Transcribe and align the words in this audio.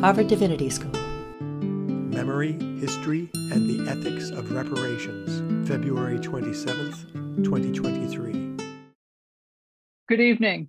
Harvard 0.00 0.28
Divinity 0.28 0.70
School. 0.70 0.98
Memory, 1.42 2.52
History, 2.80 3.28
and 3.34 3.68
the 3.68 3.86
Ethics 3.86 4.30
of 4.30 4.50
Reparations, 4.50 5.68
February 5.68 6.18
27th, 6.18 7.44
2023. 7.44 8.56
Good 10.08 10.20
evening. 10.20 10.68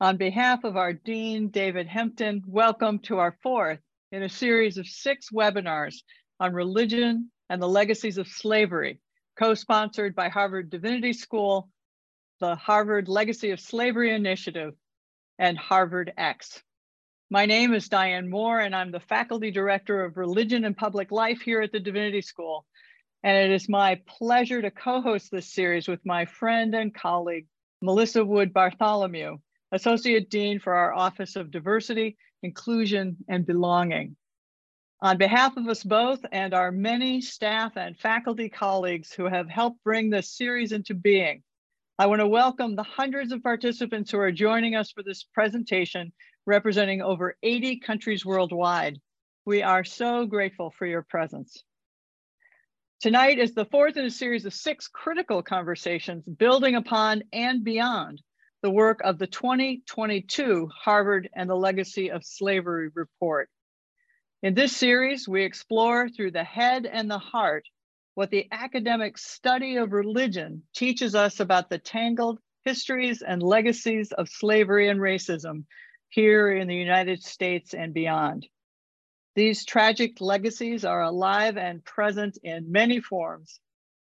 On 0.00 0.16
behalf 0.16 0.64
of 0.64 0.76
our 0.76 0.92
Dean, 0.92 1.50
David 1.50 1.86
Hempton, 1.86 2.42
welcome 2.48 2.98
to 3.04 3.18
our 3.18 3.38
fourth 3.44 3.78
in 4.10 4.24
a 4.24 4.28
series 4.28 4.76
of 4.76 4.88
six 4.88 5.30
webinars 5.30 6.02
on 6.40 6.52
religion 6.52 7.30
and 7.48 7.62
the 7.62 7.68
legacies 7.68 8.18
of 8.18 8.26
slavery, 8.26 8.98
co-sponsored 9.38 10.16
by 10.16 10.28
Harvard 10.28 10.68
Divinity 10.68 11.12
School, 11.12 11.68
the 12.40 12.56
Harvard 12.56 13.06
Legacy 13.06 13.52
of 13.52 13.60
Slavery 13.60 14.12
Initiative, 14.12 14.74
and 15.38 15.56
Harvard 15.56 16.12
X. 16.16 16.60
My 17.32 17.46
name 17.46 17.72
is 17.72 17.88
Diane 17.88 18.28
Moore, 18.28 18.60
and 18.60 18.76
I'm 18.76 18.90
the 18.90 19.00
Faculty 19.00 19.50
Director 19.50 20.04
of 20.04 20.18
Religion 20.18 20.66
and 20.66 20.76
Public 20.76 21.10
Life 21.10 21.40
here 21.40 21.62
at 21.62 21.72
the 21.72 21.80
Divinity 21.80 22.20
School. 22.20 22.66
And 23.22 23.34
it 23.34 23.54
is 23.54 23.70
my 23.70 24.02
pleasure 24.06 24.60
to 24.60 24.70
co-host 24.70 25.30
this 25.30 25.50
series 25.50 25.88
with 25.88 26.04
my 26.04 26.26
friend 26.26 26.74
and 26.74 26.94
colleague, 26.94 27.46
Melissa 27.80 28.22
Wood 28.22 28.52
Bartholomew, 28.52 29.38
Associate 29.72 30.28
Dean 30.28 30.60
for 30.60 30.74
our 30.74 30.92
Office 30.92 31.34
of 31.36 31.50
Diversity, 31.50 32.18
Inclusion, 32.42 33.16
and 33.26 33.46
Belonging. 33.46 34.14
On 35.00 35.16
behalf 35.16 35.56
of 35.56 35.66
us 35.68 35.82
both 35.82 36.20
and 36.32 36.52
our 36.52 36.70
many 36.70 37.22
staff 37.22 37.78
and 37.78 37.98
faculty 37.98 38.50
colleagues 38.50 39.10
who 39.10 39.24
have 39.24 39.48
helped 39.48 39.82
bring 39.84 40.10
this 40.10 40.36
series 40.36 40.72
into 40.72 40.92
being, 40.92 41.42
I 41.98 42.06
want 42.06 42.20
to 42.20 42.26
welcome 42.26 42.76
the 42.76 42.82
hundreds 42.82 43.32
of 43.32 43.42
participants 43.42 44.10
who 44.10 44.18
are 44.18 44.32
joining 44.32 44.74
us 44.74 44.92
for 44.92 45.02
this 45.02 45.24
presentation 45.32 46.12
representing 46.46 47.02
over 47.02 47.36
80 47.42 47.80
countries 47.80 48.24
worldwide. 48.24 49.00
We 49.44 49.62
are 49.62 49.84
so 49.84 50.26
grateful 50.26 50.70
for 50.70 50.86
your 50.86 51.02
presence. 51.02 51.62
Tonight 53.00 53.38
is 53.38 53.54
the 53.54 53.64
fourth 53.64 53.96
in 53.96 54.04
a 54.04 54.10
series 54.10 54.46
of 54.46 54.54
six 54.54 54.86
critical 54.86 55.42
conversations 55.42 56.24
building 56.24 56.76
upon 56.76 57.22
and 57.32 57.64
beyond 57.64 58.22
the 58.62 58.70
work 58.70 59.00
of 59.02 59.18
the 59.18 59.26
2022 59.26 60.68
Harvard 60.72 61.28
and 61.34 61.50
the 61.50 61.56
Legacy 61.56 62.12
of 62.12 62.24
Slavery 62.24 62.90
report. 62.94 63.48
In 64.42 64.54
this 64.54 64.76
series, 64.76 65.28
we 65.28 65.42
explore 65.42 66.08
through 66.08 66.30
the 66.30 66.44
head 66.44 66.86
and 66.86 67.10
the 67.10 67.18
heart 67.18 67.64
what 68.14 68.30
the 68.30 68.46
academic 68.52 69.18
study 69.18 69.76
of 69.76 69.92
religion 69.92 70.62
teaches 70.74 71.14
us 71.14 71.40
about 71.40 71.70
the 71.70 71.78
tangled 71.78 72.38
histories 72.64 73.22
and 73.22 73.42
legacies 73.42 74.12
of 74.12 74.28
slavery 74.28 74.88
and 74.88 75.00
racism 75.00 75.64
here 76.12 76.52
in 76.52 76.68
the 76.68 76.76
United 76.76 77.22
States 77.22 77.72
and 77.72 77.94
beyond. 77.94 78.46
These 79.34 79.64
tragic 79.64 80.20
legacies 80.20 80.84
are 80.84 81.02
alive 81.02 81.56
and 81.56 81.82
present 81.84 82.36
in 82.42 82.70
many 82.70 83.00
forms 83.00 83.58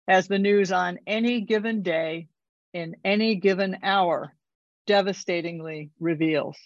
as 0.07 0.27
the 0.27 0.39
news 0.39 0.71
on 0.71 0.97
any 1.05 1.41
given 1.41 1.83
day, 1.83 2.27
in 2.73 2.95
any 3.05 3.35
given 3.35 3.77
hour, 3.83 4.33
devastatingly 4.87 5.91
reveals. 5.99 6.57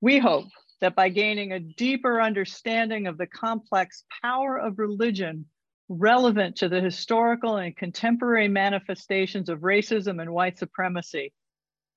We 0.00 0.18
hope 0.18 0.46
that 0.80 0.94
by 0.94 1.10
gaining 1.10 1.52
a 1.52 1.60
deeper 1.60 2.22
understanding 2.22 3.06
of 3.06 3.18
the 3.18 3.26
complex 3.26 4.04
power 4.22 4.56
of 4.58 4.78
religion 4.78 5.44
relevant 5.90 6.56
to 6.56 6.70
the 6.70 6.80
historical 6.80 7.56
and 7.56 7.76
contemporary 7.76 8.48
manifestations 8.48 9.50
of 9.50 9.58
racism 9.58 10.18
and 10.18 10.32
white 10.32 10.58
supremacy, 10.58 11.34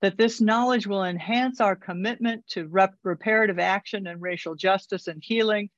that 0.04 0.18
this 0.18 0.38
knowledge 0.38 0.86
will 0.86 1.02
enhance 1.02 1.62
our 1.62 1.74
commitment 1.74 2.46
to 2.46 2.66
rep- 2.66 2.94
reparative 3.04 3.58
action 3.58 4.06
and 4.06 4.20
racial 4.20 4.54
justice 4.54 5.06
and 5.06 5.22
healing 5.24 5.70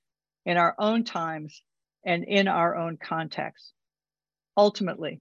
in 0.44 0.56
our 0.56 0.74
own 0.80 1.04
times 1.04 1.62
and 2.04 2.24
in 2.24 2.48
our 2.48 2.74
own 2.74 2.96
context. 2.96 3.72
Ultimately, 4.56 5.20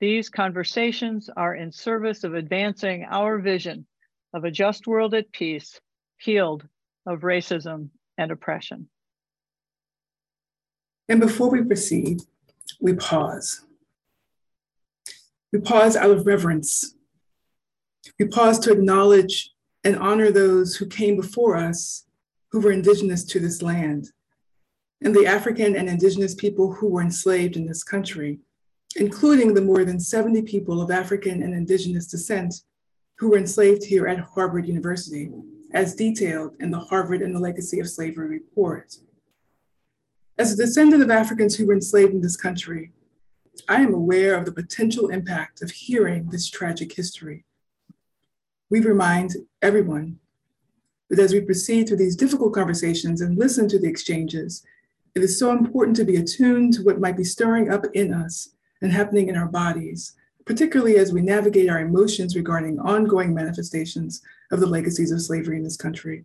these 0.00 0.30
conversations 0.30 1.28
are 1.36 1.54
in 1.54 1.70
service 1.70 2.24
of 2.24 2.32
advancing 2.32 3.04
our 3.10 3.38
vision 3.38 3.86
of 4.32 4.44
a 4.44 4.50
just 4.50 4.86
world 4.86 5.12
at 5.12 5.30
peace, 5.30 5.78
healed 6.16 6.66
of 7.04 7.20
racism 7.20 7.90
and 8.16 8.30
oppression. 8.30 8.88
And 11.06 11.20
before 11.20 11.50
we 11.50 11.62
proceed, 11.64 12.22
we 12.80 12.94
pause. 12.94 13.66
We 15.52 15.60
pause 15.60 15.96
out 15.96 16.10
of 16.10 16.26
reverence 16.26 16.94
we 18.18 18.26
pause 18.26 18.58
to 18.60 18.72
acknowledge 18.72 19.52
and 19.84 19.96
honor 19.96 20.30
those 20.30 20.76
who 20.76 20.86
came 20.86 21.16
before 21.16 21.56
us 21.56 22.04
who 22.50 22.60
were 22.60 22.72
indigenous 22.72 23.24
to 23.24 23.40
this 23.40 23.62
land 23.62 24.10
and 25.02 25.14
the 25.14 25.26
African 25.26 25.76
and 25.76 25.88
indigenous 25.88 26.34
people 26.34 26.72
who 26.72 26.88
were 26.88 27.02
enslaved 27.02 27.56
in 27.56 27.66
this 27.66 27.84
country, 27.84 28.40
including 28.96 29.54
the 29.54 29.62
more 29.62 29.84
than 29.84 30.00
70 30.00 30.42
people 30.42 30.82
of 30.82 30.90
African 30.90 31.42
and 31.42 31.54
indigenous 31.54 32.06
descent 32.06 32.62
who 33.18 33.30
were 33.30 33.38
enslaved 33.38 33.84
here 33.84 34.06
at 34.06 34.18
Harvard 34.18 34.66
University, 34.66 35.30
as 35.72 35.94
detailed 35.94 36.54
in 36.60 36.70
the 36.70 36.78
Harvard 36.78 37.22
and 37.22 37.34
the 37.34 37.40
Legacy 37.40 37.78
of 37.80 37.88
Slavery 37.88 38.28
report. 38.28 38.96
As 40.36 40.52
a 40.52 40.56
descendant 40.56 41.02
of 41.02 41.10
Africans 41.10 41.56
who 41.56 41.66
were 41.66 41.74
enslaved 41.74 42.12
in 42.12 42.20
this 42.20 42.36
country, 42.36 42.92
I 43.68 43.82
am 43.82 43.92
aware 43.92 44.36
of 44.36 44.44
the 44.44 44.52
potential 44.52 45.08
impact 45.08 45.62
of 45.62 45.70
hearing 45.70 46.28
this 46.30 46.48
tragic 46.48 46.94
history 46.94 47.44
we 48.70 48.80
remind 48.80 49.34
everyone 49.62 50.18
that 51.10 51.18
as 51.18 51.32
we 51.32 51.40
proceed 51.40 51.88
through 51.88 51.96
these 51.96 52.16
difficult 52.16 52.52
conversations 52.52 53.20
and 53.20 53.38
listen 53.38 53.68
to 53.68 53.78
the 53.78 53.88
exchanges, 53.88 54.64
it 55.14 55.22
is 55.22 55.38
so 55.38 55.52
important 55.52 55.96
to 55.96 56.04
be 56.04 56.16
attuned 56.16 56.74
to 56.74 56.82
what 56.82 57.00
might 57.00 57.16
be 57.16 57.24
stirring 57.24 57.70
up 57.70 57.84
in 57.94 58.12
us 58.12 58.50
and 58.82 58.92
happening 58.92 59.28
in 59.28 59.36
our 59.36 59.48
bodies, 59.48 60.14
particularly 60.44 60.96
as 60.96 61.12
we 61.12 61.22
navigate 61.22 61.70
our 61.70 61.80
emotions 61.80 62.36
regarding 62.36 62.78
ongoing 62.78 63.34
manifestations 63.34 64.20
of 64.52 64.60
the 64.60 64.66
legacies 64.66 65.10
of 65.10 65.22
slavery 65.22 65.56
in 65.56 65.64
this 65.64 65.76
country. 65.76 66.24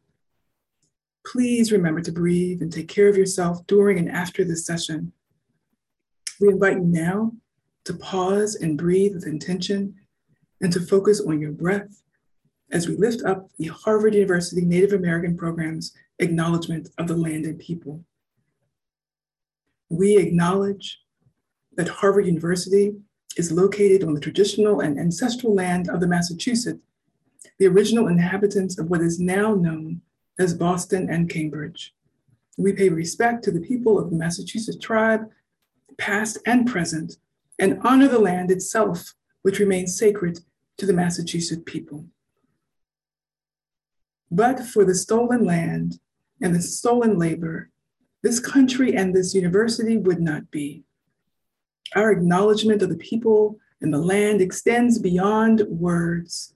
Please 1.25 1.71
remember 1.71 2.01
to 2.01 2.11
breathe 2.11 2.61
and 2.61 2.71
take 2.71 2.89
care 2.89 3.07
of 3.07 3.15
yourself 3.17 3.65
during 3.67 3.97
and 3.97 4.11
after 4.11 4.43
this 4.43 4.65
session. 4.65 5.13
We 6.41 6.49
invite 6.49 6.73
you 6.73 6.83
now 6.83 7.31
to 7.85 7.93
pause 7.93 8.55
and 8.55 8.77
breathe 8.77 9.15
with 9.15 9.27
intention 9.27 9.95
and 10.61 10.71
to 10.73 10.81
focus 10.81 11.21
on 11.21 11.39
your 11.39 11.51
breath 11.51 12.03
as 12.73 12.87
we 12.87 12.95
lift 12.97 13.23
up 13.23 13.49
the 13.59 13.67
Harvard 13.67 14.15
University 14.15 14.61
Native 14.61 14.93
American 14.93 15.37
Program's 15.37 15.93
acknowledgement 16.17 16.89
of 16.97 17.07
the 17.07 17.15
land 17.15 17.45
and 17.45 17.59
people. 17.59 18.03
We 19.89 20.17
acknowledge 20.17 20.99
that 21.75 21.87
Harvard 21.87 22.25
University 22.25 22.95
is 23.37 23.51
located 23.51 24.03
on 24.03 24.15
the 24.15 24.19
traditional 24.19 24.81
and 24.81 24.99
ancestral 24.99 25.53
land 25.53 25.87
of 25.87 26.01
the 26.01 26.07
Massachusetts, 26.07 26.79
the 27.59 27.67
original 27.67 28.07
inhabitants 28.07 28.79
of 28.79 28.89
what 28.89 29.01
is 29.01 29.19
now 29.19 29.53
known 29.53 30.01
as 30.39 30.55
Boston 30.55 31.09
and 31.11 31.29
Cambridge. 31.29 31.93
We 32.57 32.73
pay 32.73 32.89
respect 32.89 33.43
to 33.43 33.51
the 33.51 33.61
people 33.61 33.99
of 33.99 34.09
the 34.09 34.15
Massachusetts 34.15 34.77
tribe, 34.77 35.29
past 35.97 36.39
and 36.47 36.65
present, 36.65 37.17
and 37.59 37.79
honor 37.83 38.07
the 38.07 38.19
land 38.19 38.49
itself, 38.49 39.13
which 39.43 39.59
remains 39.59 39.95
sacred 39.95 40.39
to 40.77 40.87
the 40.87 40.93
Massachusetts 40.93 41.61
people. 41.65 42.05
But 44.33 44.61
for 44.61 44.83
the 44.83 44.95
stolen 44.95 45.45
land 45.45 45.99
and 46.41 46.55
the 46.55 46.61
stolen 46.61 47.19
labor, 47.19 47.69
this 48.23 48.39
country 48.39 48.95
and 48.95 49.13
this 49.13 49.35
university 49.35 49.95
would 49.95 50.19
not 50.19 50.49
be. 50.49 50.85
Our 51.95 52.11
acknowledgement 52.11 52.81
of 52.81 52.89
the 52.89 52.97
people 52.97 53.59
and 53.79 53.93
the 53.93 53.99
land 53.99 54.41
extends 54.41 54.97
beyond 54.97 55.61
words. 55.67 56.55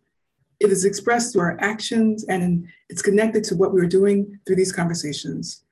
It 0.60 0.72
is 0.72 0.86
expressed 0.86 1.34
through 1.34 1.44
our 1.44 1.58
actions 1.62 2.24
and 2.24 2.68
it's 2.90 3.04
connected 3.04 3.44
to 3.44 3.56
what 3.56 3.74
we're 3.74 3.86
doing 3.86 4.40
through 4.48 4.56
these 4.56 4.72
conversations. 4.72 5.64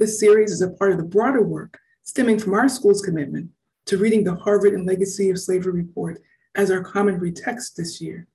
This 0.00 0.18
series 0.18 0.50
is 0.50 0.62
a 0.62 0.70
part 0.70 0.90
of 0.90 0.98
the 0.98 1.04
broader 1.04 1.44
work 1.44 1.78
stemming 2.02 2.40
from 2.40 2.54
our 2.54 2.68
school's 2.68 3.02
commitment 3.02 3.50
to 3.86 3.98
reading 3.98 4.24
the 4.24 4.34
Harvard 4.34 4.74
and 4.74 4.84
Legacy 4.84 5.30
of 5.30 5.38
Slavery 5.38 5.74
report 5.74 6.20
as 6.56 6.72
our 6.72 6.82
common 6.82 7.20
read 7.20 7.36
text 7.36 7.76
this 7.76 8.00
year. 8.00 8.26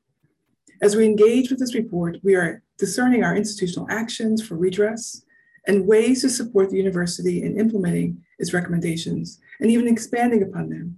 As 0.81 0.95
we 0.95 1.05
engage 1.05 1.49
with 1.49 1.59
this 1.59 1.73
report, 1.73 2.17
we 2.23 2.35
are 2.35 2.61
discerning 2.77 3.23
our 3.23 3.35
institutional 3.35 3.87
actions 3.89 4.45
for 4.45 4.55
redress 4.55 5.23
and 5.65 5.87
ways 5.87 6.21
to 6.21 6.29
support 6.29 6.69
the 6.69 6.77
university 6.77 7.43
in 7.43 7.59
implementing 7.59 8.23
its 8.37 8.53
recommendations 8.53 9.39
and 9.59 9.71
even 9.71 9.87
expanding 9.87 10.43
upon 10.43 10.69
them. 10.69 10.97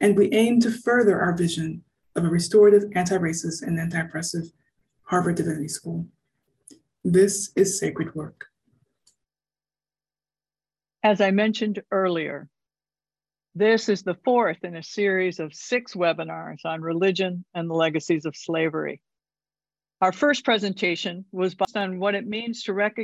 And 0.00 0.16
we 0.16 0.32
aim 0.32 0.60
to 0.60 0.70
further 0.70 1.20
our 1.20 1.36
vision 1.36 1.82
of 2.14 2.24
a 2.24 2.28
restorative, 2.28 2.84
anti 2.94 3.16
racist, 3.16 3.62
and 3.62 3.78
anti 3.78 4.00
oppressive 4.00 4.44
Harvard 5.02 5.36
Divinity 5.36 5.68
School. 5.68 6.06
This 7.04 7.50
is 7.56 7.78
sacred 7.78 8.14
work. 8.14 8.46
As 11.02 11.20
I 11.20 11.30
mentioned 11.30 11.82
earlier, 11.90 12.48
this 13.60 13.90
is 13.90 14.02
the 14.02 14.16
fourth 14.24 14.64
in 14.64 14.74
a 14.74 14.82
series 14.82 15.38
of 15.38 15.52
six 15.54 15.92
webinars 15.92 16.64
on 16.64 16.80
religion 16.80 17.44
and 17.52 17.68
the 17.68 17.74
legacies 17.74 18.24
of 18.24 18.34
slavery. 18.34 19.02
Our 20.00 20.12
first 20.12 20.46
presentation 20.46 21.26
was 21.30 21.54
based 21.54 21.76
on 21.76 22.00
what 22.00 22.14
it 22.14 22.26
means 22.26 22.62
to 22.62 22.72
rec 22.72 22.96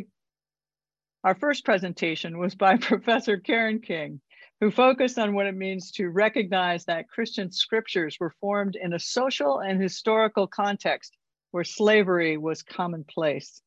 Our 1.22 1.34
first 1.34 1.66
presentation 1.66 2.38
was 2.38 2.54
by 2.54 2.76
Professor 2.80 3.36
Karen 3.36 3.80
King, 3.80 4.22
who 4.62 4.70
focused 4.70 5.18
on 5.18 5.34
what 5.34 5.44
it 5.44 5.54
means 5.54 5.90
to 5.92 6.08
recognize 6.08 6.86
that 6.86 7.10
Christian 7.10 7.52
scriptures 7.52 8.16
were 8.18 8.32
formed 8.40 8.76
in 8.76 8.94
a 8.94 8.98
social 8.98 9.58
and 9.58 9.78
historical 9.78 10.46
context 10.46 11.18
where 11.50 11.64
slavery 11.64 12.38
was 12.38 12.62
commonplace. 12.62 13.60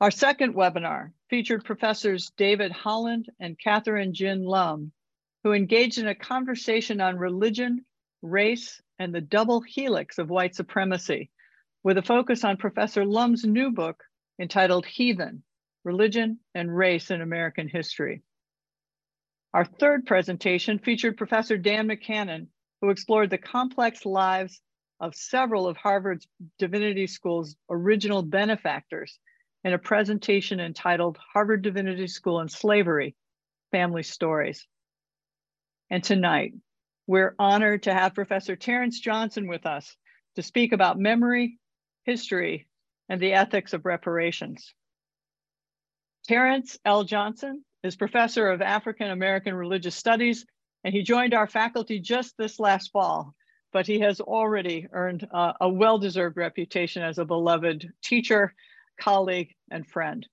Our 0.00 0.12
second 0.12 0.54
webinar 0.54 1.10
featured 1.30 1.64
professors 1.64 2.30
David 2.36 2.70
Holland 2.70 3.26
and 3.40 3.58
Kathryn 3.58 4.12
Gin 4.12 4.44
Lum, 4.44 4.92
who 5.44 5.52
engaged 5.52 5.98
in 5.98 6.08
a 6.08 6.14
conversation 6.14 7.02
on 7.02 7.18
religion, 7.18 7.84
race, 8.22 8.80
and 8.98 9.14
the 9.14 9.20
double 9.20 9.60
helix 9.60 10.18
of 10.18 10.30
white 10.30 10.54
supremacy, 10.54 11.30
with 11.82 11.98
a 11.98 12.02
focus 12.02 12.44
on 12.44 12.56
Professor 12.56 13.04
Lum's 13.04 13.44
new 13.44 13.70
book 13.70 14.02
entitled 14.40 14.86
Heathen, 14.86 15.42
Religion 15.84 16.40
and 16.54 16.74
Race 16.74 17.10
in 17.10 17.20
American 17.20 17.68
History. 17.68 18.22
Our 19.52 19.66
third 19.66 20.06
presentation 20.06 20.78
featured 20.78 21.18
Professor 21.18 21.58
Dan 21.58 21.88
McKanan, 21.88 22.46
who 22.80 22.88
explored 22.88 23.28
the 23.28 23.38
complex 23.38 24.06
lives 24.06 24.62
of 24.98 25.14
several 25.14 25.68
of 25.68 25.76
Harvard's 25.76 26.26
Divinity 26.58 27.06
School's 27.06 27.54
original 27.68 28.22
benefactors 28.22 29.18
in 29.62 29.74
a 29.74 29.78
presentation 29.78 30.58
entitled 30.58 31.18
Harvard 31.34 31.62
Divinity 31.62 32.06
School 32.06 32.40
and 32.40 32.50
Slavery, 32.50 33.14
Family 33.70 34.02
Stories. 34.02 34.66
And 35.90 36.02
tonight, 36.02 36.54
we're 37.06 37.34
honored 37.38 37.84
to 37.84 37.94
have 37.94 38.14
Professor 38.14 38.56
Terrence 38.56 38.98
Johnson 38.98 39.46
with 39.46 39.66
us 39.66 39.96
to 40.36 40.42
speak 40.42 40.72
about 40.72 40.98
memory, 40.98 41.58
history, 42.04 42.66
and 43.08 43.20
the 43.20 43.34
ethics 43.34 43.72
of 43.72 43.84
reparations. 43.84 44.74
Terrence 46.26 46.78
L. 46.84 47.04
Johnson 47.04 47.64
is 47.82 47.96
professor 47.96 48.48
of 48.48 48.62
African 48.62 49.10
American 49.10 49.54
Religious 49.54 49.94
Studies, 49.94 50.46
and 50.82 50.94
he 50.94 51.02
joined 51.02 51.34
our 51.34 51.46
faculty 51.46 52.00
just 52.00 52.36
this 52.38 52.58
last 52.58 52.90
fall, 52.90 53.34
but 53.72 53.86
he 53.86 54.00
has 54.00 54.20
already 54.20 54.86
earned 54.90 55.26
uh, 55.32 55.52
a 55.60 55.68
well-deserved 55.68 56.38
reputation 56.38 57.02
as 57.02 57.18
a 57.18 57.26
beloved 57.26 57.86
teacher, 58.02 58.54
colleague, 58.98 59.54
and 59.70 59.86
friend. 59.86 60.26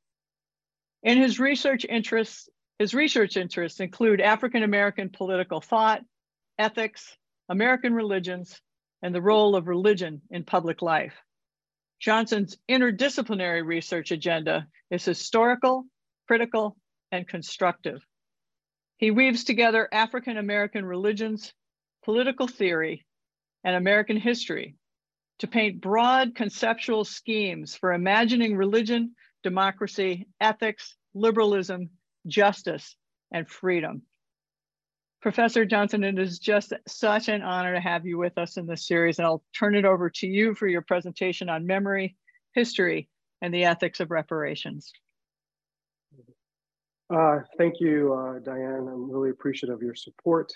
In 1.03 1.17
his 1.17 1.39
research 1.39 1.85
interests, 1.87 2.47
his 2.81 2.95
research 2.95 3.37
interests 3.37 3.79
include 3.79 4.19
African 4.19 4.63
American 4.63 5.09
political 5.09 5.61
thought, 5.61 6.01
ethics, 6.57 7.15
American 7.47 7.93
religions, 7.93 8.59
and 9.03 9.13
the 9.13 9.21
role 9.21 9.55
of 9.55 9.67
religion 9.67 10.19
in 10.31 10.43
public 10.43 10.81
life. 10.81 11.13
Johnson's 11.99 12.57
interdisciplinary 12.67 13.63
research 13.63 14.09
agenda 14.09 14.65
is 14.89 15.05
historical, 15.05 15.85
critical, 16.25 16.75
and 17.11 17.27
constructive. 17.27 18.01
He 18.97 19.11
weaves 19.11 19.43
together 19.43 19.87
African 19.91 20.37
American 20.37 20.83
religions, 20.83 21.53
political 22.03 22.47
theory, 22.47 23.05
and 23.63 23.75
American 23.75 24.17
history 24.17 24.73
to 25.37 25.45
paint 25.45 25.81
broad 25.81 26.33
conceptual 26.33 27.05
schemes 27.05 27.75
for 27.75 27.93
imagining 27.93 28.57
religion, 28.57 29.13
democracy, 29.43 30.27
ethics, 30.39 30.95
liberalism, 31.13 31.91
justice, 32.27 32.95
and 33.31 33.47
freedom. 33.47 34.03
Professor 35.21 35.65
Johnson, 35.65 36.03
it 36.03 36.17
is 36.17 36.39
just 36.39 36.73
such 36.87 37.29
an 37.29 37.43
honor 37.43 37.75
to 37.75 37.79
have 37.79 38.05
you 38.05 38.17
with 38.17 38.37
us 38.37 38.57
in 38.57 38.65
this 38.65 38.87
series, 38.87 39.19
and 39.19 39.25
I'll 39.25 39.43
turn 39.57 39.75
it 39.75 39.85
over 39.85 40.09
to 40.09 40.27
you 40.27 40.55
for 40.55 40.67
your 40.67 40.81
presentation 40.81 41.47
on 41.47 41.67
memory, 41.67 42.15
history, 42.53 43.07
and 43.41 43.53
the 43.53 43.65
ethics 43.65 43.99
of 43.99 44.09
reparations. 44.09 44.91
Uh, 47.13 47.39
thank 47.57 47.75
you, 47.79 48.13
uh, 48.13 48.39
Diane. 48.39 48.87
I'm 48.87 49.11
really 49.11 49.29
appreciative 49.29 49.75
of 49.75 49.81
your 49.83 49.95
support. 49.95 50.51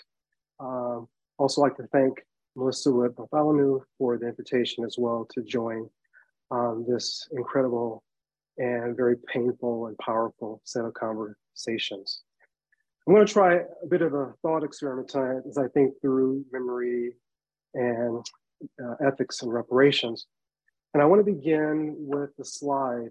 Uh, 0.58 1.00
also 1.38 1.60
like 1.60 1.76
to 1.76 1.86
thank 1.92 2.14
Melissa 2.56 2.90
Wood 2.90 3.14
Bartholomew 3.14 3.80
for 3.98 4.18
the 4.18 4.28
invitation 4.28 4.84
as 4.84 4.96
well 4.98 5.28
to 5.34 5.42
join 5.42 5.88
um, 6.50 6.84
this 6.88 7.28
incredible 7.32 8.02
and 8.58 8.96
very 8.96 9.16
painful 9.32 9.86
and 9.86 9.98
powerful 9.98 10.60
set 10.64 10.84
of 10.84 10.94
conversations. 10.94 12.22
I'm 13.06 13.14
going 13.14 13.26
to 13.26 13.32
try 13.32 13.54
a 13.54 13.86
bit 13.88 14.02
of 14.02 14.14
a 14.14 14.32
thought 14.42 14.64
experiment 14.64 15.08
tonight 15.08 15.42
as 15.48 15.58
I 15.58 15.68
think 15.68 15.94
through 16.00 16.44
memory 16.50 17.12
and 17.74 18.24
uh, 18.82 18.94
ethics 19.06 19.42
and 19.42 19.52
reparations. 19.52 20.26
And 20.92 21.02
I 21.02 21.06
want 21.06 21.24
to 21.24 21.32
begin 21.32 21.94
with 21.98 22.30
the 22.36 22.44
slide 22.44 23.10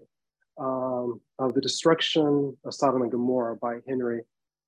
um, 0.58 1.20
of 1.38 1.54
The 1.54 1.60
Destruction 1.60 2.56
of 2.64 2.74
Sodom 2.74 3.02
and 3.02 3.10
Gomorrah 3.10 3.56
by 3.56 3.78
Henry 3.86 4.22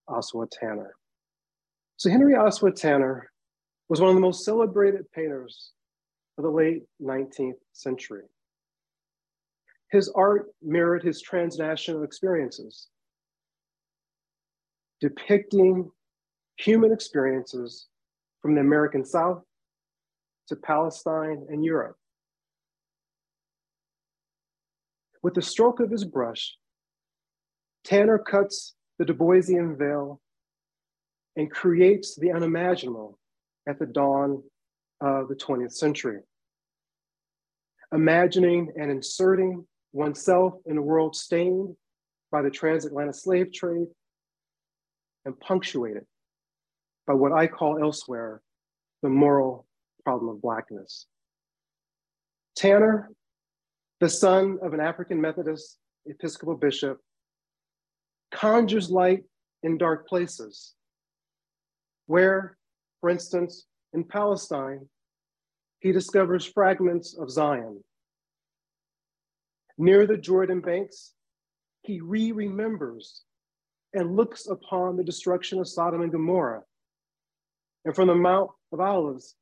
Ossawa 0.09 0.49
Tanner. 0.51 0.95
So, 1.97 2.11
Henry 2.11 2.35
Ossawa 2.35 2.75
Tanner 2.75 3.31
was 3.89 4.01
one 4.01 4.11
of 4.11 4.15
the 4.15 4.21
most 4.21 4.45
celebrated 4.45 5.11
painters 5.13 5.73
of 6.37 6.45
the 6.45 6.51
late 6.51 6.85
19th 7.03 7.59
century. 7.73 8.25
His 9.91 10.11
art 10.15 10.49
mirrored 10.63 11.03
his 11.03 11.23
transnational 11.23 12.03
experiences, 12.03 12.89
depicting 15.01 15.91
human 16.57 16.93
experiences 16.93 17.87
from 18.43 18.55
the 18.55 18.61
American 18.61 19.05
South 19.05 19.43
to 20.49 20.57
Palestine 20.57 21.47
and 21.49 21.65
Europe. 21.65 21.97
With 25.23 25.35
the 25.35 25.43
stroke 25.43 25.81
of 25.81 25.91
his 25.91 26.05
brush, 26.05 26.57
Tanner 27.85 28.19
cuts 28.19 28.75
the 28.99 29.05
Du 29.05 29.15
Boisian 29.15 29.79
veil 29.79 30.21
and 31.37 31.51
creates 31.51 32.15
the 32.15 32.33
unimaginable 32.33 33.19
at 33.67 33.79
the 33.79 33.87
dawn 33.87 34.43
of 35.01 35.29
the 35.29 35.35
20th 35.35 35.73
century. 35.73 36.21
Imagining 37.93 38.73
and 38.77 38.91
inserting 38.91 39.67
oneself 39.93 40.55
in 40.67 40.77
a 40.77 40.83
world 40.83 41.17
stained 41.17 41.75
by 42.31 42.43
the 42.43 42.51
transatlantic 42.51 43.15
slave 43.15 43.53
trade 43.53 43.89
and 45.25 45.39
punctuated 45.41 46.05
by 47.07 47.15
what 47.15 47.33
I 47.33 47.47
call 47.47 47.83
elsewhere 47.83 48.43
the 49.03 49.09
moral 49.09 49.67
problem 50.05 50.35
of 50.35 50.43
Blackness. 50.43 51.07
Tanner, 52.57 53.11
the 54.01 54.09
son 54.09 54.59
of 54.63 54.75
an 54.75 54.81
African 54.81 55.21
Methodist 55.21 55.79
Episcopal 56.07 56.57
bishop, 56.57 56.99
conjures 58.31 58.91
light 58.91 59.25
in 59.63 59.79
dark 59.79 60.07
places, 60.07 60.75
where, 62.07 62.57
for 63.01 63.11
instance, 63.11 63.67
in 63.93 64.05
Palestine, 64.05 64.89
he 65.81 65.93
discovers 65.93 66.45
fragments 66.45 67.17
of 67.19 67.31
Zion. 67.31 67.83
Near 69.79 70.07
the 70.07 70.17
Jordan 70.17 70.61
banks, 70.61 71.15
he 71.83 72.01
re 72.01 72.33
remembers 72.33 73.23
and 73.95 74.17
looks 74.17 74.49
upon 74.49 74.97
the 74.97 75.05
destruction 75.05 75.61
of 75.61 75.69
Sodom 75.69 76.03
and 76.03 76.13
Gomorrah. 76.13 76.63
And 77.85 77.95
from 77.95 78.09
the 78.09 78.15
Mount 78.15 78.51
of 78.73 78.81
Olives, 78.81 79.37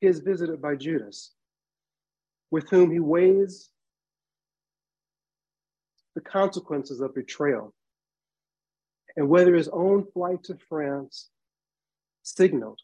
he 0.00 0.06
is 0.06 0.20
visited 0.20 0.60
by 0.60 0.76
Judas, 0.76 1.32
with 2.50 2.68
whom 2.70 2.90
he 2.90 3.00
weighs 3.00 3.70
the 6.14 6.20
consequences 6.20 7.00
of 7.00 7.14
betrayal 7.14 7.74
and 9.16 9.28
whether 9.28 9.54
his 9.54 9.68
own 9.68 10.04
flight 10.12 10.44
to 10.44 10.56
France 10.68 11.30
signaled 12.22 12.80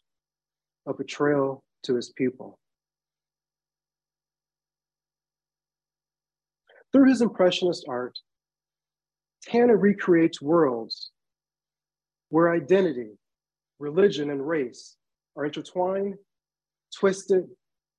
a 0.85 0.93
betrayal 0.93 1.63
to 1.83 1.95
his 1.95 2.09
people. 2.09 2.59
Through 6.95 7.09
his 7.09 7.21
Impressionist 7.21 7.83
art, 7.89 8.17
Tanner 9.43 9.75
recreates 9.75 10.41
worlds 10.41 11.11
where 12.29 12.53
identity, 12.53 13.17
religion, 13.79 14.29
and 14.29 14.47
race 14.47 14.95
are 15.35 15.43
intertwined, 15.43 16.15
twisted, 16.97 17.49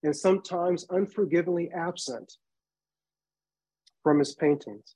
and 0.03 0.17
sometimes 0.17 0.87
unforgivingly 0.89 1.71
absent 1.77 2.33
from 4.03 4.19
his 4.19 4.35
paintings. 4.35 4.95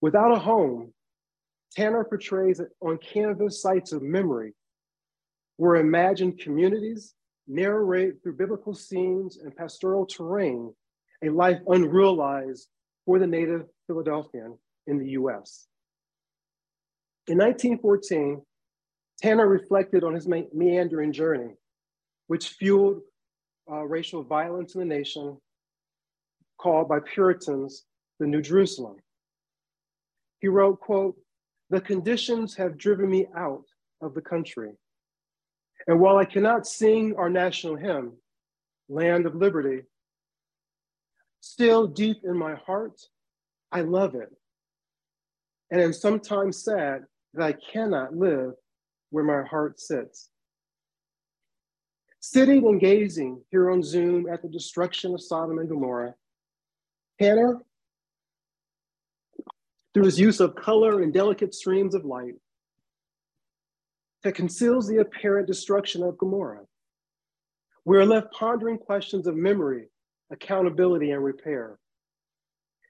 Without 0.00 0.32
a 0.32 0.40
home, 0.40 0.92
Tanner 1.76 2.02
portrays 2.02 2.60
on 2.80 2.98
canvas 2.98 3.62
sites 3.62 3.92
of 3.92 4.02
memory 4.02 4.52
where 5.58 5.76
imagined 5.76 6.40
communities 6.40 7.14
narrate 7.46 8.14
through 8.24 8.36
biblical 8.36 8.74
scenes 8.74 9.36
and 9.36 9.54
pastoral 9.54 10.06
terrain 10.06 10.74
a 11.22 11.28
life 11.28 11.60
unrealized 11.68 12.68
for 13.06 13.18
the 13.18 13.26
native 13.26 13.64
Philadelphian 13.86 14.58
in 14.86 14.98
the 14.98 15.10
US. 15.10 15.68
In 17.28 17.38
1914, 17.38 18.42
Tanner 19.22 19.48
reflected 19.48 20.04
on 20.04 20.14
his 20.14 20.28
meandering 20.28 21.12
journey, 21.12 21.54
which 22.26 22.50
fueled 22.50 23.00
uh, 23.70 23.84
racial 23.84 24.22
violence 24.22 24.74
in 24.74 24.80
the 24.80 24.86
nation, 24.86 25.38
called 26.60 26.88
by 26.88 26.98
Puritans 27.00 27.84
the 28.20 28.26
New 28.26 28.42
Jerusalem. 28.42 28.96
he 30.40 30.48
wrote, 30.48 30.80
quote, 30.80 31.16
the 31.70 31.80
conditions 31.80 32.54
have 32.54 32.78
driven 32.78 33.10
me 33.10 33.26
out 33.36 33.64
of 34.00 34.14
the 34.14 34.20
country. 34.20 34.70
And 35.86 36.00
while 36.00 36.16
I 36.16 36.24
cannot 36.24 36.66
sing 36.66 37.14
our 37.16 37.28
national 37.28 37.76
hymn, 37.76 38.12
Land 38.88 39.26
of 39.26 39.34
Liberty, 39.34 39.82
still 41.40 41.86
deep 41.86 42.18
in 42.24 42.36
my 42.36 42.54
heart, 42.54 43.00
I 43.72 43.82
love 43.82 44.14
it. 44.14 44.30
And 45.70 45.80
am 45.80 45.92
sometimes 45.92 46.62
sad 46.62 47.04
that 47.34 47.42
I 47.42 47.52
cannot 47.52 48.14
live 48.14 48.52
where 49.10 49.24
my 49.24 49.42
heart 49.42 49.80
sits. 49.80 50.30
Sitting 52.20 52.66
and 52.66 52.80
gazing 52.80 53.40
here 53.50 53.70
on 53.70 53.82
Zoom 53.82 54.28
at 54.28 54.42
the 54.42 54.48
destruction 54.48 55.14
of 55.14 55.22
Sodom 55.22 55.58
and 55.58 55.68
Gomorrah, 55.68 56.14
Tanner, 57.20 57.58
through 59.94 60.04
his 60.04 60.18
use 60.20 60.40
of 60.40 60.56
color 60.56 61.02
and 61.02 61.12
delicate 61.12 61.54
streams 61.54 61.94
of 61.94 62.04
light, 62.04 62.34
that 64.22 64.34
conceals 64.34 64.88
the 64.88 64.98
apparent 64.98 65.46
destruction 65.46 66.02
of 66.02 66.18
Gomorrah. 66.18 66.66
We 67.84 67.96
are 67.96 68.04
left 68.04 68.32
pondering 68.32 68.78
questions 68.78 69.28
of 69.28 69.36
memory, 69.36 69.88
accountability, 70.30 71.10
and 71.10 71.22
repair. 71.22 71.78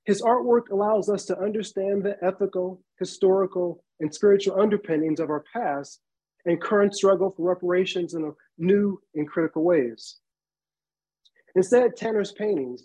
His 0.04 0.22
artwork 0.22 0.70
allows 0.70 1.08
us 1.08 1.24
to 1.26 1.38
understand 1.38 2.04
the 2.04 2.16
ethical, 2.22 2.80
historical, 2.98 3.82
and 4.00 4.14
spiritual 4.14 4.60
underpinnings 4.60 5.20
of 5.20 5.30
our 5.30 5.44
past 5.52 6.00
and 6.44 6.60
current 6.60 6.94
struggle 6.94 7.30
for 7.30 7.48
reparations 7.48 8.14
in 8.14 8.24
a 8.24 8.30
new 8.56 9.00
and 9.14 9.28
critical 9.28 9.64
ways. 9.64 10.16
Instead, 11.56 11.96
Tanner's 11.96 12.32
paintings, 12.32 12.84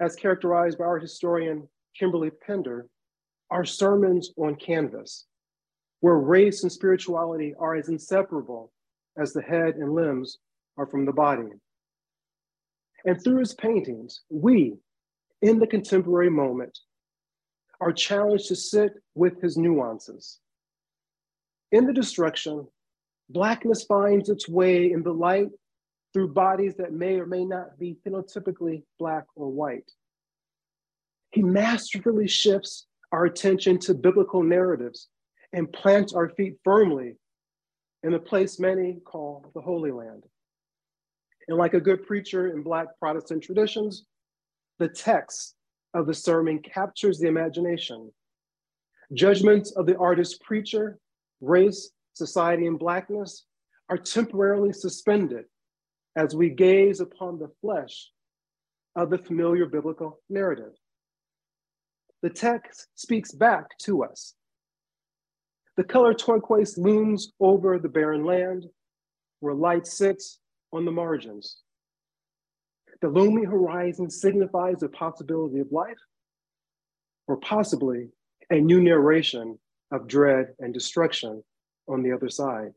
as 0.00 0.16
characterized 0.16 0.78
by 0.78 0.84
art 0.84 1.02
historian 1.02 1.68
Kymberly 2.00 2.32
Pinder, 2.44 2.88
are 3.50 3.64
sermons 3.64 4.32
on 4.36 4.56
canvas, 4.56 5.26
where 6.00 6.16
race 6.16 6.62
and 6.62 6.72
spirituality 6.72 7.54
are 7.58 7.76
as 7.76 7.88
inseparable 7.88 8.72
as 9.16 9.32
the 9.32 9.42
head 9.42 9.76
and 9.76 9.94
limbs 9.94 10.38
are 10.76 10.86
from 10.86 11.04
the 11.04 11.12
body. 11.12 11.50
And 13.04 13.22
through 13.22 13.38
his 13.38 13.54
paintings, 13.54 14.22
we, 14.30 14.76
in 15.40 15.58
the 15.58 15.66
contemporary 15.66 16.30
moment, 16.30 16.78
are 17.80 17.92
challenged 17.92 18.48
to 18.48 18.56
sit 18.56 18.92
with 19.14 19.40
his 19.40 19.56
nuances. 19.56 20.38
In 21.72 21.86
the 21.86 21.92
destruction, 21.92 22.66
Blackness 23.28 23.84
finds 23.84 24.28
its 24.28 24.48
way 24.48 24.92
in 24.92 25.02
the 25.02 25.12
light 25.12 25.48
through 26.12 26.34
bodies 26.34 26.74
that 26.76 26.92
may 26.92 27.18
or 27.18 27.26
may 27.26 27.44
not 27.44 27.78
be 27.78 27.96
phenotypically 28.06 28.84
Black 28.98 29.24
or 29.34 29.48
white. 29.48 29.90
He 31.30 31.42
masterfully 31.42 32.28
shifts 32.28 32.86
our 33.10 33.24
attention 33.24 33.78
to 33.80 33.94
biblical 33.94 34.42
narratives 34.42 35.08
and 35.52 35.72
plants 35.72 36.12
our 36.12 36.28
feet 36.28 36.56
firmly 36.62 37.16
in 38.02 38.12
the 38.12 38.18
place 38.18 38.60
many 38.60 39.00
call 39.04 39.50
the 39.54 39.60
Holy 39.60 39.90
Land. 39.90 40.24
And 41.48 41.58
like 41.58 41.74
a 41.74 41.80
good 41.80 42.06
preacher 42.06 42.48
in 42.48 42.62
Black 42.62 42.88
Protestant 42.98 43.42
traditions, 43.42 44.04
the 44.78 44.88
text 44.88 45.54
of 45.94 46.06
the 46.06 46.14
sermon 46.14 46.60
captures 46.60 47.18
the 47.18 47.28
imagination. 47.28 48.10
Judgments 49.12 49.72
of 49.72 49.86
the 49.86 49.96
artist 49.98 50.40
preacher, 50.40 50.98
race, 51.40 51.90
society, 52.14 52.66
and 52.66 52.78
Blackness 52.78 53.44
are 53.88 53.98
temporarily 53.98 54.72
suspended 54.72 55.44
as 56.16 56.34
we 56.34 56.48
gaze 56.48 57.00
upon 57.00 57.38
the 57.38 57.50
flesh 57.60 58.10
of 58.96 59.10
the 59.10 59.18
familiar 59.18 59.66
biblical 59.66 60.20
narrative. 60.28 60.72
The 62.22 62.30
text 62.30 62.88
speaks 62.94 63.32
back 63.32 63.76
to 63.82 64.04
us. 64.04 64.34
The 65.76 65.84
color 65.84 66.14
turquoise 66.14 66.78
looms 66.78 67.32
over 67.40 67.78
the 67.78 67.88
barren 67.88 68.24
land 68.24 68.66
where 69.40 69.54
light 69.54 69.86
sits 69.86 70.38
on 70.72 70.84
the 70.84 70.92
margins. 70.92 71.58
The 73.00 73.08
looming 73.08 73.44
horizon 73.44 74.10
signifies 74.10 74.78
the 74.78 74.88
possibility 74.88 75.58
of 75.60 75.72
life, 75.72 75.98
or 77.26 77.36
possibly 77.36 78.08
a 78.50 78.60
new 78.60 78.80
narration 78.80 79.58
of 79.90 80.08
dread 80.08 80.54
and 80.58 80.72
destruction 80.72 81.42
on 81.88 82.02
the 82.02 82.12
other 82.12 82.28
side. 82.28 82.72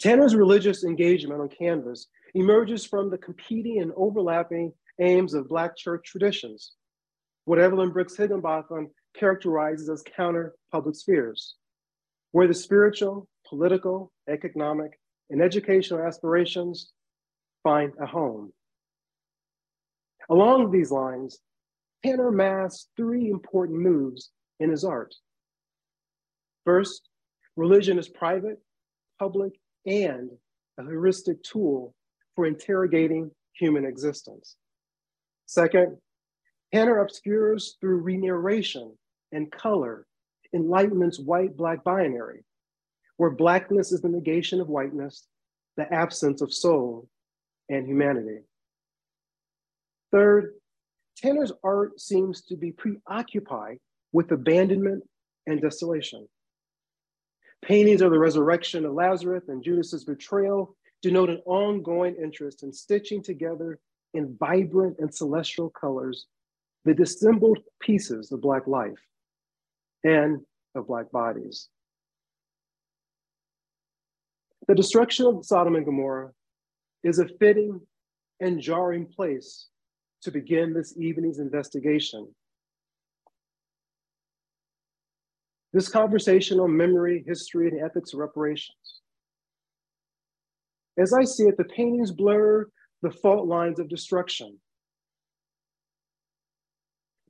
Tanner's 0.00 0.34
religious 0.34 0.84
engagement 0.84 1.40
on 1.40 1.48
canvas 1.48 2.08
emerges 2.34 2.84
from 2.84 3.10
the 3.10 3.18
competing 3.18 3.80
and 3.80 3.92
overlapping 3.96 4.72
aims 5.00 5.34
of 5.34 5.48
Black 5.48 5.76
church 5.76 6.04
traditions, 6.04 6.72
what 7.44 7.58
Evelyn 7.58 7.90
Brooks 7.90 8.16
Higginbotham 8.16 8.90
characterizes 9.16 9.88
as 9.88 10.02
counter 10.16 10.54
public 10.72 10.96
spheres, 10.96 11.56
where 12.32 12.48
the 12.48 12.54
spiritual, 12.54 13.28
political, 13.48 14.12
economic, 14.28 14.98
and 15.30 15.42
educational 15.42 16.04
aspirations 16.04 16.92
find 17.62 17.92
a 18.00 18.06
home. 18.06 18.52
Along 20.28 20.70
these 20.70 20.90
lines, 20.90 21.38
Tanner 22.04 22.30
masks 22.30 22.88
three 22.96 23.28
important 23.28 23.80
moves 23.80 24.30
in 24.60 24.70
his 24.70 24.84
art. 24.84 25.14
First, 26.64 27.08
religion 27.56 27.98
is 27.98 28.08
private, 28.08 28.58
public, 29.18 29.52
and 29.86 30.30
a 30.78 30.82
heuristic 30.82 31.42
tool 31.42 31.94
for 32.34 32.46
interrogating 32.46 33.30
human 33.52 33.84
existence. 33.84 34.56
Second, 35.46 35.96
Tanner 36.72 36.98
obscures 37.00 37.76
through 37.80 38.02
renarration 38.02 38.96
and 39.32 39.50
color 39.52 40.06
Enlightenment's 40.54 41.18
white 41.18 41.56
black 41.56 41.82
binary, 41.82 42.44
where 43.16 43.30
blackness 43.30 43.92
is 43.92 44.00
the 44.00 44.08
negation 44.08 44.60
of 44.60 44.68
whiteness, 44.68 45.26
the 45.76 45.92
absence 45.92 46.40
of 46.40 46.52
soul 46.52 47.08
and 47.68 47.86
humanity. 47.86 48.38
Third, 50.12 50.54
Tanner's 51.16 51.52
art 51.62 52.00
seems 52.00 52.42
to 52.42 52.56
be 52.56 52.72
preoccupied 52.72 53.78
with 54.12 54.30
abandonment 54.32 55.04
and 55.46 55.60
desolation. 55.60 56.28
Paintings 57.64 58.02
of 58.02 58.10
the 58.10 58.18
resurrection 58.18 58.84
of 58.84 58.92
Lazarus 58.92 59.44
and 59.48 59.62
Judas's 59.62 60.04
betrayal 60.04 60.76
denote 61.02 61.30
an 61.30 61.42
ongoing 61.46 62.14
interest 62.22 62.62
in 62.62 62.72
stitching 62.72 63.22
together 63.22 63.78
in 64.12 64.36
vibrant 64.38 64.96
and 64.98 65.12
celestial 65.12 65.70
colors 65.70 66.26
the 66.84 66.94
dissembled 66.94 67.58
pieces 67.80 68.30
of 68.30 68.40
Black 68.40 68.66
life 68.66 69.00
and 70.04 70.40
of 70.74 70.86
Black 70.86 71.10
bodies. 71.10 71.68
The 74.68 74.74
destruction 74.74 75.26
of 75.26 75.44
Sodom 75.44 75.76
and 75.76 75.84
Gomorrah 75.84 76.30
is 77.02 77.18
a 77.18 77.28
fitting 77.38 77.80
and 78.40 78.60
jarring 78.60 79.06
place 79.06 79.68
to 80.22 80.30
begin 80.30 80.72
this 80.72 80.96
evening's 80.96 81.38
investigation 81.38 82.34
This 85.74 85.88
conversation 85.88 86.60
on 86.60 86.76
memory, 86.76 87.24
history, 87.26 87.68
and 87.68 87.80
ethics 87.80 88.12
of 88.14 88.20
reparations. 88.20 89.00
As 90.96 91.12
I 91.12 91.24
see 91.24 91.42
it, 91.42 91.56
the 91.56 91.64
paintings 91.64 92.12
blur 92.12 92.68
the 93.02 93.10
fault 93.10 93.48
lines 93.48 93.80
of 93.80 93.88
destruction. 93.88 94.56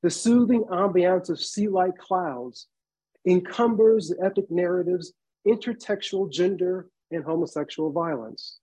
The 0.02 0.10
soothing 0.10 0.64
ambiance 0.64 1.30
of 1.30 1.40
sea-like 1.40 1.96
clouds 1.96 2.68
encumbers 3.26 4.08
the 4.08 4.22
epic 4.22 4.44
narrative's 4.50 5.14
intertextual 5.48 6.30
gender 6.30 6.88
and 7.10 7.24
homosexual 7.24 7.92
violence. 7.92 8.58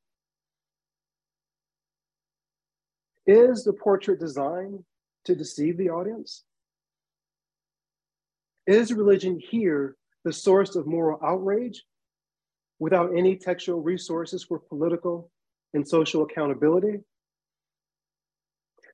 Is 3.27 3.63
the 3.63 3.73
portrait 3.73 4.19
designed 4.19 4.83
to 5.25 5.35
deceive 5.35 5.77
the 5.77 5.89
audience? 5.89 6.43
Is 8.67 8.93
religion 8.93 9.39
here 9.39 9.95
the 10.23 10.33
source 10.33 10.75
of 10.75 10.87
moral 10.87 11.19
outrage 11.23 11.83
without 12.79 13.15
any 13.15 13.35
textual 13.35 13.81
resources 13.81 14.43
for 14.43 14.59
political 14.59 15.31
and 15.73 15.87
social 15.87 16.23
accountability? 16.23 16.99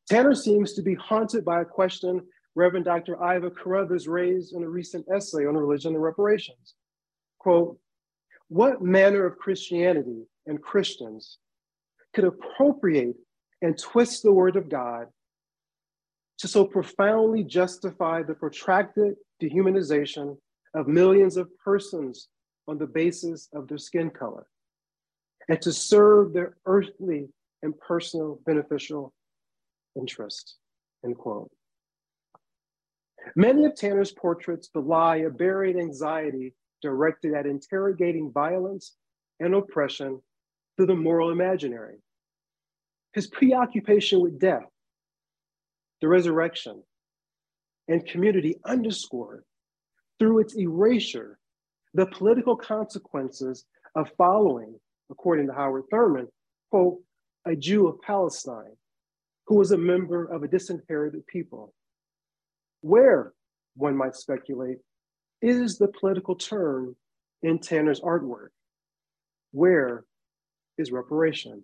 Tanner 0.09 0.35
seems 0.35 0.73
to 0.73 0.81
be 0.81 0.95
haunted 0.95 1.43
by 1.43 1.61
a 1.61 1.65
question 1.65 2.21
Reverend 2.55 2.85
Dr. 2.85 3.13
Iva 3.23 3.51
Carruthers 3.51 4.07
raised 4.07 4.55
in 4.55 4.63
a 4.63 4.69
recent 4.69 5.05
essay 5.13 5.45
on 5.45 5.55
religion 5.55 5.93
and 5.93 6.03
reparations. 6.03 6.73
Quote, 7.37 7.77
what 8.49 8.81
manner 8.81 9.25
of 9.25 9.37
Christianity 9.37 10.23
and 10.45 10.61
Christians 10.61 11.37
could 12.13 12.25
appropriate 12.25 13.15
and 13.61 13.77
twist 13.77 14.23
the 14.23 14.31
word 14.31 14.55
of 14.55 14.69
God 14.69 15.07
to 16.39 16.47
so 16.47 16.65
profoundly 16.65 17.43
justify 17.43 18.21
the 18.23 18.35
protracted 18.35 19.15
dehumanization 19.41 20.37
of 20.73 20.87
millions 20.87 21.37
of 21.37 21.49
persons 21.57 22.27
on 22.67 22.77
the 22.77 22.85
basis 22.85 23.49
of 23.53 23.67
their 23.67 23.77
skin 23.77 24.09
color, 24.09 24.45
and 25.49 25.61
to 25.61 25.71
serve 25.71 26.33
their 26.33 26.57
earthly 26.65 27.27
and 27.63 27.77
personal 27.79 28.39
beneficial 28.45 29.13
interest. 29.95 30.57
End 31.03 31.17
quote. 31.17 31.49
Many 33.35 33.65
of 33.65 33.75
Tanner's 33.75 34.11
portraits 34.11 34.67
belie 34.67 35.17
a 35.17 35.29
buried 35.29 35.77
anxiety 35.77 36.53
directed 36.81 37.33
at 37.33 37.45
interrogating 37.45 38.31
violence 38.31 38.95
and 39.39 39.53
oppression 39.53 40.21
through 40.75 40.87
the 40.87 40.95
moral 40.95 41.31
imaginary. 41.31 41.97
His 43.13 43.27
preoccupation 43.27 44.21
with 44.21 44.39
death, 44.39 44.65
the 46.01 46.07
resurrection, 46.07 46.83
and 47.87 48.05
community 48.05 48.59
underscored 48.65 49.43
through 50.19 50.39
its 50.39 50.55
erasure 50.55 51.39
the 51.93 52.05
political 52.07 52.55
consequences 52.55 53.65
of 53.95 54.11
following, 54.17 54.75
according 55.09 55.47
to 55.47 55.53
Howard 55.53 55.83
Thurman, 55.89 56.27
quote, 56.69 56.99
a 57.45 57.55
Jew 57.55 57.87
of 57.87 58.01
Palestine 58.01 58.75
who 59.47 59.55
was 59.55 59.71
a 59.71 59.77
member 59.77 60.25
of 60.25 60.43
a 60.43 60.47
disinherited 60.47 61.25
people. 61.27 61.73
Where, 62.81 63.33
one 63.75 63.95
might 63.95 64.15
speculate, 64.15 64.77
is 65.41 65.77
the 65.77 65.87
political 65.87 66.35
turn 66.35 66.95
in 67.43 67.59
Tanner's 67.59 68.01
artwork? 68.01 68.49
Where 69.51 70.05
is 70.77 70.91
reparation? 70.91 71.63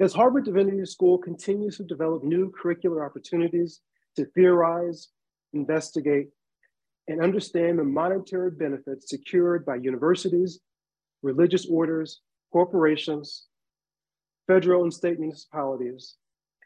As 0.00 0.12
Harvard 0.12 0.44
Divinity 0.44 0.84
School 0.86 1.18
continues 1.18 1.76
to 1.76 1.84
develop 1.84 2.24
new 2.24 2.52
curricular 2.52 3.06
opportunities 3.06 3.80
to 4.16 4.24
theorize, 4.34 5.08
investigate, 5.52 6.28
and 7.06 7.22
understand 7.22 7.78
the 7.78 7.84
monetary 7.84 8.50
benefits 8.50 9.10
secured 9.10 9.64
by 9.64 9.76
universities, 9.76 10.60
religious 11.22 11.66
orders, 11.66 12.20
corporations, 12.52 13.46
federal 14.46 14.82
and 14.82 14.92
state 14.92 15.20
municipalities, 15.20 16.16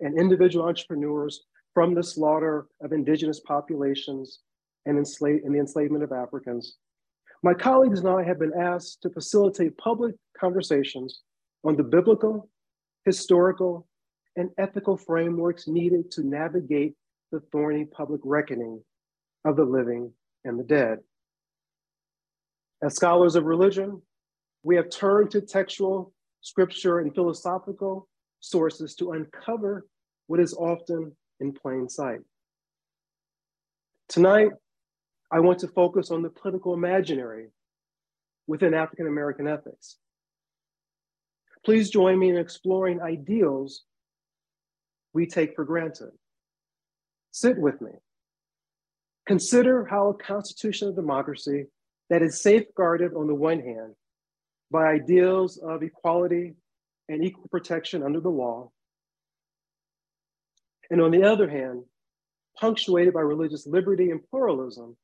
and 0.00 0.19
individual 0.19 0.67
entrepreneurs 0.67 1.45
from 1.75 1.95
the 1.95 2.03
slaughter 2.03 2.67
of 2.83 2.93
indigenous 2.93 3.41
populations 3.41 4.41
and, 4.87 4.99
enslave- 4.99 5.42
and 5.44 5.54
the 5.54 5.58
enslavement 5.58 6.04
of 6.04 6.12
Africans. 6.12 6.76
My 7.42 7.54
colleagues 7.54 8.00
and 8.00 8.08
I 8.08 8.23
have 8.25 8.38
been 8.38 8.54
asked 8.58 9.02
to 9.02 9.11
facilitate 9.11 9.76
public 9.78 10.14
conversations 10.38 11.23
on 11.64 11.76
the 11.76 11.85
biblical, 11.85 12.49
historical, 13.04 13.87
and 14.37 14.50
ethical 14.58 14.97
frameworks 14.97 15.68
needed 15.68 16.11
to 16.12 16.23
navigate 16.23 16.94
the 17.30 17.40
thorny 17.52 17.85
public 17.85 18.20
reckoning 18.25 18.82
of 19.44 19.56
the 19.56 19.64
living 19.64 20.12
and 20.44 20.58
the 20.58 20.64
dead. 20.64 20.99
As 22.82 22.94
scholars 22.94 23.35
of 23.35 23.44
religion, 23.44 24.02
we 24.62 24.76
have 24.76 24.90
turned 24.90 25.30
to 25.32 25.40
textual, 25.40 26.12
scripture, 26.40 27.00
and 27.00 27.14
philosophical 27.14 28.08
sources 28.40 28.94
to 28.97 29.12
uncover 29.12 29.87
what 30.26 30.40
is 30.40 30.54
often 30.54 31.16
in 31.40 31.52
plain 31.52 31.88
sight. 31.88 32.20
Tonight, 34.08 34.52
I 35.30 35.40
want 35.40 35.58
to 35.61 35.68
focus 35.68 36.11
on 36.11 36.23
the 36.23 36.30
political 36.30 36.75
imaginary 36.75 37.49
within 38.47 38.75
African 38.75 39.06
American 39.06 39.47
ethics. 39.47 39.97
Please 41.64 41.90
join 41.90 42.18
me 42.18 42.30
in 42.30 42.38
exploring 42.38 43.02
ideals 43.02 43.85
we 45.12 45.26
take 45.26 45.54
for 45.54 45.64
granted. 45.64 46.11
Sit 47.30 47.58
with 47.58 47.80
me. 47.80 47.90
Consider 49.26 49.85
how 49.85 50.08
a 50.08 50.14
constitutional 50.14 50.94
democracy 50.94 51.66
that 52.08 52.23
is 52.23 52.40
safeguarded 52.40 53.12
on 53.14 53.26
the 53.26 53.35
one 53.35 53.61
hand 53.61 53.94
by 54.70 54.87
ideals 54.87 55.58
of 55.58 55.82
equality 55.82 56.54
and 57.08 57.23
equal 57.23 57.49
protection 57.50 58.02
under 58.02 58.20
the 58.20 58.30
law, 58.30 58.70
and 60.90 61.00
on 61.00 61.11
the 61.11 61.23
other 61.23 61.49
hand, 61.49 61.85
punctuated 62.58 63.12
by 63.12 63.20
religious 63.20 63.66
liberty 63.66 64.11
and 64.11 64.20
pluralism, 64.30 64.97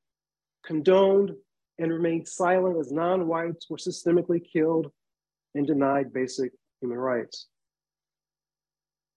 condoned 0.64 1.32
and 1.78 1.92
remained 1.92 2.28
silent 2.28 2.78
as 2.78 2.92
non 2.92 3.26
whites 3.26 3.68
were 3.68 3.76
systemically 3.76 4.40
killed 4.52 4.90
and 5.54 5.66
denied 5.66 6.12
basic 6.12 6.52
human 6.80 6.98
rights. 6.98 7.46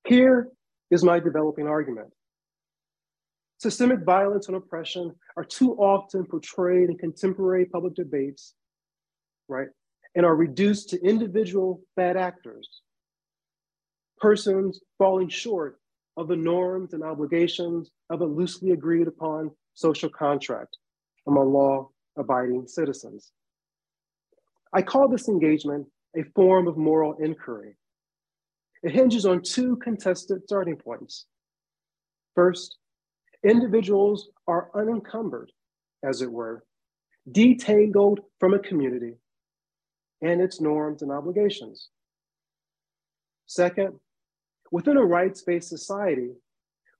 Here 0.08 0.50
is 0.92 1.04
my 1.04 1.20
developing 1.20 1.68
argument. 1.68 2.10
Systemic 3.60 4.04
violence 4.06 4.48
and 4.48 4.56
oppression 4.56 5.14
are 5.36 5.44
too 5.44 5.74
often 5.76 6.26
portrayed 6.26 6.90
in 6.90 6.98
contemporary 6.98 7.66
public 7.66 7.96
debates, 7.96 8.54
right? 9.50 9.68
And 10.16 10.26
are 10.26 10.36
reduced 10.36 10.90
to 10.90 11.04
individual 11.04 11.82
bad 11.96 12.18
actors, 12.18 12.82
persons 14.20 14.80
falling 14.98 15.30
short 15.30 15.80
of 16.18 16.28
the 16.28 16.36
norms 16.36 16.94
and 16.94 17.04
obligations 17.04 17.90
of 18.10 18.22
a 18.22 18.26
loosely 18.26 18.72
agreed 18.72 19.08
upon 19.08 19.52
social 19.74 20.10
contract 20.10 20.78
among 21.28 21.54
law 21.54 21.90
abiding 22.18 22.68
citizens. 22.68 23.32
I 24.74 24.82
call 24.82 25.08
this 25.08 25.28
engagement 25.28 25.88
a 26.18 26.24
form 26.36 26.68
of 26.68 26.78
moral 26.78 27.16
inquiry. 27.20 27.78
It 28.84 28.92
hinges 28.92 29.26
on 29.26 29.42
two 29.42 29.76
contested 29.78 30.44
starting 30.46 30.76
points. 30.76 31.26
First, 32.36 32.78
individuals 33.44 34.30
are 34.48 34.70
unencumbered, 34.76 35.52
as 36.04 36.22
it 36.22 36.32
were, 36.32 36.63
detangled 37.32 38.20
from 38.40 38.54
a 38.54 38.60
community 38.60 39.16
and 40.22 40.42
its 40.42 40.62
norms 40.62 41.02
and 41.02 41.12
obligations. 41.12 41.90
Second, 43.46 44.00
within 44.72 44.98
a 44.98 45.04
rights 45.04 45.42
based 45.42 45.70
society, 45.70 46.32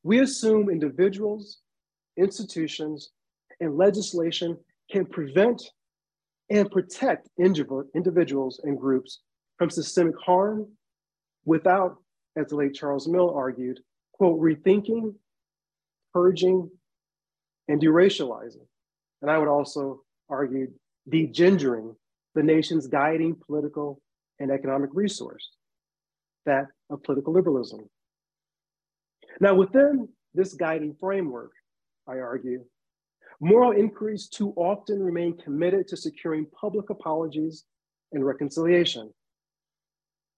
we 0.04 0.20
assume 0.20 0.70
individuals, 0.70 1.60
institutions, 2.18 3.12
and 3.60 3.78
legislation 3.78 4.58
can 4.92 5.06
prevent 5.06 5.62
and 6.50 6.72
protect 6.72 7.30
individuals 7.40 8.62
and 8.64 8.80
groups 8.80 9.20
from 9.58 9.70
systemic 9.70 10.16
harm 10.24 10.68
without, 11.46 11.98
as 12.36 12.48
the 12.48 12.56
late 12.56 12.74
Charles 12.74 13.08
Mills 13.08 13.34
argued, 13.36 13.80
quote, 14.14 14.40
rethinking, 14.40 15.14
purging, 16.14 16.70
and 17.68 17.82
deracializing. 17.82 18.66
And 19.22 19.30
I 19.32 19.38
would 19.38 19.48
also 19.48 20.02
argue 20.30 20.68
degendering 21.12 21.96
the 22.36 22.44
nation's 22.44 22.88
guiding 22.88 23.36
political 23.46 24.00
and 24.40 24.52
economic 24.52 24.92
resource, 24.94 25.50
that 26.46 26.68
of 26.90 27.04
political 27.04 27.34
liberalism. 27.34 27.90
Now, 29.40 29.56
within 29.56 30.08
this 30.34 30.54
guiding 30.54 30.96
framework, 31.00 31.52
I 32.08 32.20
argue, 32.20 32.64
Moral 33.40 33.72
inquiries 33.72 34.28
too 34.28 34.52
often 34.56 35.02
remain 35.02 35.38
committed 35.38 35.88
to 35.90 35.98
securing 35.98 36.48
public 36.60 36.90
apologies 36.90 37.66
and 38.12 38.26
reconciliation, 38.26 39.14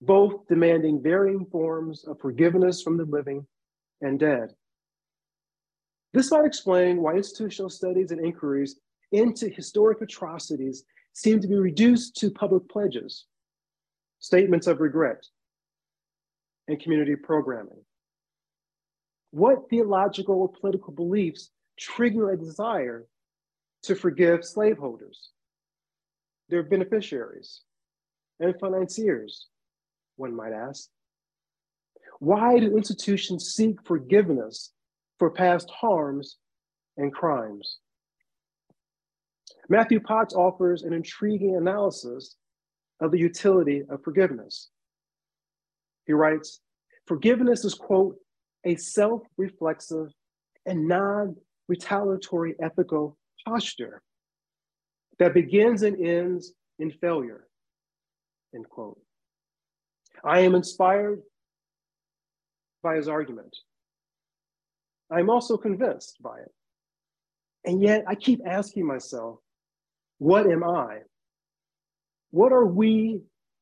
both 0.01 0.47
demanding 0.47 1.01
varying 1.01 1.45
forms 1.45 2.05
of 2.05 2.19
forgiveness 2.19 2.81
from 2.81 2.97
the 2.97 3.05
living 3.05 3.45
and 4.01 4.19
dead. 4.19 4.49
This 6.13 6.31
might 6.31 6.45
explain 6.45 7.01
why 7.01 7.15
institutional 7.15 7.69
studies 7.69 8.11
and 8.11 8.23
inquiries 8.23 8.79
into 9.11 9.47
historic 9.47 10.01
atrocities 10.01 10.83
seem 11.13 11.39
to 11.39 11.47
be 11.47 11.55
reduced 11.55 12.15
to 12.17 12.31
public 12.31 12.67
pledges, 12.67 13.25
statements 14.19 14.67
of 14.67 14.81
regret, 14.81 15.25
and 16.67 16.81
community 16.81 17.15
programming. 17.15 17.83
What 19.31 19.69
theological 19.69 20.35
or 20.35 20.49
political 20.49 20.93
beliefs 20.93 21.51
trigger 21.79 22.31
a 22.31 22.37
desire 22.37 23.05
to 23.83 23.95
forgive 23.95 24.43
slaveholders, 24.43 25.29
their 26.49 26.63
beneficiaries, 26.63 27.61
and 28.39 28.53
financiers, 28.59 29.47
one 30.17 30.35
might 30.35 30.53
ask. 30.53 30.89
Why 32.19 32.59
do 32.59 32.75
institutions 32.75 33.53
seek 33.55 33.77
forgiveness 33.85 34.73
for 35.17 35.29
past 35.29 35.69
harms 35.69 36.37
and 36.97 37.13
crimes? 37.13 37.79
Matthew 39.69 39.99
Potts 40.01 40.33
offers 40.33 40.83
an 40.83 40.93
intriguing 40.93 41.55
analysis 41.55 42.35
of 42.99 43.11
the 43.11 43.19
utility 43.19 43.83
of 43.89 44.03
forgiveness. 44.03 44.69
He 46.05 46.13
writes, 46.13 46.59
Forgiveness 47.07 47.63
is, 47.63 47.73
quote, 47.73 48.17
a 48.65 48.75
self 48.75 49.21
reflexive 49.37 50.07
and 50.65 50.87
non 50.87 51.35
retaliatory 51.69 52.55
ethical 52.61 53.17
posture 53.45 54.01
that 55.19 55.33
begins 55.33 55.83
and 55.83 56.05
ends 56.05 56.51
in 56.79 56.91
failure. 56.91 57.47
End 58.53 58.67
quote. 58.67 58.99
I 60.23 60.39
am 60.41 60.55
inspired 60.55 61.21
by 62.83 62.95
his 62.95 63.07
argument. 63.07 63.55
I'm 65.11 65.29
also 65.29 65.57
convinced 65.57 66.21
by 66.21 66.39
it. 66.39 66.51
And 67.65 67.81
yet 67.81 68.03
I 68.07 68.15
keep 68.15 68.41
asking 68.45 68.85
myself, 68.85 69.39
what 70.17 70.49
am 70.49 70.63
I? 70.63 70.99
What 72.31 72.51
are 72.51 72.65
we, 72.65 73.21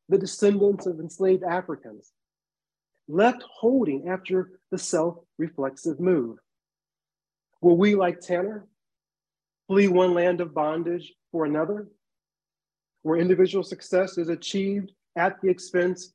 the 0.09 0.17
descendants 0.17 0.85
of 0.85 0.99
enslaved 0.99 1.43
Africans, 1.43 2.11
left 3.07 3.43
holding 3.43 4.07
after 4.07 4.51
the 4.71 4.77
self 4.77 5.17
reflexive 5.37 5.99
move? 5.99 6.37
Will 7.61 7.77
we, 7.77 7.95
like 7.95 8.19
Tanner, 8.19 8.67
flee 9.67 9.87
one 9.87 10.13
land 10.13 10.41
of 10.41 10.53
bondage 10.53 11.13
for 11.31 11.45
another, 11.45 11.87
where 13.01 13.17
individual 13.17 13.63
success 13.63 14.17
is 14.17 14.29
achieved 14.29 14.91
at 15.15 15.41
the 15.41 15.49
expense 15.49 16.13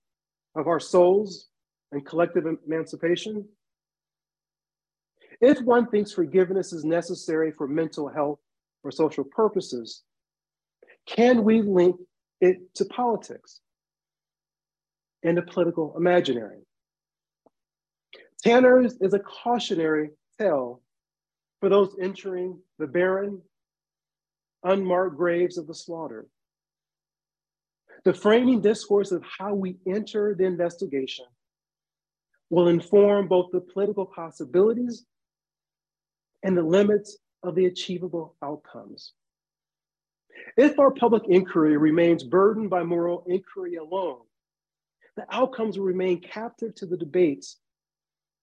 of 0.54 0.68
our 0.68 0.80
souls 0.80 1.48
and 1.90 2.06
collective 2.06 2.44
emancipation? 2.66 3.46
If 5.40 5.60
one 5.62 5.88
thinks 5.88 6.12
forgiveness 6.12 6.72
is 6.72 6.84
necessary 6.84 7.50
for 7.50 7.66
mental 7.66 8.08
health 8.08 8.38
or 8.84 8.92
social 8.92 9.24
purposes, 9.24 10.02
can 11.06 11.42
we 11.42 11.62
link 11.62 11.96
it 12.40 12.74
to 12.76 12.84
politics 12.84 13.60
and 15.24 15.38
a 15.38 15.42
political 15.42 15.94
imaginary? 15.96 16.60
Tanner's 18.44 18.94
is 19.00 19.14
a 19.14 19.18
cautionary 19.18 20.10
tale 20.38 20.80
for 21.62 21.68
those 21.68 21.94
entering 22.00 22.58
the 22.80 22.88
barren, 22.88 23.40
unmarked 24.64 25.16
graves 25.16 25.58
of 25.58 25.68
the 25.68 25.74
slaughter. 25.74 26.26
The 28.04 28.12
framing 28.12 28.60
discourse 28.60 29.12
of 29.12 29.22
how 29.38 29.54
we 29.54 29.76
enter 29.86 30.34
the 30.34 30.44
investigation 30.44 31.26
will 32.50 32.66
inform 32.66 33.28
both 33.28 33.52
the 33.52 33.60
political 33.60 34.04
possibilities 34.04 35.04
and 36.42 36.56
the 36.58 36.64
limits 36.64 37.16
of 37.44 37.54
the 37.54 37.66
achievable 37.66 38.34
outcomes. 38.42 39.12
If 40.56 40.80
our 40.80 40.90
public 40.90 41.22
inquiry 41.28 41.76
remains 41.76 42.24
burdened 42.24 42.70
by 42.70 42.82
moral 42.82 43.22
inquiry 43.28 43.76
alone, 43.76 44.22
the 45.14 45.26
outcomes 45.30 45.78
will 45.78 45.86
remain 45.86 46.22
captive 46.22 46.74
to 46.74 46.86
the 46.86 46.96
debates 46.96 47.60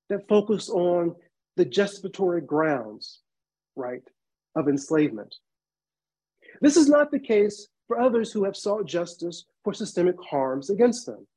that 0.08 0.26
focus 0.30 0.70
on 0.70 1.18
the 1.60 1.66
justificatory 1.66 2.40
grounds, 2.40 3.20
right, 3.76 4.02
of 4.56 4.70
enslavement. 4.70 5.36
This 6.62 6.78
is 6.78 6.88
not 6.88 7.12
the 7.12 7.20
case 7.20 7.68
for 7.86 8.00
others 8.00 8.32
who 8.32 8.46
have 8.46 8.56
sought 8.56 8.86
justice 8.86 9.44
for 9.66 9.74
systemic 9.74 10.16
harms 10.24 10.70
against 10.70 11.06
them. 11.06 11.28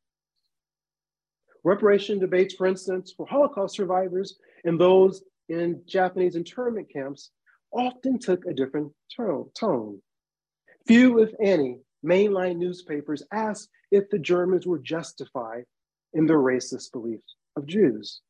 Reparation 1.64 2.20
debates, 2.20 2.54
for 2.54 2.68
instance, 2.68 3.12
for 3.16 3.26
Holocaust 3.26 3.74
survivors 3.74 4.36
and 4.64 4.80
those 4.80 5.24
in 5.48 5.82
Japanese 5.88 6.36
internment 6.36 6.88
camps 6.88 7.30
often 7.72 8.16
took 8.16 8.46
a 8.46 8.54
different 8.54 8.92
tone. 9.16 10.00
Few, 10.86 11.18
if 11.18 11.30
any, 11.42 11.80
mainline 12.06 12.58
newspapers 12.58 13.24
asked 13.32 13.70
if 13.90 14.08
the 14.08 14.20
Germans 14.20 14.68
were 14.68 14.78
justified 14.78 15.64
in 16.12 16.26
their 16.26 16.38
racist 16.38 16.92
beliefs 16.92 17.34
of 17.56 17.66
Jews. 17.66 18.20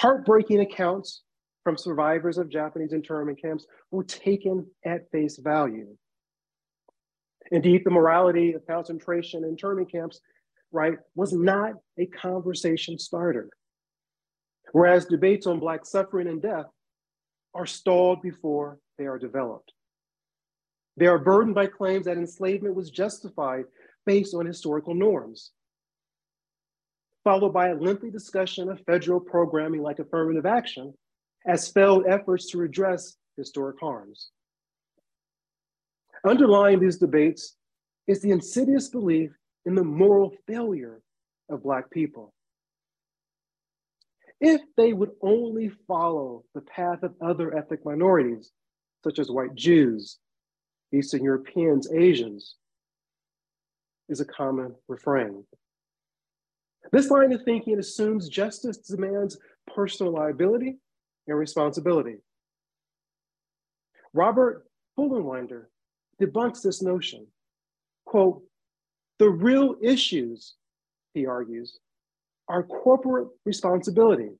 Heartbreaking 0.00 0.60
accounts 0.60 1.22
from 1.64 1.76
survivors 1.76 2.38
of 2.38 2.48
Japanese 2.48 2.92
internment 2.92 3.40
camps 3.40 3.66
were 3.90 4.04
taken 4.04 4.66
at 4.84 5.10
face 5.10 5.38
value. 5.38 5.96
Indeed, 7.50 7.82
the 7.84 7.90
morality 7.90 8.52
of 8.52 8.66
concentration 8.66 9.42
and 9.42 9.50
internment 9.50 9.90
camps, 9.90 10.20
right, 10.72 10.98
was 11.14 11.32
not 11.32 11.72
a 11.98 12.06
conversation 12.06 12.98
starter. 12.98 13.50
Whereas 14.72 15.06
debates 15.06 15.46
on 15.46 15.58
Black 15.58 15.84
suffering 15.84 16.28
and 16.28 16.40
death 16.40 16.66
are 17.54 17.66
stalled 17.66 18.22
before 18.22 18.78
they 18.98 19.06
are 19.06 19.18
developed. 19.18 19.72
They 20.96 21.06
are 21.06 21.18
burdened 21.18 21.54
by 21.54 21.66
claims 21.66 22.06
that 22.06 22.18
enslavement 22.18 22.74
was 22.74 22.90
justified 22.90 23.64
based 24.06 24.34
on 24.34 24.46
historical 24.46 24.94
norms, 24.94 25.50
followed 27.24 27.52
by 27.52 27.68
a 27.68 27.74
lengthy 27.74 28.10
discussion 28.10 28.68
of 28.70 28.80
federal 28.86 29.20
programming 29.20 29.82
like 29.82 29.98
affirmative 29.98 30.46
action 30.46 30.94
as 31.46 31.70
failed 31.70 32.04
efforts 32.06 32.50
to 32.50 32.58
redress 32.58 33.16
historic 33.36 33.76
harms. 33.80 34.30
Underlying 36.26 36.80
these 36.80 36.98
debates 36.98 37.56
is 38.06 38.20
the 38.20 38.30
insidious 38.30 38.88
belief 38.88 39.30
in 39.66 39.74
the 39.74 39.84
moral 39.84 40.34
failure 40.46 41.00
of 41.48 41.62
Black 41.62 41.90
people. 41.90 42.32
If 44.40 44.62
they 44.76 44.92
would 44.92 45.10
only 45.22 45.70
follow 45.86 46.44
the 46.54 46.62
path 46.62 47.02
of 47.02 47.14
other 47.20 47.56
ethnic 47.56 47.84
minorities, 47.84 48.52
such 49.04 49.18
as 49.18 49.30
white 49.30 49.54
Jews, 49.54 50.18
Eastern 50.92 51.22
Europeans, 51.22 51.90
Asians, 51.92 52.56
is 54.08 54.20
a 54.20 54.24
common 54.24 54.74
refrain. 54.88 55.44
This 56.92 57.10
line 57.10 57.32
of 57.32 57.42
thinking 57.44 57.78
assumes 57.78 58.28
justice 58.28 58.78
demands 58.78 59.38
personal 59.74 60.12
liability 60.12 60.78
and 61.28 61.38
responsibility. 61.38 62.16
Robert 64.12 64.66
Fullinwider 64.98 65.66
debunks 66.20 66.62
this 66.62 66.82
notion. 66.82 67.26
Quote, 68.04 68.42
the 69.18 69.28
real 69.28 69.76
issues, 69.82 70.54
he 71.14 71.26
argues, 71.26 71.78
are 72.48 72.64
corporate 72.64 73.28
responsibility, 73.44 74.30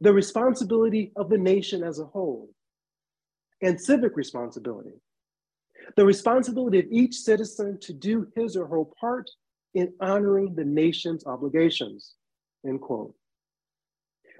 the 0.00 0.12
responsibility 0.12 1.10
of 1.16 1.28
the 1.28 1.38
nation 1.38 1.82
as 1.82 1.98
a 1.98 2.04
whole, 2.04 2.48
and 3.62 3.80
civic 3.80 4.16
responsibility, 4.16 4.94
the 5.96 6.04
responsibility 6.04 6.78
of 6.78 6.86
each 6.90 7.16
citizen 7.16 7.78
to 7.80 7.92
do 7.92 8.28
his 8.36 8.56
or 8.56 8.66
her 8.68 8.84
part 9.00 9.28
in 9.74 9.92
honoring 10.00 10.54
the 10.54 10.64
nation's 10.64 11.26
obligations, 11.26 12.14
end 12.66 12.80
quote. 12.80 13.14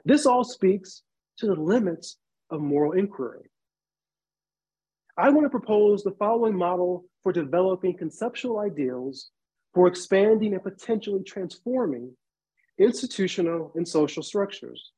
This 0.05 0.27
all 0.27 0.45
speaks 0.45 1.03
to 1.39 1.47
the 1.47 1.55
limits 1.55 2.17
of 2.51 2.61
moral 2.61 2.93
inquiry. 2.93 3.51
I 5.17 5.31
want 5.31 5.45
to 5.45 5.51
propose 5.51 6.03
the 6.03 6.17
following 6.19 6.57
model 6.57 7.05
for 7.23 7.33
developing 7.33 7.97
conceptual 7.97 8.59
ideals 8.59 9.31
for 9.75 9.87
expanding 9.87 10.55
and 10.55 10.63
potentially 10.63 11.23
transforming 11.23 12.17
institutional 12.79 13.73
and 13.75 13.87
social 13.87 14.23
structures. 14.23 14.93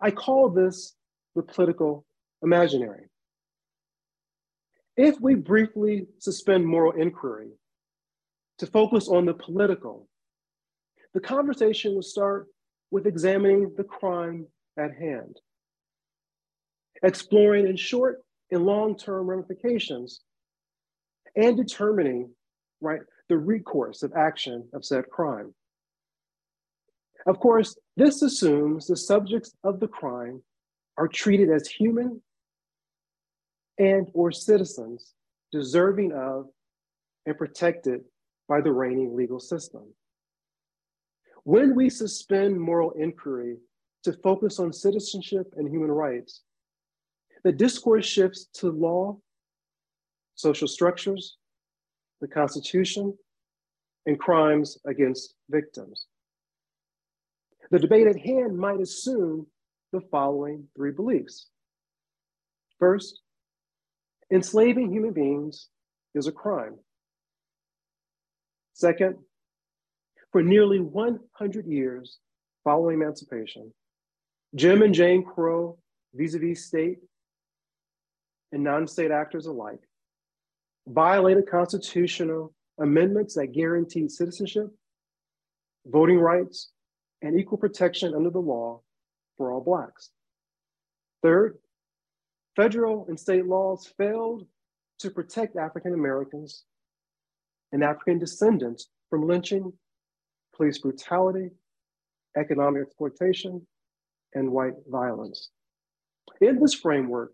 I 0.00 0.10
call 0.10 0.50
this 0.50 0.94
the 1.34 1.42
political 1.42 2.04
imaginary. 2.42 3.06
If 4.96 5.20
we 5.20 5.34
briefly 5.34 6.06
suspend 6.18 6.66
moral 6.66 6.92
inquiry 6.92 7.48
to 8.58 8.66
focus 8.66 9.08
on 9.08 9.24
the 9.24 9.34
political, 9.34 10.08
the 11.14 11.20
conversation 11.20 11.94
will 11.94 12.02
start 12.02 12.48
with 12.90 13.06
examining 13.06 13.72
the 13.76 13.84
crime 13.84 14.46
at 14.76 14.94
hand, 14.94 15.38
exploring 17.02 17.66
in 17.66 17.76
short 17.76 18.22
and 18.50 18.64
long-term 18.64 19.26
ramifications, 19.26 20.20
and 21.36 21.56
determining 21.56 22.30
right, 22.80 23.00
the 23.28 23.36
recourse 23.36 24.02
of 24.02 24.12
action 24.14 24.68
of 24.72 24.84
said 24.84 25.08
crime. 25.08 25.54
Of 27.26 27.38
course, 27.40 27.76
this 27.96 28.22
assumes 28.22 28.86
the 28.86 28.96
subjects 28.96 29.54
of 29.64 29.80
the 29.80 29.88
crime 29.88 30.42
are 30.96 31.08
treated 31.08 31.50
as 31.50 31.68
human 31.68 32.22
and 33.78 34.08
or 34.14 34.32
citizens 34.32 35.14
deserving 35.52 36.12
of 36.12 36.46
and 37.26 37.36
protected 37.36 38.00
by 38.48 38.60
the 38.60 38.72
reigning 38.72 39.14
legal 39.14 39.38
system. 39.38 39.82
When 41.44 41.74
we 41.74 41.90
suspend 41.90 42.60
moral 42.60 42.92
inquiry 42.92 43.58
to 44.04 44.12
focus 44.12 44.58
on 44.58 44.72
citizenship 44.72 45.54
and 45.56 45.68
human 45.68 45.90
rights, 45.90 46.42
the 47.44 47.52
discourse 47.52 48.06
shifts 48.06 48.46
to 48.54 48.70
law, 48.70 49.18
social 50.34 50.68
structures, 50.68 51.36
the 52.20 52.28
Constitution, 52.28 53.16
and 54.06 54.18
crimes 54.18 54.78
against 54.86 55.34
victims. 55.50 56.06
The 57.70 57.78
debate 57.78 58.06
at 58.06 58.18
hand 58.18 58.56
might 58.58 58.80
assume 58.80 59.46
the 59.92 60.00
following 60.10 60.64
three 60.74 60.92
beliefs. 60.92 61.48
First, 62.78 63.20
enslaving 64.32 64.90
human 64.90 65.12
beings 65.12 65.68
is 66.14 66.26
a 66.26 66.32
crime. 66.32 66.78
Second, 68.78 69.16
for 70.30 70.40
nearly 70.40 70.78
100 70.78 71.66
years 71.66 72.18
following 72.62 72.94
emancipation, 72.94 73.74
Jim 74.54 74.82
and 74.82 74.94
Jane 74.94 75.24
Crow, 75.24 75.76
vis 76.14 76.34
a 76.34 76.38
vis 76.38 76.64
state 76.64 76.98
and 78.52 78.62
non 78.62 78.86
state 78.86 79.10
actors 79.10 79.46
alike, 79.46 79.80
violated 80.86 81.50
constitutional 81.50 82.54
amendments 82.78 83.34
that 83.34 83.48
guaranteed 83.48 84.12
citizenship, 84.12 84.68
voting 85.84 86.20
rights, 86.20 86.70
and 87.20 87.36
equal 87.36 87.58
protection 87.58 88.14
under 88.14 88.30
the 88.30 88.38
law 88.38 88.80
for 89.36 89.50
all 89.50 89.60
Blacks. 89.60 90.10
Third, 91.20 91.58
federal 92.54 93.06
and 93.08 93.18
state 93.18 93.44
laws 93.44 93.92
failed 93.98 94.46
to 95.00 95.10
protect 95.10 95.56
African 95.56 95.94
Americans 95.94 96.62
and 97.72 97.84
African 97.84 98.18
descendants 98.18 98.88
from 99.10 99.26
lynching, 99.26 99.72
police 100.54 100.78
brutality, 100.78 101.50
economic 102.36 102.82
exploitation, 102.82 103.66
and 104.34 104.50
white 104.50 104.74
violence. 104.88 105.50
In 106.40 106.60
this 106.60 106.74
framework, 106.74 107.32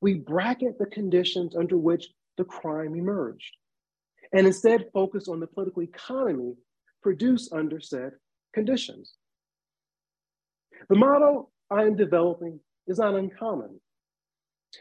we 0.00 0.14
bracket 0.14 0.78
the 0.78 0.86
conditions 0.86 1.54
under 1.54 1.76
which 1.76 2.08
the 2.36 2.44
crime 2.44 2.94
emerged 2.94 3.56
and 4.32 4.46
instead 4.46 4.88
focus 4.92 5.28
on 5.28 5.40
the 5.40 5.46
political 5.46 5.82
economy 5.82 6.54
produced 7.02 7.52
under 7.52 7.80
said 7.80 8.12
conditions. 8.54 9.14
The 10.88 10.96
model 10.96 11.52
I 11.70 11.82
am 11.82 11.96
developing 11.96 12.60
is 12.86 12.98
not 12.98 13.14
uncommon. 13.14 13.80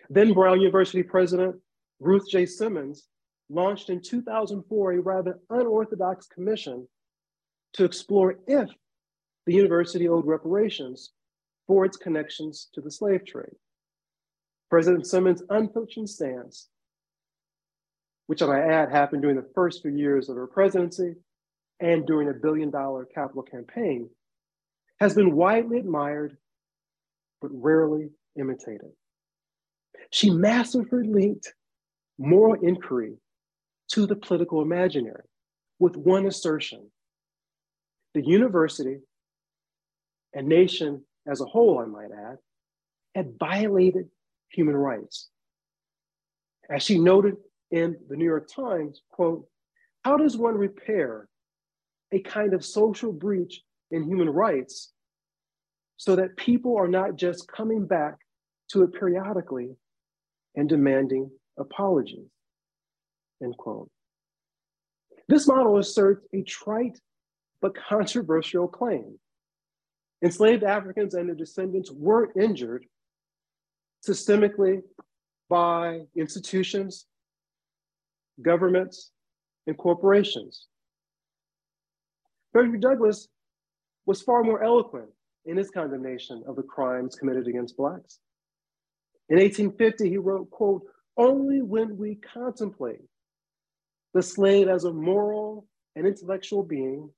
Then 0.10 0.34
Brown 0.34 0.62
University 0.62 1.04
President 1.04 1.56
Ruth 2.00 2.28
J. 2.30 2.46
Simmons 2.46 3.08
launched 3.52 3.90
in 3.90 4.02
2004 4.02 4.94
a 4.94 5.00
rather 5.02 5.40
unorthodox 5.50 6.28
commission 6.28 6.88
to 7.74 7.84
explore 7.84 8.36
if 8.48 8.70
the 9.46 9.54
university 9.54 10.08
owed 10.08 10.26
reparations 10.26 11.12
for 11.68 11.86
its 11.86 11.98
connections 11.98 12.70
to 12.74 12.82
the 12.82 12.92
slave 12.92 13.26
trade. 13.26 13.56
President 14.70 15.06
Simmons' 15.06 15.44
unflinching 15.50 16.08
stance, 16.08 16.70
which 18.28 18.42
I 18.42 18.48
might 18.48 18.62
add 18.62 18.90
happened 18.90 19.22
during 19.22 19.38
the 19.38 19.50
first 19.54 19.82
few 19.82 19.92
years 19.92 20.30
of 20.30 20.38
her 20.38 20.48
presidency 20.48 21.16
and 21.80 22.06
during 22.06 22.30
a 22.30 22.34
billion 22.34 22.70
dollar 22.70 23.06
capital 23.06 23.44
campaign, 23.44 24.10
has 25.00 25.16
been 25.16 25.36
widely 25.36 25.80
admired 25.80 26.38
but 27.42 27.50
rarely 27.54 28.12
imitated. 28.38 28.92
She 30.12 30.30
masterfully 30.30 31.08
linked 31.08 31.54
moral 32.18 32.62
inquiry 32.62 33.16
to 33.94 34.06
the 34.06 34.16
political 34.16 34.62
imaginary 34.62 35.24
with 35.80 35.96
one 35.96 36.26
assertion 36.26 36.90
the 38.14 38.26
university 38.26 38.98
and 40.34 40.48
nation 40.48 41.04
as 41.28 41.42
a 41.42 41.46
whole, 41.46 41.80
I 41.80 41.86
might 41.86 42.12
add, 42.12 42.38
had 43.16 43.38
violated 43.40 44.10
human 44.50 44.76
rights. 44.76 45.30
As 46.70 46.84
she 46.84 47.00
noted 47.00 47.36
in 47.72 47.98
the 48.10 48.16
New 48.16 48.26
York 48.26 48.50
Times, 48.54 49.02
quote, 49.12 49.46
how 50.04 50.18
does 50.18 50.36
one 50.36 50.56
repair 50.56 51.28
a 52.12 52.20
kind 52.20 52.54
of 52.54 52.66
social 52.66 53.12
breach 53.14 53.62
in 53.92 54.04
human 54.04 54.30
rights 54.30 54.92
so 55.98 56.16
that 56.16 56.36
people 56.36 56.78
are 56.78 56.88
not 56.88 57.16
just 57.16 57.48
coming 57.48 57.86
back 57.86 58.16
to 58.72 58.84
it 58.84 58.94
periodically 58.94 59.70
and 60.56 60.68
demanding 60.68 61.30
apologies, 61.58 62.28
end 63.42 63.58
quote. 63.58 63.90
This 65.28 65.48
model 65.48 65.78
asserts 65.78 66.26
a 66.34 66.44
trite 66.44 67.00
but 67.62 67.76
controversial 67.76 68.68
claim. 68.68 69.18
Enslaved 70.24 70.64
Africans 70.64 71.14
and 71.14 71.30
their 71.30 71.36
descendants 71.36 71.92
were 71.92 72.32
injured 72.40 72.86
systemically 74.08 74.82
by 75.50 76.02
institutions, 76.16 77.06
governments, 78.42 79.12
and 79.68 79.78
corporations. 79.78 80.68
Frederick 82.52 82.82
Douglass 82.82 83.28
was 84.06 84.22
far 84.22 84.44
more 84.44 84.64
eloquent 84.64 85.10
in 85.46 85.58
his 85.58 85.70
condemnation 85.70 86.44
of 86.48 86.56
the 86.56 86.64
crimes 86.64 87.16
committed 87.16 87.48
against 87.48 87.78
Blacks. 87.78 88.20
In 89.30 89.38
1850, 89.38 90.10
he 90.10 90.18
wrote, 90.18 90.50
quote, 90.52 90.84
only 91.18 91.62
when 91.62 91.98
we 91.98 92.16
contemplate 92.16 93.02
the 94.14 94.22
slave 94.22 94.68
as 94.68 94.84
a 94.84 94.94
moral 94.94 95.68
and 95.96 96.06
intellectual 96.06 96.64
being 96.64 97.10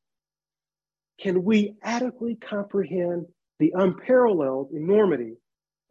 can 1.19 1.43
we 1.43 1.75
adequately 1.83 2.35
comprehend 2.35 3.25
the 3.59 3.71
unparalleled 3.75 4.71
enormity 4.73 5.35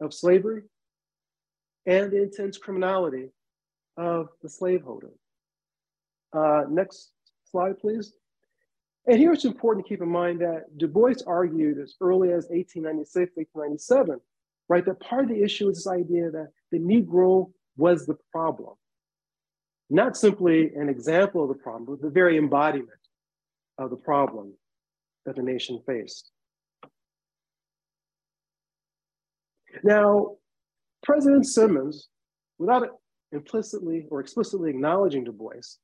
of 0.01 0.13
slavery 0.13 0.63
and 1.85 2.11
the 2.11 2.21
intense 2.21 2.57
criminality 2.57 3.29
of 3.97 4.27
the 4.41 4.49
slaveholder. 4.49 5.11
Uh, 6.33 6.63
next 6.69 7.11
slide, 7.49 7.77
please. 7.79 8.13
And 9.07 9.19
here 9.19 9.33
it's 9.33 9.45
important 9.45 9.85
to 9.85 9.89
keep 9.89 10.01
in 10.01 10.09
mind 10.09 10.39
that 10.41 10.77
Du 10.77 10.87
Bois 10.87 11.15
argued 11.27 11.77
as 11.77 11.95
early 11.99 12.29
as 12.29 12.47
1896, 12.49 13.31
1897, 13.35 14.19
right, 14.69 14.85
that 14.85 14.99
part 15.01 15.23
of 15.23 15.29
the 15.29 15.43
issue 15.43 15.69
is 15.69 15.77
this 15.77 15.87
idea 15.87 16.31
that 16.31 16.49
the 16.71 16.79
Negro 16.79 17.51
was 17.75 18.05
the 18.05 18.17
problem. 18.31 18.75
Not 19.93 20.17
simply 20.17 20.71
an 20.73 20.89
example 20.89 21.43
of 21.43 21.49
the 21.49 21.63
problem, 21.63 21.85
but 21.85 22.01
the 22.01 22.09
very 22.09 22.35
embodiment 22.35 22.89
of 23.77 23.91
the 23.91 23.95
problem 23.95 24.55
that 25.23 25.35
the 25.35 25.43
nation 25.43 25.83
faced. 25.85 26.31
Now, 29.83 30.37
President 31.03 31.45
Simmons, 31.45 32.09
without 32.57 32.87
implicitly 33.31 34.07
or 34.09 34.19
explicitly 34.19 34.71
acknowledging 34.71 35.25
Du 35.25 35.31
Bois 35.31 35.77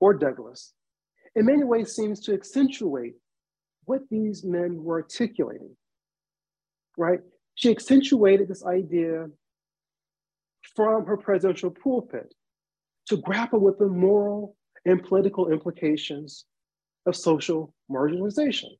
or 0.00 0.12
Douglass, 0.12 0.72
in 1.36 1.46
many 1.46 1.62
ways 1.62 1.94
seems 1.94 2.18
to 2.22 2.34
accentuate 2.34 3.14
what 3.84 4.00
these 4.10 4.42
men 4.42 4.82
were 4.82 5.02
articulating, 5.02 5.76
right? 6.96 7.20
She 7.54 7.70
accentuated 7.70 8.48
this 8.48 8.64
idea 8.64 9.28
from 10.74 11.06
her 11.06 11.16
presidential 11.16 11.70
pulpit 11.70 12.34
to 13.08 13.16
grapple 13.18 13.60
with 13.60 13.78
the 13.78 13.88
moral 13.88 14.56
and 14.84 15.02
political 15.02 15.50
implications 15.50 16.44
of 17.06 17.16
social 17.16 17.74
marginalization, 17.90 18.70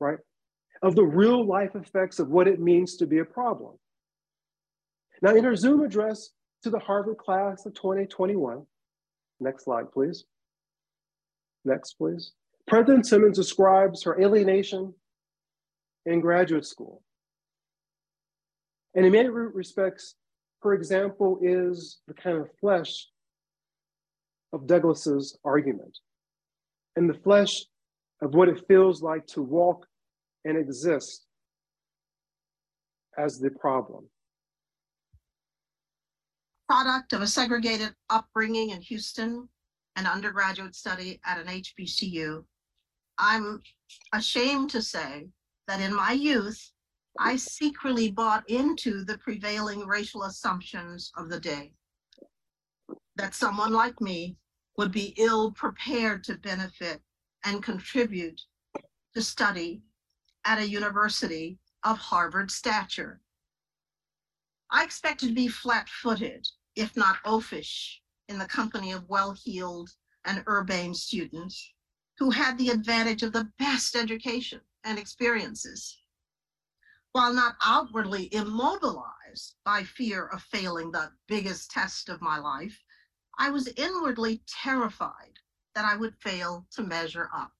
right? 0.00 0.18
Of 0.82 0.94
the 0.94 1.04
real 1.04 1.46
life 1.46 1.74
effects 1.74 2.18
of 2.18 2.28
what 2.28 2.48
it 2.48 2.60
means 2.60 2.96
to 2.96 3.06
be 3.06 3.18
a 3.18 3.24
problem. 3.24 3.76
Now, 5.20 5.34
in 5.34 5.44
her 5.44 5.56
Zoom 5.56 5.82
address 5.82 6.30
to 6.62 6.70
the 6.70 6.78
Harvard 6.78 7.18
class 7.18 7.64
of 7.66 7.74
2021, 7.74 8.62
next 9.40 9.64
slide, 9.64 9.90
please. 9.92 10.24
Next, 11.64 11.94
please. 11.94 12.32
President 12.66 13.06
Simmons 13.06 13.36
describes 13.36 14.02
her 14.02 14.20
alienation 14.20 14.94
in 16.06 16.20
graduate 16.20 16.66
school. 16.66 17.02
And 18.94 19.06
in 19.06 19.12
many 19.12 19.28
respects, 19.28 20.16
her 20.62 20.74
example 20.74 21.38
is 21.40 21.98
the 22.06 22.14
kind 22.14 22.38
of 22.38 22.48
flesh 22.60 23.08
of 24.52 24.66
Douglass's 24.66 25.38
argument 25.44 25.98
and 26.96 27.08
the 27.08 27.18
flesh 27.20 27.64
of 28.20 28.34
what 28.34 28.48
it 28.48 28.66
feels 28.68 29.02
like 29.02 29.26
to 29.26 29.42
walk 29.42 29.86
and 30.44 30.56
exist 30.56 31.26
as 33.18 33.38
the 33.38 33.50
problem. 33.50 34.08
Product 36.68 37.12
of 37.12 37.22
a 37.22 37.26
segregated 37.26 37.94
upbringing 38.08 38.70
in 38.70 38.80
Houston 38.82 39.48
and 39.96 40.06
undergraduate 40.06 40.74
study 40.74 41.20
at 41.24 41.38
an 41.38 41.46
HBCU, 41.46 42.44
I'm 43.18 43.60
ashamed 44.14 44.70
to 44.70 44.80
say 44.82 45.28
that 45.68 45.80
in 45.80 45.94
my 45.94 46.12
youth, 46.12 46.72
I 47.18 47.36
secretly 47.36 48.10
bought 48.10 48.48
into 48.48 49.04
the 49.04 49.18
prevailing 49.18 49.86
racial 49.86 50.22
assumptions 50.22 51.12
of 51.16 51.28
the 51.28 51.40
day. 51.40 51.72
That 53.16 53.34
someone 53.34 53.74
like 53.74 54.00
me 54.00 54.36
would 54.76 54.92
be 54.92 55.14
ill 55.16 55.52
prepared 55.52 56.24
to 56.24 56.34
benefit 56.36 57.02
and 57.44 57.62
contribute 57.62 58.40
to 59.14 59.22
study 59.22 59.82
at 60.44 60.58
a 60.58 60.68
university 60.68 61.58
of 61.84 61.98
Harvard 61.98 62.50
stature. 62.50 63.20
I 64.70 64.84
expected 64.84 65.28
to 65.28 65.34
be 65.34 65.48
flat 65.48 65.88
footed, 65.88 66.48
if 66.74 66.96
not 66.96 67.18
oafish, 67.24 68.00
in 68.28 68.38
the 68.38 68.46
company 68.46 68.92
of 68.92 69.08
well 69.08 69.32
heeled 69.32 69.90
and 70.24 70.42
urbane 70.48 70.94
students 70.94 71.72
who 72.18 72.30
had 72.30 72.56
the 72.56 72.70
advantage 72.70 73.22
of 73.22 73.32
the 73.32 73.50
best 73.58 73.96
education 73.96 74.60
and 74.84 74.98
experiences. 74.98 75.98
While 77.12 77.34
not 77.34 77.56
outwardly 77.62 78.32
immobilized 78.32 79.56
by 79.64 79.84
fear 79.84 80.28
of 80.28 80.42
failing 80.42 80.90
the 80.90 81.12
biggest 81.28 81.70
test 81.70 82.08
of 82.08 82.22
my 82.22 82.38
life, 82.38 82.80
I 83.38 83.50
was 83.50 83.68
inwardly 83.76 84.42
terrified 84.46 85.38
that 85.74 85.84
I 85.84 85.96
would 85.96 86.16
fail 86.20 86.66
to 86.72 86.82
measure 86.82 87.30
up. 87.34 87.52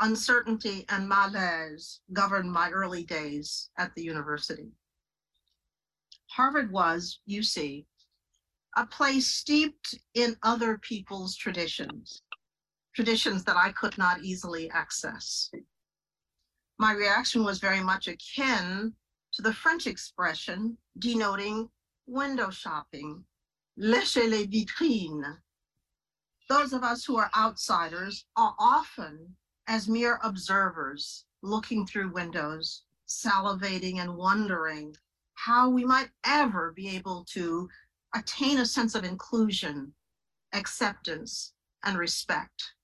Uncertainty 0.00 0.86
and 0.88 1.08
malaise 1.08 2.00
governed 2.12 2.50
my 2.50 2.70
early 2.70 3.04
days 3.04 3.70
at 3.76 3.94
the 3.94 4.02
university. 4.02 4.72
Harvard 6.28 6.70
was, 6.70 7.20
you 7.26 7.42
see, 7.42 7.86
a 8.76 8.86
place 8.86 9.26
steeped 9.26 9.96
in 10.14 10.36
other 10.42 10.78
people's 10.78 11.36
traditions, 11.36 12.22
traditions 12.94 13.44
that 13.44 13.56
I 13.56 13.72
could 13.72 13.98
not 13.98 14.22
easily 14.22 14.70
access. 14.70 15.50
My 16.78 16.92
reaction 16.92 17.44
was 17.44 17.58
very 17.58 17.82
much 17.82 18.08
akin 18.08 18.94
to 19.32 19.42
the 19.42 19.52
French 19.52 19.86
expression 19.86 20.78
denoting 20.98 21.68
window 22.06 22.50
shopping 22.50 23.24
lécher 23.80 24.28
les 24.28 24.46
vitrines. 24.46 25.38
Those 26.48 26.72
of 26.72 26.82
us 26.82 27.04
who 27.04 27.16
are 27.16 27.30
outsiders 27.34 28.26
are 28.36 28.54
often 28.58 29.36
as 29.66 29.88
mere 29.88 30.20
observers 30.22 31.24
looking 31.42 31.86
through 31.86 32.12
windows, 32.12 32.82
salivating 33.08 33.98
and 33.98 34.16
wondering 34.16 34.94
how 35.34 35.70
we 35.70 35.84
might 35.84 36.10
ever 36.24 36.72
be 36.72 36.88
able 36.88 37.24
to 37.32 37.68
attain 38.14 38.58
a 38.58 38.66
sense 38.66 38.94
of 38.94 39.04
inclusion, 39.04 39.94
acceptance, 40.52 41.54
and 41.84 41.96
respect. 41.96 42.74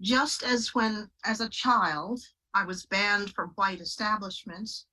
Just 0.00 0.44
as 0.44 0.74
when, 0.74 1.10
as 1.24 1.40
a 1.40 1.48
child, 1.48 2.20
I 2.54 2.64
was 2.64 2.86
banned 2.86 3.32
from 3.32 3.52
white 3.56 3.80
establishments, 3.80 4.86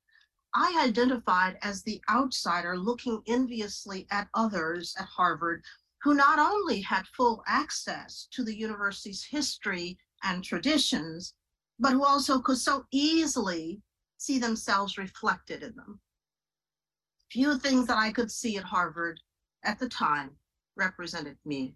I 0.55 0.83
identified 0.83 1.57
as 1.61 1.83
the 1.83 2.01
outsider 2.09 2.77
looking 2.77 3.21
enviously 3.27 4.07
at 4.09 4.27
others 4.33 4.95
at 4.99 5.05
Harvard 5.05 5.63
who 6.01 6.13
not 6.13 6.39
only 6.39 6.81
had 6.81 7.05
full 7.07 7.43
access 7.45 8.27
to 8.31 8.43
the 8.43 8.55
university's 8.55 9.23
history 9.23 9.97
and 10.23 10.43
traditions, 10.43 11.33
but 11.77 11.91
who 11.91 12.03
also 12.03 12.39
could 12.39 12.57
so 12.57 12.85
easily 12.91 13.81
see 14.17 14.39
themselves 14.39 14.97
reflected 14.97 15.61
in 15.61 15.75
them. 15.75 15.99
Few 17.31 17.57
things 17.57 17.87
that 17.87 17.97
I 17.97 18.11
could 18.11 18.31
see 18.31 18.57
at 18.57 18.63
Harvard 18.63 19.19
at 19.63 19.77
the 19.77 19.89
time 19.89 20.31
represented 20.75 21.37
me. 21.45 21.75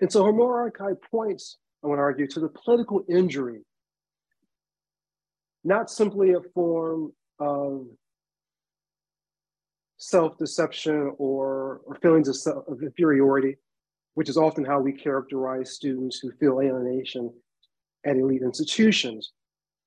And 0.00 0.10
so 0.10 0.24
Homer 0.24 0.62
Archive 0.62 1.00
points, 1.10 1.58
I 1.84 1.86
to 1.86 1.98
argue, 1.98 2.26
to 2.28 2.40
the 2.40 2.48
political 2.48 3.04
injury, 3.08 3.62
not 5.64 5.90
simply 5.90 6.32
a 6.32 6.40
form 6.54 7.12
of 7.38 7.86
self-deception 9.98 11.14
or, 11.18 11.82
or 11.84 11.94
feelings 12.00 12.28
of, 12.28 12.36
self, 12.36 12.66
of 12.68 12.82
inferiority, 12.82 13.56
which 14.14 14.28
is 14.28 14.36
often 14.36 14.64
how 14.64 14.80
we 14.80 14.92
characterize 14.92 15.72
students 15.72 16.18
who 16.18 16.32
feel 16.40 16.60
alienation 16.60 17.32
at 18.06 18.16
elite 18.16 18.42
institutions. 18.42 19.32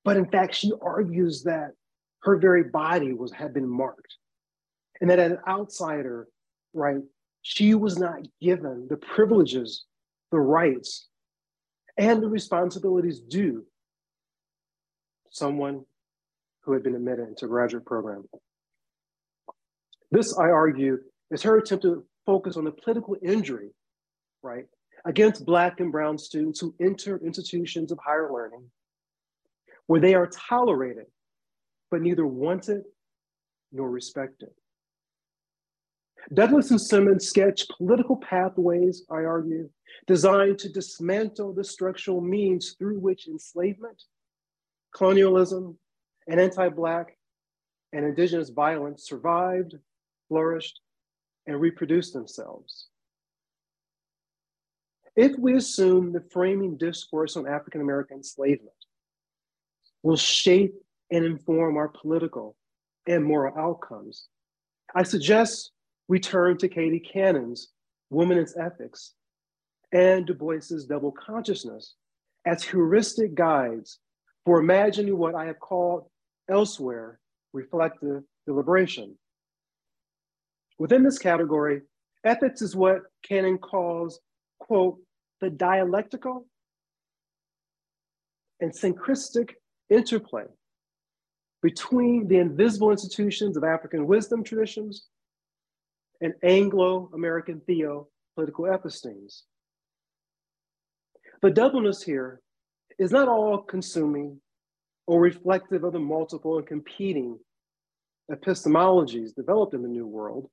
But 0.04 0.16
in 0.16 0.26
fact, 0.26 0.54
she 0.54 0.72
argues 0.80 1.42
that 1.44 1.72
her 2.22 2.36
very 2.36 2.64
body 2.64 3.12
was 3.12 3.32
had 3.32 3.52
been 3.52 3.68
marked, 3.68 4.14
and 5.00 5.10
that 5.10 5.18
as 5.18 5.32
an 5.32 5.38
outsider, 5.48 6.28
right, 6.72 7.02
she 7.42 7.74
was 7.74 7.98
not 7.98 8.20
given 8.40 8.86
the 8.88 8.96
privileges, 8.96 9.84
the 10.30 10.38
rights, 10.38 11.08
and 11.98 12.22
the 12.22 12.28
responsibilities 12.28 13.20
due 13.20 13.64
someone 15.34 15.84
who 16.62 16.72
had 16.72 16.82
been 16.82 16.94
admitted 16.94 17.28
into 17.28 17.44
a 17.44 17.48
graduate 17.48 17.84
program. 17.84 18.24
This, 20.10 20.38
I 20.38 20.48
argue, 20.48 20.98
is 21.30 21.42
her 21.42 21.58
attempt 21.58 21.82
to 21.82 22.04
focus 22.24 22.56
on 22.56 22.64
the 22.64 22.70
political 22.70 23.16
injury, 23.20 23.70
right, 24.42 24.66
against 25.04 25.44
Black 25.44 25.80
and 25.80 25.90
Brown 25.90 26.18
students 26.18 26.60
who 26.60 26.74
enter 26.80 27.20
institutions 27.24 27.90
of 27.90 27.98
higher 27.98 28.32
learning 28.32 28.70
where 29.86 30.00
they 30.00 30.14
are 30.14 30.28
tolerated, 30.28 31.06
but 31.90 32.00
neither 32.00 32.26
wanted 32.26 32.84
nor 33.72 33.90
respected. 33.90 34.50
Douglass 36.32 36.70
and 36.70 36.80
Simmons 36.80 37.26
sketch 37.26 37.66
political 37.76 38.16
pathways, 38.16 39.04
I 39.10 39.24
argue, 39.24 39.68
designed 40.06 40.58
to 40.60 40.70
dismantle 40.70 41.52
the 41.52 41.64
structural 41.64 42.22
means 42.22 42.76
through 42.78 42.98
which 43.00 43.28
enslavement, 43.28 44.00
colonialism, 44.94 45.76
and 46.26 46.40
anti 46.40 46.68
Black 46.70 47.16
and 47.92 48.04
Indigenous 48.04 48.48
violence 48.48 49.06
survived, 49.06 49.74
flourished, 50.28 50.80
and 51.46 51.60
reproduced 51.60 52.14
themselves. 52.14 52.88
If 55.16 55.38
we 55.38 55.56
assume 55.56 56.12
the 56.12 56.24
framing 56.32 56.76
discourse 56.76 57.36
on 57.36 57.46
African 57.46 57.80
American 57.80 58.18
enslavement 58.18 58.70
will 60.02 60.16
shape 60.16 60.74
and 61.10 61.24
inform 61.24 61.76
our 61.76 61.88
political 61.88 62.56
and 63.06 63.24
moral 63.24 63.56
outcomes, 63.56 64.28
I 64.94 65.02
suggest 65.02 65.70
we 66.08 66.18
turn 66.18 66.56
to 66.58 66.68
Katie 66.68 67.00
Cannon's 67.00 67.68
Womanist 68.12 68.58
Ethics 68.58 69.14
and 69.92 70.26
Du 70.26 70.34
Bois's 70.34 70.86
Double 70.86 71.12
Consciousness 71.12 71.94
as 72.44 72.62
heuristic 72.62 73.34
guides 73.34 74.00
for 74.44 74.60
imagining 74.60 75.16
what 75.16 75.34
I 75.34 75.46
have 75.46 75.58
called 75.58 76.04
elsewhere 76.50 77.18
reflective 77.52 78.22
deliberation. 78.46 79.16
Within 80.78 81.02
this 81.02 81.18
category, 81.18 81.82
ethics 82.24 82.60
is 82.60 82.76
what 82.76 83.02
Cannon 83.22 83.58
calls, 83.58 84.20
quote, 84.58 84.98
the 85.40 85.50
dialectical 85.50 86.46
and 88.60 88.72
synchristic 88.72 89.50
interplay 89.88 90.44
between 91.62 92.28
the 92.28 92.38
invisible 92.38 92.90
institutions 92.90 93.56
of 93.56 93.64
African 93.64 94.06
wisdom 94.06 94.44
traditions 94.44 95.06
and 96.20 96.34
Anglo 96.42 97.10
American 97.14 97.60
theo 97.66 98.08
political 98.34 98.64
epistemes. 98.64 99.42
The 101.42 101.50
doubleness 101.50 102.02
here 102.02 102.40
is 102.98 103.10
not 103.10 103.28
all 103.28 103.58
consuming 103.58 104.40
or 105.06 105.20
reflective 105.20 105.84
of 105.84 105.92
the 105.92 105.98
multiple 105.98 106.58
and 106.58 106.66
competing 106.66 107.38
epistemologies 108.30 109.34
developed 109.34 109.74
in 109.74 109.82
the 109.82 109.88
New 109.88 110.06
World, 110.06 110.48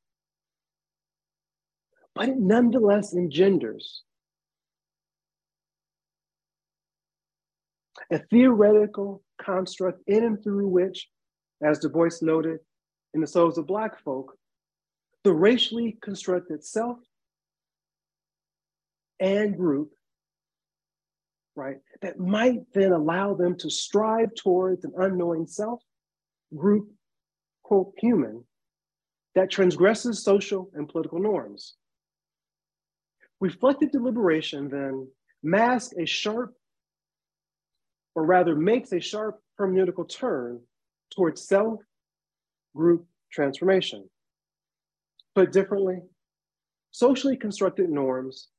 but 2.13 2.29
it 2.29 2.37
nonetheless 2.37 3.13
engenders 3.13 4.03
a 8.11 8.19
theoretical 8.29 9.23
construct 9.41 10.01
in 10.07 10.23
and 10.23 10.43
through 10.43 10.67
which, 10.67 11.07
as 11.63 11.79
Du 11.79 11.89
Bois 11.89 12.09
noted 12.21 12.59
in 13.13 13.21
the 13.21 13.27
souls 13.27 13.57
of 13.57 13.67
Black 13.67 14.01
folk, 14.03 14.35
the 15.23 15.31
racially 15.31 15.97
constructed 16.01 16.63
self 16.63 16.97
and 19.19 19.55
group, 19.55 19.91
right, 21.61 21.77
that 22.01 22.19
might 22.19 22.61
then 22.73 22.91
allow 22.91 23.35
them 23.35 23.55
to 23.57 23.69
strive 23.69 24.33
towards 24.35 24.83
an 24.83 24.93
unknowing 24.97 25.45
self, 25.45 25.81
group, 26.55 26.89
quote, 27.63 27.93
human, 27.97 28.43
that 29.35 29.51
transgresses 29.51 30.23
social 30.23 30.69
and 30.73 30.89
political 30.89 31.19
norms. 31.19 31.75
Reflective 33.39 33.91
deliberation 33.91 34.69
then 34.69 35.07
masks 35.43 35.93
a 35.97 36.05
sharp, 36.05 36.53
or 38.15 38.25
rather 38.25 38.55
makes 38.55 38.91
a 38.91 38.99
sharp 38.99 39.39
hermeneutical 39.59 40.09
turn 40.09 40.59
towards 41.15 41.47
self 41.47 41.79
group 42.75 43.05
transformation. 43.31 44.09
Put 45.35 45.51
differently, 45.51 45.99
socially 46.91 47.37
constructed 47.37 47.89
norms 47.89 48.49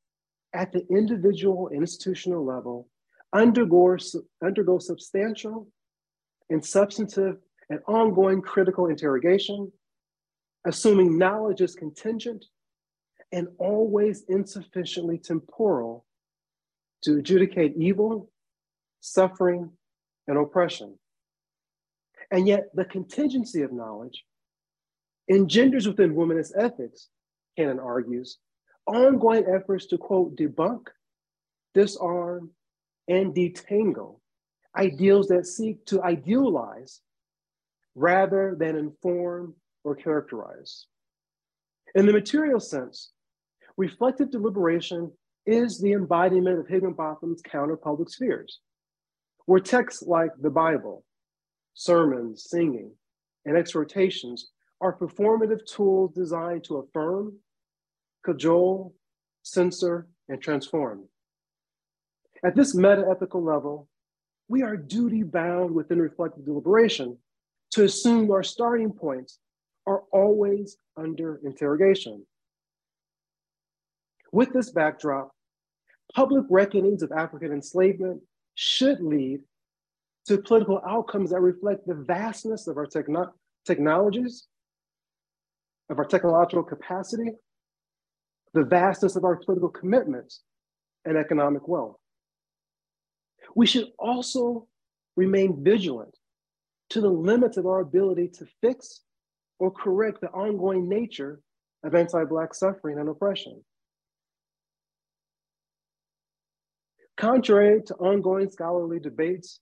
at 0.55 0.73
the 0.73 0.87
individual 0.88 1.69
institutional 1.69 2.45
level 2.45 2.88
undergo, 3.33 3.97
undergo 4.42 4.79
substantial 4.79 5.68
and 6.51 6.64
substantive 6.64 7.37
and 7.71 7.81
ongoing 7.87 8.42
critical 8.42 8.87
interrogation, 8.88 9.73
assuming 10.66 11.16
knowledge 11.16 11.61
is 11.61 11.75
contingent 11.75 12.45
and 13.33 13.49
always 13.59 14.25
insufficiently 14.29 15.18
temporal 15.18 16.05
to 17.03 17.18
adjudicate 17.18 17.75
evil, 17.77 18.31
suffering, 19.01 19.71
and 20.29 20.38
oppression. 20.38 20.99
And 22.31 22.47
yet, 22.47 22.68
the 22.75 22.85
contingency 22.85 23.62
of 23.62 23.73
knowledge 23.73 24.25
engenders 25.31 25.87
within 25.87 26.14
womanist 26.14 26.53
ethics, 26.57 27.09
Cannon 27.57 27.79
argues, 27.79 28.38
ongoing 28.87 29.45
efforts 29.47 29.87
to 29.87 29.99
quote, 29.99 30.37
debunk, 30.37 30.88
disarm, 31.75 32.50
and 33.13 33.35
detangle 33.35 34.19
ideals 34.75 35.29
that 35.29 35.46
seek 35.46 35.85
to 35.85 36.02
idealize 36.02 37.02
rather 37.94 38.56
than 38.58 38.75
inform 38.75 39.54
or 39.85 39.94
characterize. 39.94 40.87
In 41.94 42.06
the 42.06 42.13
material 42.13 42.58
sense, 42.58 43.13
reflective 43.77 44.31
deliberation 44.31 45.13
is 45.44 45.79
the 45.79 45.92
embodiment 45.92 46.58
of 46.58 46.69
Higginbotham's 46.69 47.42
counter 47.42 47.77
public 47.77 48.08
spheres, 48.08 48.60
where 49.44 49.60
texts 49.60 50.02
like 50.02 50.31
the 50.40 50.50
Bible, 50.50 51.04
sermons, 51.75 52.46
singing, 52.48 52.92
and 53.44 53.58
exhortations 53.58 54.52
are 54.81 54.96
performative 54.96 55.67
tools 55.67 56.15
designed 56.15 56.65
to 56.65 56.79
affirm, 56.79 57.37
cajole, 58.25 58.94
censor, 59.42 60.06
and 60.31 60.40
transform. 60.40 61.04
At 62.45 62.57
this 62.57 62.75
meta 62.75 63.07
ethical 63.09 63.43
level, 63.43 63.88
we 64.49 64.63
are 64.63 64.77
duty 64.77 65.23
bound 65.23 65.75
within 65.75 66.01
reflective 66.01 66.45
deliberation 66.45 67.19
to 67.73 67.85
assume 67.85 68.31
our 68.31 68.43
starting 68.43 68.93
points 68.93 69.38
are 69.87 70.03
always 70.13 70.77
under 70.97 71.40
interrogation. 71.45 72.27
With 74.33 74.53
this 74.53 74.71
backdrop, 74.71 75.31
public 76.15 76.45
reckonings 76.51 77.03
of 77.03 77.13
African 77.13 77.53
enslavement 77.53 78.23
should 78.55 79.01
lead 79.01 79.40
to 80.27 80.38
political 80.38 80.81
outcomes 80.87 81.31
that 81.31 81.40
reflect 81.40 81.87
the 81.87 81.95
vastness 81.95 82.67
of 82.67 82.77
our 82.77 82.87
techno- 82.87 83.33
technologies, 83.67 84.47
of 85.90 85.99
our 85.99 86.05
technological 86.05 86.63
capacity, 86.63 87.33
the 88.55 88.65
vastness 88.65 89.17
of 89.17 89.25
our 89.25 89.37
political 89.37 89.69
commitments, 89.69 90.43
and 91.05 91.17
economic 91.17 91.67
wealth. 91.67 91.97
We 93.55 93.67
should 93.67 93.88
also 93.98 94.67
remain 95.17 95.63
vigilant 95.63 96.17
to 96.90 97.00
the 97.00 97.09
limits 97.09 97.57
of 97.57 97.67
our 97.67 97.81
ability 97.81 98.29
to 98.29 98.46
fix 98.61 99.00
or 99.59 99.71
correct 99.71 100.21
the 100.21 100.29
ongoing 100.29 100.88
nature 100.88 101.40
of 101.85 101.94
anti 101.94 102.25
Black 102.25 102.55
suffering 102.55 102.98
and 102.98 103.09
oppression. 103.09 103.63
Contrary 107.17 107.83
to 107.87 107.94
ongoing 107.94 108.50
scholarly 108.50 108.98
debates, 108.98 109.61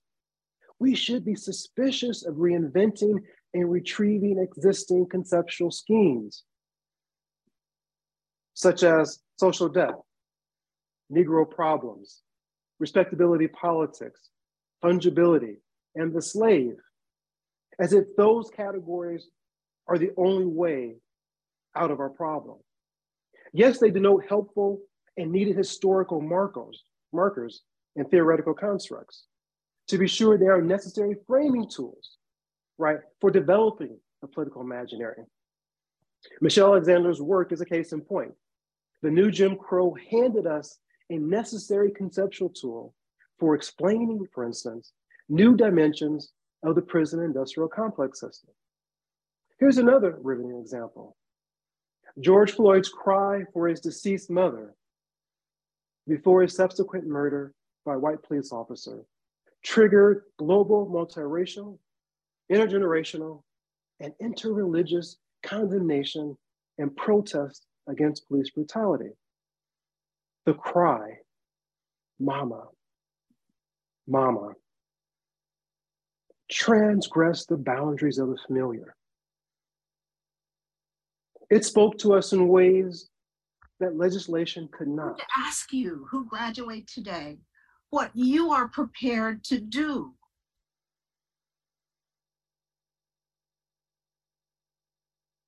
we 0.79 0.95
should 0.95 1.23
be 1.23 1.35
suspicious 1.35 2.25
of 2.25 2.35
reinventing 2.35 3.19
and 3.53 3.71
retrieving 3.71 4.39
existing 4.39 5.07
conceptual 5.07 5.69
schemes, 5.69 6.43
such 8.53 8.83
as 8.83 9.19
social 9.37 9.69
death, 9.69 9.95
Negro 11.11 11.47
problems, 11.49 12.21
respectability 12.81 13.47
politics, 13.47 14.29
fungibility, 14.83 15.57
and 15.93 16.11
the 16.11 16.21
slave, 16.21 16.77
as 17.79 17.93
if 17.93 18.05
those 18.17 18.49
categories 18.49 19.27
are 19.87 19.99
the 19.99 20.09
only 20.17 20.47
way 20.47 20.95
out 21.75 21.91
of 21.91 21.99
our 21.99 22.09
problem. 22.09 22.57
Yes, 23.53 23.77
they 23.77 23.91
denote 23.91 24.25
helpful 24.27 24.79
and 25.15 25.31
needed 25.31 25.55
historical 25.55 26.21
markers, 26.21 26.83
markers 27.13 27.61
and 27.95 28.09
theoretical 28.09 28.55
constructs. 28.55 29.27
To 29.89 29.99
be 29.99 30.07
sure, 30.07 30.37
they 30.37 30.47
are 30.47 30.61
necessary 30.61 31.15
framing 31.27 31.69
tools, 31.69 32.17
right, 32.79 32.99
for 33.19 33.29
developing 33.29 33.95
a 34.23 34.27
political 34.27 34.61
imaginary. 34.61 35.23
Michelle 36.39 36.73
Alexander's 36.73 37.21
work 37.21 37.51
is 37.51 37.61
a 37.61 37.65
case 37.65 37.93
in 37.93 38.01
point. 38.01 38.33
The 39.03 39.11
new 39.11 39.29
Jim 39.29 39.55
Crow 39.55 39.95
handed 40.09 40.47
us 40.47 40.79
a 41.11 41.17
necessary 41.17 41.91
conceptual 41.91 42.49
tool 42.49 42.93
for 43.37 43.53
explaining, 43.53 44.25
for 44.33 44.45
instance, 44.45 44.93
new 45.29 45.55
dimensions 45.55 46.31
of 46.63 46.75
the 46.75 46.81
prison 46.81 47.21
industrial 47.21 47.67
complex 47.67 48.19
system. 48.19 48.49
Here's 49.59 49.77
another 49.77 50.17
riveting 50.21 50.57
example. 50.57 51.17
George 52.19 52.53
Floyd's 52.53 52.89
cry 52.89 53.43
for 53.53 53.67
his 53.67 53.81
deceased 53.81 54.29
mother 54.29 54.73
before 56.07 56.41
his 56.41 56.55
subsequent 56.55 57.05
murder 57.05 57.53
by 57.85 57.95
a 57.95 57.99
white 57.99 58.23
police 58.23 58.51
officer 58.51 59.03
triggered 59.63 60.23
global 60.37 60.87
multiracial, 60.87 61.77
intergenerational, 62.51 63.43
and 63.99 64.13
interreligious 64.21 65.17
condemnation 65.43 66.37
and 66.77 66.95
protest 66.95 67.67
against 67.87 68.27
police 68.27 68.49
brutality. 68.49 69.11
The 70.45 70.53
cry, 70.53 71.17
Mama, 72.19 72.63
Mama, 74.07 74.53
transgressed 76.49 77.47
the 77.49 77.57
boundaries 77.57 78.17
of 78.17 78.29
the 78.29 78.37
familiar. 78.47 78.95
It 81.49 81.65
spoke 81.65 81.97
to 81.99 82.13
us 82.13 82.33
in 82.33 82.47
ways 82.47 83.09
that 83.79 83.97
legislation 83.97 84.69
could 84.71 84.87
not. 84.87 85.17
To 85.17 85.25
ask 85.37 85.73
you 85.73 86.07
who 86.09 86.25
graduate 86.25 86.87
today 86.87 87.39
what 87.89 88.11
you 88.13 88.51
are 88.51 88.67
prepared 88.67 89.43
to 89.45 89.59
do. 89.59 90.13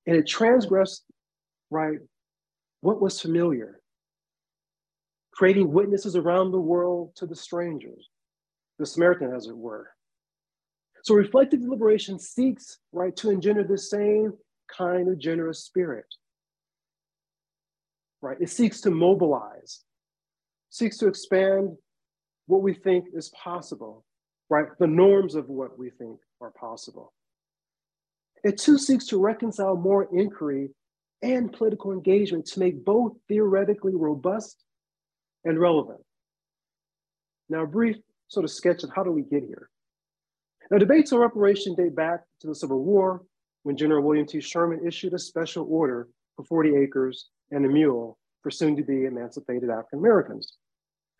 And 0.06 0.16
it 0.16 0.26
transgressed, 0.26 1.04
right, 1.70 1.98
what 2.82 3.00
was 3.00 3.20
familiar, 3.20 3.80
creating 5.34 5.72
witnesses 5.72 6.14
around 6.14 6.52
the 6.52 6.60
world 6.60 7.10
to 7.16 7.26
the 7.26 7.34
strangers, 7.34 8.08
the 8.78 8.86
Samaritan, 8.86 9.34
as 9.34 9.48
it 9.48 9.56
were. 9.56 9.88
So 11.02 11.14
reflective 11.14 11.60
deliberation 11.60 12.18
seeks, 12.18 12.78
right, 12.92 13.14
to 13.16 13.30
engender 13.30 13.64
the 13.64 13.76
same 13.76 14.32
kind 14.74 15.08
of 15.08 15.18
generous 15.18 15.64
spirit. 15.64 16.06
Right? 18.22 18.38
It 18.40 18.48
seeks 18.48 18.80
to 18.82 18.90
mobilize, 18.90 19.82
seeks 20.70 20.96
to 20.98 21.08
expand 21.08 21.76
what 22.46 22.62
we 22.62 22.72
think 22.72 23.06
is 23.12 23.30
possible, 23.30 24.04
right? 24.48 24.66
The 24.78 24.86
norms 24.86 25.34
of 25.34 25.48
what 25.48 25.78
we 25.78 25.90
think 25.90 26.20
are 26.40 26.52
possible. 26.52 27.12
It 28.44 28.58
too 28.58 28.78
seeks 28.78 29.06
to 29.08 29.18
reconcile 29.18 29.76
more 29.76 30.08
inquiry 30.16 30.70
and 31.22 31.52
political 31.52 31.92
engagement 31.92 32.46
to 32.46 32.60
make 32.60 32.84
both 32.84 33.12
theoretically 33.28 33.94
robust 33.94 34.63
and 35.44 35.58
relevant. 35.58 36.00
Now, 37.48 37.62
a 37.62 37.66
brief 37.66 37.96
sort 38.28 38.44
of 38.44 38.50
sketch 38.50 38.82
of 38.84 38.90
how 38.94 39.04
do 39.04 39.10
we 39.10 39.22
get 39.22 39.44
here. 39.44 39.68
Now, 40.70 40.78
debates 40.78 41.12
on 41.12 41.20
reparation 41.20 41.74
date 41.74 41.94
back 41.94 42.20
to 42.40 42.46
the 42.46 42.54
Civil 42.54 42.82
War 42.82 43.22
when 43.64 43.76
General 43.76 44.02
William 44.02 44.26
T. 44.26 44.40
Sherman 44.40 44.86
issued 44.86 45.14
a 45.14 45.18
special 45.18 45.66
order 45.68 46.08
for 46.36 46.44
40 46.44 46.76
acres 46.76 47.28
and 47.50 47.64
a 47.64 47.68
mule 47.68 48.18
for 48.42 48.50
soon 48.50 48.76
to 48.76 48.82
be 48.82 49.04
emancipated 49.04 49.70
African 49.70 49.98
Americans. 49.98 50.56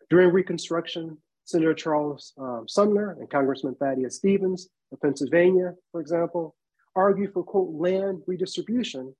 During 0.09 0.31
Reconstruction, 0.31 1.17
Senator 1.45 1.73
Charles 1.73 2.33
um, 2.39 2.65
Sumner 2.67 3.17
and 3.19 3.29
Congressman 3.29 3.75
Thaddeus 3.75 4.17
Stevens 4.17 4.67
of 4.91 4.99
Pennsylvania, 4.99 5.73
for 5.91 6.01
example, 6.01 6.55
argued 6.95 7.33
for, 7.33 7.43
quote, 7.43 7.73
land 7.73 8.21
redistribution 8.25 9.13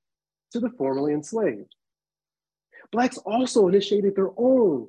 to 0.51 0.60
the 0.60 0.70
formerly 0.72 1.14
enslaved. 1.14 1.74
Blacks 2.91 3.18
also 3.20 3.68
initiated 3.68 4.16
their 4.16 4.32
own 4.38 4.88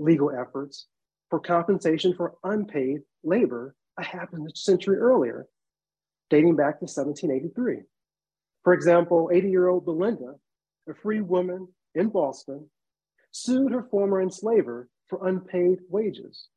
legal 0.00 0.30
efforts 0.30 0.86
for 1.28 1.38
compensation 1.38 2.14
for 2.14 2.34
unpaid 2.44 3.00
labor 3.22 3.74
a 3.98 4.04
half 4.04 4.32
a 4.32 4.56
century 4.56 4.96
earlier, 4.96 5.46
dating 6.30 6.56
back 6.56 6.78
to 6.78 6.84
1783. 6.84 7.82
For 8.64 8.72
example, 8.72 9.30
80 9.32 9.50
year 9.50 9.68
old 9.68 9.84
Belinda, 9.84 10.34
a 10.88 10.94
free 10.94 11.20
woman 11.20 11.68
in 11.94 12.08
Boston, 12.08 12.68
sued 13.32 13.72
her 13.72 13.86
former 13.90 14.20
enslaver 14.20 14.88
for 15.06 15.26
unpaid 15.28 15.78
wages. 15.88 16.48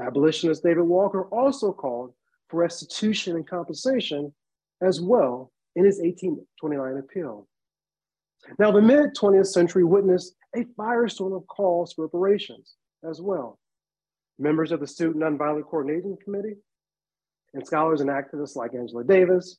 Abolitionist 0.00 0.62
David 0.62 0.82
Walker 0.82 1.24
also 1.24 1.72
called 1.72 2.14
for 2.48 2.60
restitution 2.60 3.36
and 3.36 3.46
compensation 3.46 4.32
as 4.80 5.00
well 5.00 5.52
in 5.76 5.84
his 5.84 5.98
1829 5.98 6.98
appeal. 6.98 7.48
Now, 8.58 8.70
the 8.70 8.82
mid 8.82 9.14
20th 9.14 9.46
century 9.46 9.84
witnessed 9.84 10.34
a 10.54 10.64
firestorm 10.78 11.36
of 11.36 11.46
calls 11.46 11.92
for 11.92 12.04
reparations 12.04 12.74
as 13.08 13.20
well. 13.20 13.58
Members 14.38 14.72
of 14.72 14.80
the 14.80 14.86
Student 14.86 15.22
Nonviolent 15.22 15.64
Coordinating 15.64 16.16
Committee 16.22 16.56
and 17.54 17.66
scholars 17.66 18.00
and 18.00 18.10
activists 18.10 18.56
like 18.56 18.74
Angela 18.74 19.04
Davis, 19.04 19.58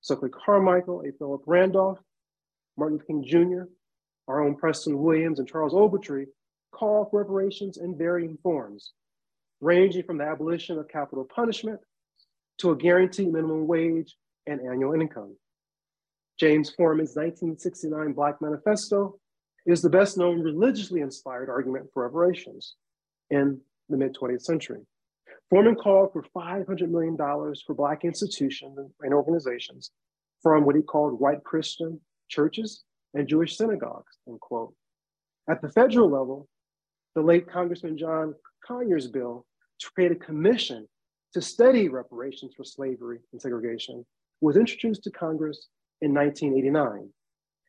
Stokely 0.00 0.30
Carmichael, 0.30 1.02
A. 1.06 1.12
Philip 1.18 1.42
Randolph, 1.46 1.98
Martin 2.76 3.00
King 3.06 3.24
Jr., 3.26 3.64
our 4.28 4.42
own 4.42 4.56
Preston 4.56 4.98
Williams, 4.98 5.38
and 5.38 5.48
Charles 5.48 5.74
Ogletree 5.74 6.26
call 6.72 7.08
for 7.10 7.20
reparations 7.20 7.78
in 7.78 7.96
varying 7.96 8.38
forms, 8.42 8.92
ranging 9.60 10.02
from 10.02 10.18
the 10.18 10.24
abolition 10.24 10.78
of 10.78 10.88
capital 10.88 11.24
punishment 11.24 11.80
to 12.58 12.70
a 12.70 12.76
guaranteed 12.76 13.32
minimum 13.32 13.66
wage 13.66 14.16
and 14.46 14.60
annual 14.60 14.94
income. 14.94 15.36
James 16.38 16.70
Forman's 16.70 17.16
1969 17.16 18.12
Black 18.12 18.40
Manifesto 18.42 19.18
is 19.64 19.80
the 19.80 19.88
best 19.90 20.18
known 20.18 20.40
religiously 20.40 21.00
inspired 21.00 21.48
argument 21.48 21.86
for 21.92 22.04
reparations 22.04 22.74
in 23.30 23.60
the 23.88 23.96
mid 23.96 24.14
20th 24.14 24.42
century. 24.42 24.80
Forman 25.48 25.76
called 25.76 26.12
for 26.12 26.24
$500 26.36 26.90
million 26.90 27.16
for 27.16 27.74
Black 27.74 28.04
institutions 28.04 28.78
and 29.00 29.14
organizations 29.14 29.92
from 30.42 30.64
what 30.64 30.76
he 30.76 30.82
called 30.82 31.18
white 31.18 31.42
Christian 31.44 32.00
churches 32.28 32.84
and 33.14 33.26
Jewish 33.26 33.56
synagogues, 33.56 34.18
end 34.28 34.40
quote. 34.40 34.74
At 35.48 35.62
the 35.62 35.70
federal 35.70 36.10
level, 36.10 36.48
the 37.14 37.22
late 37.22 37.48
Congressman 37.48 37.96
John 37.96 38.34
Conyers 38.66 39.06
bill 39.06 39.46
to 39.78 39.90
create 39.94 40.12
a 40.12 40.16
commission 40.16 40.86
to 41.32 41.40
study 41.40 41.88
reparations 41.88 42.52
for 42.54 42.64
slavery 42.64 43.20
and 43.32 43.40
segregation 43.40 44.04
was 44.40 44.56
introduced 44.56 45.02
to 45.04 45.10
Congress 45.10 45.68
in 46.00 46.14
1989 46.14 47.08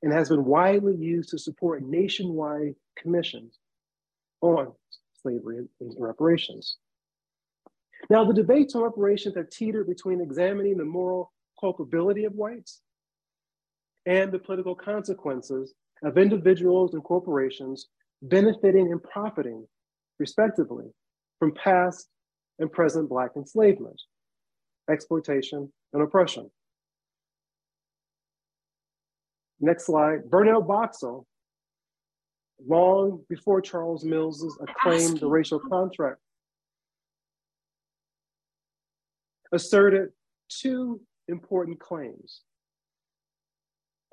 and 0.03 0.13
has 0.13 0.29
been 0.29 0.45
widely 0.45 0.95
used 0.95 1.29
to 1.29 1.37
support 1.37 1.83
nationwide 1.83 2.75
commissions 2.97 3.57
on 4.41 4.71
slavery 5.21 5.67
and 5.79 5.93
reparations. 5.97 6.77
Now, 8.09 8.23
the 8.23 8.33
debates 8.33 8.75
on 8.75 8.83
reparations 8.83 9.35
have 9.35 9.49
teetered 9.49 9.87
between 9.87 10.21
examining 10.21 10.77
the 10.77 10.85
moral 10.85 11.31
culpability 11.59 12.25
of 12.25 12.33
whites 12.33 12.81
and 14.05 14.31
the 14.31 14.39
political 14.39 14.75
consequences 14.75 15.73
of 16.03 16.17
individuals 16.17 16.93
and 16.93 17.03
corporations 17.03 17.87
benefiting 18.21 18.91
and 18.91 19.03
profiting, 19.03 19.67
respectively, 20.19 20.85
from 21.39 21.53
past 21.53 22.07
and 22.59 22.71
present 22.71 23.09
Black 23.09 23.31
enslavement, 23.35 24.01
exploitation, 24.89 25.71
and 25.93 26.01
oppression. 26.01 26.49
Next 29.59 29.85
slide. 29.85 30.29
Bernard 30.29 30.65
Boxill, 30.65 31.25
long 32.65 33.23
before 33.29 33.61
Charles 33.61 34.03
Mills's 34.03 34.57
acclaimed 34.61 35.19
The 35.19 35.27
Racial 35.27 35.59
Contract, 35.59 36.19
asserted 39.51 40.09
two 40.49 41.01
important 41.27 41.79
claims 41.79 42.41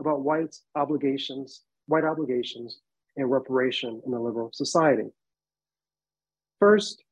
about 0.01 0.23
white 0.23 0.55
obligations, 0.75 1.63
white 1.87 2.05
obligations 2.05 2.81
and 3.17 3.31
reparation 3.31 4.01
in 4.07 4.13
a 4.13 4.21
liberal 4.21 4.51
society. 4.53 5.11
First, 6.59 7.05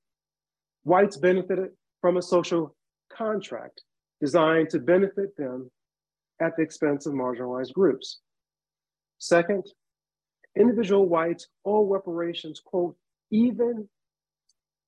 whites 0.84 1.16
benefited 1.16 1.70
from 2.00 2.16
a 2.16 2.22
social 2.22 2.74
contract 3.12 3.82
designed 4.20 4.70
to 4.70 4.78
benefit 4.78 5.36
them 5.36 5.70
at 6.42 6.56
the 6.56 6.62
expense 6.62 7.06
of 7.06 7.12
marginalized 7.12 7.72
groups. 7.72 8.18
Second, 9.18 9.64
individual 10.58 11.06
whites 11.06 11.46
owe 11.64 11.86
reparations, 11.86 12.60
quote, 12.60 12.96
even 13.30 13.88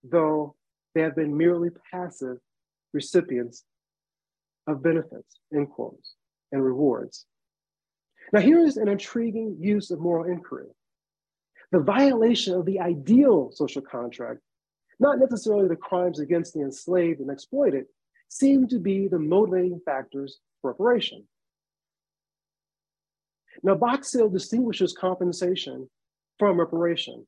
though 0.03 0.57
they 0.95 1.01
have 1.01 1.15
been 1.15 1.37
merely 1.37 1.71
passive 1.91 2.39
recipients 2.93 3.65
of 4.67 4.83
benefits, 4.83 5.39
end 5.55 5.71
quotes, 5.71 6.15
and 6.53 6.65
rewards. 6.65 7.27
Now, 8.33 8.41
here 8.41 8.59
is 8.59 8.77
an 8.77 8.89
intriguing 8.89 9.57
use 9.61 9.91
of 9.91 10.01
moral 10.01 10.25
inquiry. 10.25 10.69
The 11.73 11.81
violation 11.81 12.55
of 12.55 12.65
the 12.65 12.81
ideal 12.81 13.51
social 13.53 13.83
contract, 13.83 14.41
not 14.99 15.19
necessarily 15.19 15.69
the 15.69 15.77
crimes 15.77 16.21
against 16.21 16.55
the 16.55 16.61
enslaved 16.61 17.21
and 17.21 17.31
exploited, 17.31 17.87
seem 18.29 18.67
to 18.69 18.79
be 18.79 19.09
the 19.09 19.19
motivating 19.19 19.81
factors 19.85 20.39
for 20.61 20.71
reparation. 20.71 21.25
Now, 23.65 23.75
Boxill 23.75 24.31
distinguishes 24.31 24.93
compensation 24.93 25.89
from 26.39 26.61
reparation. 26.61 27.27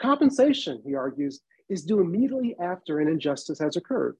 Compensation, 0.00 0.80
he 0.86 0.94
argues, 0.94 1.40
is 1.68 1.82
due 1.82 2.00
immediately 2.00 2.54
after 2.60 3.00
an 3.00 3.08
injustice 3.08 3.58
has 3.58 3.76
occurred. 3.76 4.16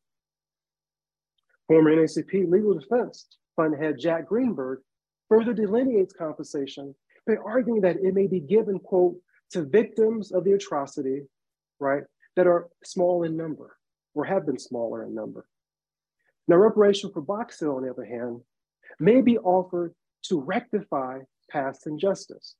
Former 1.68 1.94
NAACP 1.94 2.50
Legal 2.50 2.74
Defense 2.74 3.28
Fund 3.54 3.76
head 3.80 3.96
Jack 3.96 4.26
Greenberg 4.26 4.80
further 5.28 5.52
delineates 5.52 6.14
compensation 6.14 6.94
by 7.28 7.36
arguing 7.36 7.80
that 7.82 7.96
it 7.96 8.12
may 8.12 8.26
be 8.26 8.40
given, 8.40 8.80
quote, 8.80 9.16
to 9.50 9.62
victims 9.62 10.32
of 10.32 10.42
the 10.42 10.52
atrocity, 10.52 11.20
right, 11.78 12.02
that 12.34 12.48
are 12.48 12.68
small 12.82 13.22
in 13.22 13.36
number 13.36 13.76
or 14.14 14.24
have 14.24 14.46
been 14.46 14.58
smaller 14.58 15.04
in 15.04 15.14
number. 15.14 15.46
Now, 16.48 16.56
reparation 16.56 17.12
for 17.12 17.22
Boxill, 17.22 17.76
on 17.76 17.84
the 17.84 17.90
other 17.90 18.04
hand, 18.04 18.40
may 18.98 19.20
be 19.20 19.38
offered 19.38 19.94
to 20.24 20.40
rectify 20.40 21.18
past 21.50 21.86
injustice. 21.86 22.56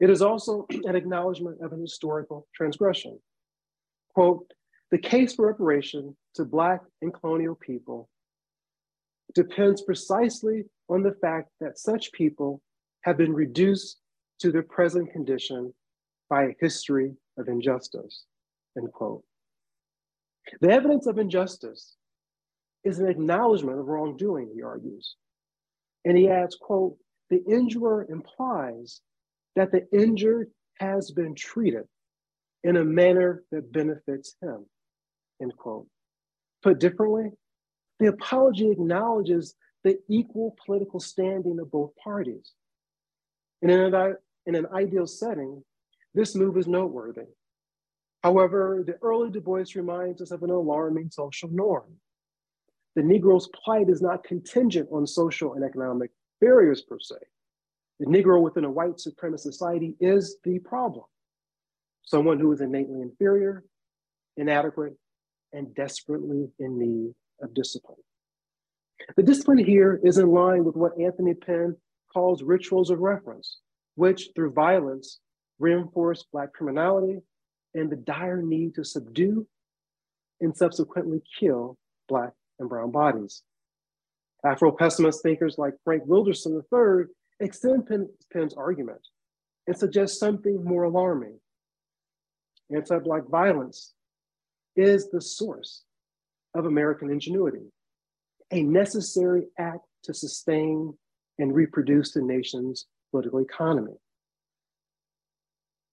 It 0.00 0.10
is 0.10 0.22
also 0.22 0.66
an 0.84 0.96
acknowledgement 0.96 1.60
of 1.60 1.72
an 1.72 1.80
historical 1.80 2.46
transgression. 2.54 3.18
Quote, 4.14 4.46
the 4.90 4.98
case 4.98 5.34
for 5.34 5.46
reparation 5.46 6.16
to 6.34 6.44
Black 6.44 6.80
and 7.02 7.12
colonial 7.12 7.56
people 7.56 8.08
depends 9.34 9.82
precisely 9.82 10.64
on 10.88 11.02
the 11.02 11.16
fact 11.20 11.48
that 11.60 11.78
such 11.78 12.12
people 12.12 12.60
have 13.02 13.16
been 13.16 13.32
reduced 13.32 14.00
to 14.40 14.52
their 14.52 14.62
present 14.62 15.10
condition 15.10 15.72
by 16.28 16.44
a 16.44 16.54
history 16.60 17.14
of 17.38 17.48
injustice, 17.48 18.24
end 18.76 18.92
quote. 18.92 19.24
The 20.60 20.70
evidence 20.70 21.06
of 21.06 21.18
injustice 21.18 21.96
is 22.84 22.98
an 22.98 23.08
acknowledgement 23.08 23.78
of 23.78 23.86
wrongdoing, 23.86 24.50
he 24.54 24.62
argues. 24.62 25.16
And 26.04 26.16
he 26.16 26.28
adds, 26.28 26.56
quote, 26.56 26.96
the 27.30 27.42
injurer 27.48 28.06
implies 28.08 29.00
that 29.56 29.72
the 29.72 29.86
injured 29.92 30.50
has 30.78 31.10
been 31.10 31.34
treated 31.34 31.84
in 32.62 32.76
a 32.76 32.84
manner 32.84 33.44
that 33.50 33.72
benefits 33.72 34.36
him, 34.42 34.66
end 35.40 35.56
quote. 35.56 35.86
Put 36.62 36.80
differently, 36.80 37.30
the 38.00 38.06
apology 38.06 38.70
acknowledges 38.70 39.54
the 39.84 39.98
equal 40.08 40.56
political 40.64 40.98
standing 40.98 41.58
of 41.60 41.70
both 41.70 41.94
parties. 42.02 42.52
And 43.62 43.70
in 43.70 43.94
an, 43.94 44.16
in 44.46 44.54
an 44.54 44.66
ideal 44.74 45.06
setting, 45.06 45.62
this 46.14 46.34
move 46.34 46.56
is 46.56 46.66
noteworthy. 46.66 47.26
However, 48.22 48.82
the 48.86 48.96
early 49.02 49.30
Du 49.30 49.40
Bois 49.40 49.64
reminds 49.74 50.22
us 50.22 50.30
of 50.30 50.42
an 50.42 50.50
alarming 50.50 51.10
social 51.10 51.50
norm. 51.50 51.96
The 52.94 53.02
Negro's 53.02 53.48
plight 53.48 53.88
is 53.88 54.00
not 54.00 54.24
contingent 54.24 54.88
on 54.92 55.06
social 55.06 55.54
and 55.54 55.64
economic 55.64 56.10
barriers 56.40 56.82
per 56.82 56.98
se. 57.00 57.16
The 57.98 58.06
Negro 58.06 58.40
within 58.40 58.64
a 58.64 58.70
white 58.70 58.96
supremacist 58.96 59.40
society 59.40 59.94
is 60.00 60.36
the 60.44 60.58
problem. 60.60 61.04
Someone 62.02 62.38
who 62.38 62.52
is 62.52 62.60
innately 62.60 63.00
inferior, 63.00 63.64
inadequate, 64.36 64.94
and 65.52 65.74
desperately 65.74 66.50
in 66.58 66.78
need 66.78 67.14
of 67.40 67.54
discipline. 67.54 67.98
The 69.16 69.22
discipline 69.22 69.58
here 69.58 70.00
is 70.02 70.18
in 70.18 70.28
line 70.28 70.64
with 70.64 70.76
what 70.76 70.98
Anthony 70.98 71.34
Pinn 71.34 71.76
calls 72.12 72.42
rituals 72.42 72.90
of 72.90 73.00
reference, 73.00 73.58
which 73.96 74.30
through 74.34 74.52
violence 74.52 75.20
reinforce 75.58 76.24
Black 76.32 76.52
criminality 76.52 77.20
and 77.74 77.90
the 77.90 77.96
dire 77.96 78.42
need 78.42 78.74
to 78.74 78.84
subdue 78.84 79.46
and 80.40 80.56
subsequently 80.56 81.22
kill 81.38 81.76
Black 82.08 82.32
and 82.64 82.70
Brown 82.70 82.90
bodies. 82.90 83.42
Afro 84.44 84.72
pessimist 84.72 85.22
thinkers 85.22 85.56
like 85.56 85.74
Frank 85.84 86.02
Wilderson 86.06 86.60
III 86.72 87.04
extend 87.40 87.86
Pinn, 87.86 88.08
Pinn's 88.32 88.54
argument 88.54 89.00
and 89.66 89.76
suggest 89.76 90.18
something 90.18 90.62
more 90.64 90.84
alarming. 90.84 91.38
Anti 92.74 92.98
Black 92.98 93.26
violence 93.28 93.94
is 94.76 95.10
the 95.10 95.20
source 95.20 95.84
of 96.54 96.66
American 96.66 97.10
ingenuity, 97.10 97.70
a 98.50 98.62
necessary 98.62 99.44
act 99.58 99.84
to 100.04 100.14
sustain 100.14 100.94
and 101.38 101.54
reproduce 101.54 102.12
the 102.12 102.22
nation's 102.22 102.86
political 103.10 103.40
economy. 103.40 103.94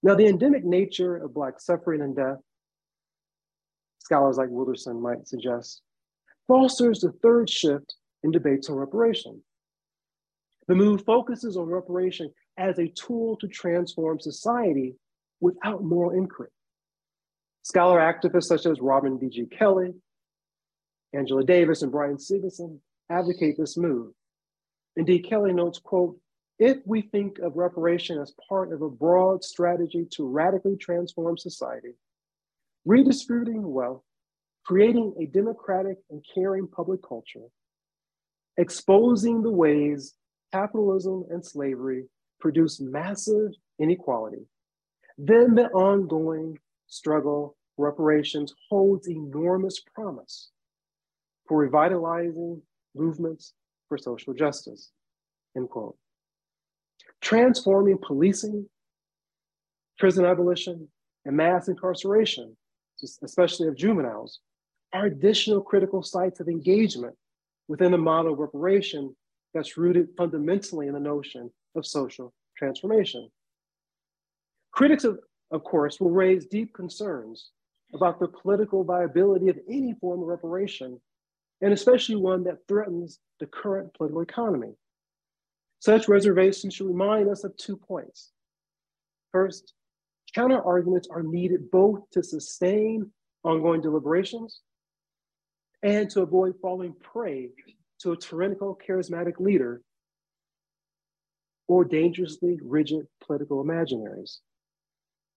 Now, 0.03 0.15
the 0.15 0.27
endemic 0.27 0.63
nature 0.63 1.17
of 1.17 1.33
Black 1.33 1.59
suffering 1.59 2.01
and 2.01 2.15
death, 2.15 2.39
scholars 3.99 4.37
like 4.37 4.49
Wilderson 4.49 4.99
might 5.01 5.27
suggest, 5.27 5.81
fosters 6.47 6.99
the 7.01 7.11
third 7.23 7.49
shift 7.49 7.95
in 8.23 8.31
debates 8.31 8.69
on 8.69 8.75
reparation. 8.75 9.41
The 10.67 10.75
move 10.75 11.03
focuses 11.03 11.57
on 11.57 11.67
reparation 11.67 12.31
as 12.57 12.79
a 12.79 12.87
tool 12.87 13.37
to 13.37 13.47
transform 13.47 14.19
society 14.19 14.95
without 15.39 15.83
moral 15.83 16.11
inquiry. 16.11 16.49
Scholar 17.63 17.99
activists 17.99 18.45
such 18.45 18.65
as 18.65 18.79
Robin 18.79 19.17
D.G. 19.17 19.47
Kelley, 19.47 19.93
Angela 21.13 21.43
Davis, 21.43 21.81
and 21.81 21.91
Bryan 21.91 22.17
Stevenson 22.17 22.79
advocate 23.09 23.55
this 23.57 23.77
move. 23.77 24.13
Indeed, 24.95 25.25
Kelley 25.27 25.53
notes, 25.53 25.79
quote, 25.79 26.17
if 26.59 26.77
we 26.85 27.01
think 27.01 27.39
of 27.39 27.55
reparation 27.55 28.19
as 28.19 28.33
part 28.47 28.71
of 28.71 28.81
a 28.81 28.89
broad 28.89 29.43
strategy 29.43 30.05
to 30.11 30.27
radically 30.27 30.75
transform 30.75 31.37
society, 31.37 31.93
redistributing 32.85 33.71
wealth, 33.71 34.03
creating 34.65 35.13
a 35.19 35.25
democratic 35.25 35.97
and 36.09 36.23
caring 36.33 36.67
public 36.67 37.01
culture, 37.07 37.47
exposing 38.57 39.41
the 39.41 39.51
ways 39.51 40.13
capitalism 40.53 41.25
and 41.29 41.45
slavery 41.45 42.05
produce 42.39 42.79
massive 42.79 43.51
inequality, 43.79 44.45
then 45.17 45.55
the 45.55 45.67
ongoing 45.69 46.57
struggle 46.87 47.55
reparations 47.77 48.53
holds 48.69 49.07
enormous 49.07 49.81
promise 49.95 50.51
for 51.47 51.57
revitalizing 51.57 52.61
movements 52.95 53.53
for 53.87 53.97
social 53.97 54.33
justice, 54.33 54.91
end 55.55 55.69
quote. 55.69 55.95
Transforming 57.21 57.97
policing, 57.97 58.67
prison 59.99 60.25
abolition, 60.25 60.87
and 61.25 61.37
mass 61.37 61.67
incarceration, 61.67 62.55
especially 63.23 63.67
of 63.67 63.75
juveniles, 63.75 64.39
are 64.93 65.05
additional 65.05 65.61
critical 65.61 66.03
sites 66.03 66.39
of 66.39 66.47
engagement 66.47 67.15
within 67.67 67.93
a 67.93 67.97
model 67.97 68.33
of 68.33 68.39
reparation 68.39 69.15
that's 69.53 69.77
rooted 69.77 70.09
fundamentally 70.17 70.87
in 70.87 70.93
the 70.93 70.99
notion 70.99 71.49
of 71.75 71.85
social 71.85 72.33
transformation. 72.57 73.29
Critics, 74.71 75.03
of, 75.03 75.19
of 75.51 75.63
course, 75.63 75.99
will 75.99 76.11
raise 76.11 76.45
deep 76.45 76.73
concerns 76.73 77.51
about 77.93 78.19
the 78.19 78.27
political 78.27 78.83
viability 78.83 79.49
of 79.49 79.59
any 79.69 79.93
form 79.99 80.21
of 80.21 80.27
reparation, 80.27 80.99
and 81.61 81.73
especially 81.73 82.15
one 82.15 82.43
that 82.43 82.57
threatens 82.67 83.19
the 83.39 83.45
current 83.45 83.93
political 83.93 84.21
economy. 84.21 84.73
Such 85.79 86.07
reservations 86.07 86.73
should 86.73 86.87
remind 86.87 87.29
us 87.29 87.43
of 87.43 87.55
two 87.57 87.75
points. 87.75 88.31
First, 89.31 89.73
counter 90.33 90.61
arguments 90.61 91.07
are 91.11 91.23
needed 91.23 91.71
both 91.71 92.09
to 92.11 92.23
sustain 92.23 93.11
ongoing 93.43 93.81
deliberations, 93.81 94.61
and 95.83 96.09
to 96.11 96.21
avoid 96.21 96.55
falling 96.61 96.93
prey 97.01 97.49
to 98.01 98.11
a 98.11 98.17
tyrannical 98.17 98.77
charismatic 98.87 99.39
leader 99.39 99.81
or 101.67 101.85
dangerously 101.85 102.57
rigid 102.61 103.07
political 103.25 103.63
imaginaries. 103.63 104.37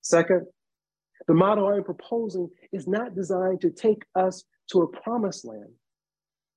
Second, 0.03 0.47
the 1.27 1.35
model 1.35 1.69
I'm 1.69 1.85
proposing 1.85 2.51
is 2.73 2.87
not 2.87 3.15
designed 3.15 3.61
to 3.63 3.71
take 3.71 4.03
us 4.15 4.45
to 4.73 4.83
a 4.83 4.89
promised 4.89 5.45
land. 5.45 5.73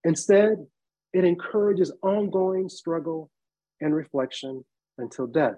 Instead, 0.04 0.66
it 1.14 1.24
encourages 1.24 1.94
ongoing 2.02 2.70
struggle 2.70 3.30
and 3.80 3.96
reflection 3.96 4.66
until 4.98 5.28
death. 5.28 5.56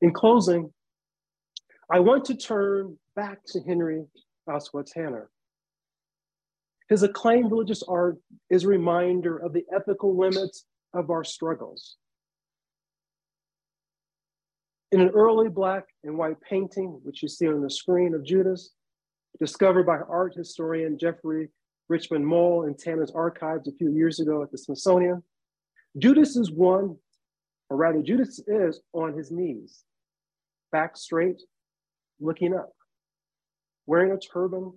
In 0.00 0.12
closing, 0.12 0.72
I 1.90 2.00
want 2.00 2.26
to 2.26 2.36
turn 2.36 2.98
back 3.16 3.38
to 3.48 3.60
Henry 3.60 4.04
Ossawa 4.50 4.84
Tanner. 4.84 5.30
His 6.88 7.02
acclaimed 7.02 7.50
religious 7.52 7.82
art 7.84 8.18
is 8.50 8.64
a 8.64 8.68
reminder 8.68 9.38
of 9.38 9.52
the 9.52 9.64
ethical 9.72 10.18
limits 10.18 10.64
of 10.92 11.10
our 11.10 11.22
struggles. 11.22 11.96
In 14.90 15.00
an 15.00 15.10
early 15.10 15.48
black 15.48 15.84
and 16.02 16.18
white 16.18 16.40
painting, 16.40 16.98
which 17.04 17.22
you 17.22 17.28
see 17.28 17.46
on 17.46 17.62
the 17.62 17.70
screen 17.70 18.12
of 18.12 18.24
Judas, 18.24 18.72
discovered 19.38 19.86
by 19.86 19.98
art 19.98 20.34
historian 20.34 20.98
Jeffrey 20.98 21.48
Richmond-Moll 21.88 22.64
in 22.64 22.74
Tanner's 22.74 23.12
archives 23.12 23.68
a 23.68 23.72
few 23.72 23.92
years 23.92 24.18
ago 24.18 24.42
at 24.42 24.50
the 24.50 24.58
Smithsonian, 24.58 25.22
Judas 25.98 26.36
is 26.36 26.50
one, 26.50 26.96
or 27.68 27.76
rather, 27.76 28.02
Judas 28.02 28.40
is 28.46 28.80
on 28.92 29.16
his 29.16 29.30
knees, 29.30 29.84
back 30.72 30.96
straight, 30.96 31.40
looking 32.20 32.54
up, 32.54 32.72
wearing 33.86 34.12
a 34.12 34.18
turban 34.18 34.72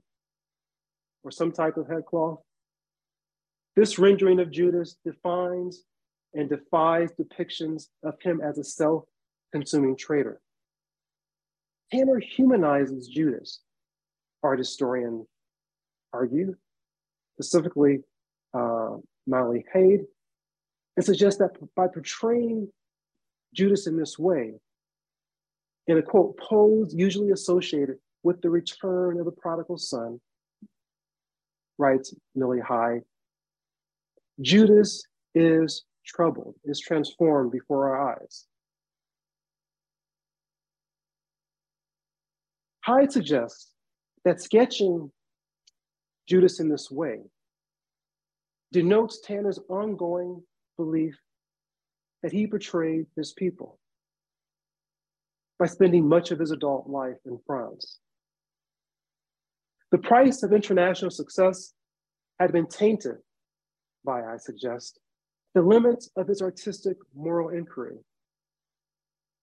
or 1.24 1.32
some 1.32 1.52
type 1.52 1.78
of 1.78 1.88
headcloth. 1.88 2.40
This 3.76 3.98
rendering 3.98 4.40
of 4.40 4.52
Judas 4.52 4.98
defines 5.06 5.84
and 6.34 6.50
defies 6.50 7.12
depictions 7.14 7.88
of 8.04 8.16
him 8.22 8.42
as 8.42 8.58
a 8.58 8.64
self 8.64 9.06
consuming 9.52 9.96
traitor. 9.96 10.42
Tanner 11.92 12.20
humanizes 12.20 13.08
Judas, 13.08 13.60
art 14.42 14.60
historians 14.60 15.28
argue, 16.12 16.56
specifically 17.36 18.00
uh, 18.54 18.98
Molly 19.28 19.66
Haid, 19.74 20.02
and 20.96 21.06
suggests 21.06 21.40
that 21.40 21.52
by 21.76 21.88
portraying 21.88 22.70
Judas 23.54 23.88
in 23.88 23.98
this 23.98 24.18
way, 24.18 24.54
in 25.88 25.98
a 25.98 26.02
quote, 26.02 26.38
pose 26.38 26.94
usually 26.94 27.32
associated 27.32 27.98
with 28.24 28.42
the 28.42 28.50
return 28.50 29.20
of 29.20 29.26
the 29.26 29.32
prodigal 29.32 29.78
son, 29.78 30.20
writes 31.78 32.14
Millie 32.36 32.62
Haid, 32.68 33.02
Judas 34.42 35.04
is 35.36 35.84
troubled, 36.06 36.56
is 36.64 36.80
transformed 36.80 37.52
before 37.52 37.90
our 37.90 38.14
eyes. 38.14 38.46
Haid 42.86 43.12
suggests 43.12 43.72
that 44.26 44.42
sketching 44.42 45.12
Judas 46.28 46.60
in 46.60 46.70
this 46.70 46.90
way 46.90 47.20
denotes 48.72 49.22
Tanner's 49.22 49.60
ongoing 49.70 50.42
belief 50.78 51.16
that 52.24 52.32
he 52.32 52.46
betrayed 52.46 53.06
his 53.16 53.34
people 53.34 53.80
by 55.60 55.68
spending 55.68 56.08
much 56.08 56.32
of 56.32 56.40
his 56.40 56.52
adult 56.52 56.88
life 56.88 57.18
in 57.26 57.40
France. 57.46 58.00
The 59.94 60.00
price 60.00 60.42
of 60.42 60.54
international 60.54 61.12
success 61.12 61.72
had 62.40 62.52
been 62.52 62.66
tainted 62.66 63.18
by, 64.04 64.24
I 64.24 64.38
suggest, 64.38 65.00
the 65.54 65.62
limits 65.62 66.10
of 66.18 66.28
his 66.28 66.42
artistic 66.42 66.98
moral 67.16 67.50
inquiry. 67.50 67.98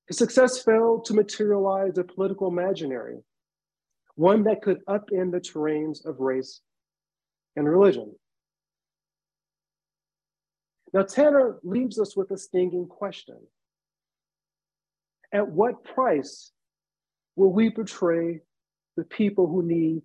His 0.09 0.18
success 0.18 0.61
failed 0.61 1.05
to 1.05 1.14
materialize 1.14 1.98
a 1.98 2.03
political 2.03 2.48
imaginary, 2.48 3.18
one 4.16 4.42
that 4.42 4.61
could 4.61 4.84
upend 4.86 5.30
the 5.30 5.40
terrains 5.40 6.05
of 6.05 6.18
race 6.18 6.62
and 7.55 7.68
religion. 7.68 8.12
Now, 10.92 11.03
Tanner 11.03 11.61
leaves 11.62 12.01
us 12.01 12.16
with 12.16 12.32
a 12.32 12.36
stinging 12.36 12.88
question. 12.88 13.36
At 15.32 15.46
what 15.46 15.84
price 15.84 16.51
will 17.36 17.53
we 17.53 17.68
betray 17.68 18.40
the 18.96 19.05
people 19.05 19.46
who 19.46 19.62
need 19.62 20.03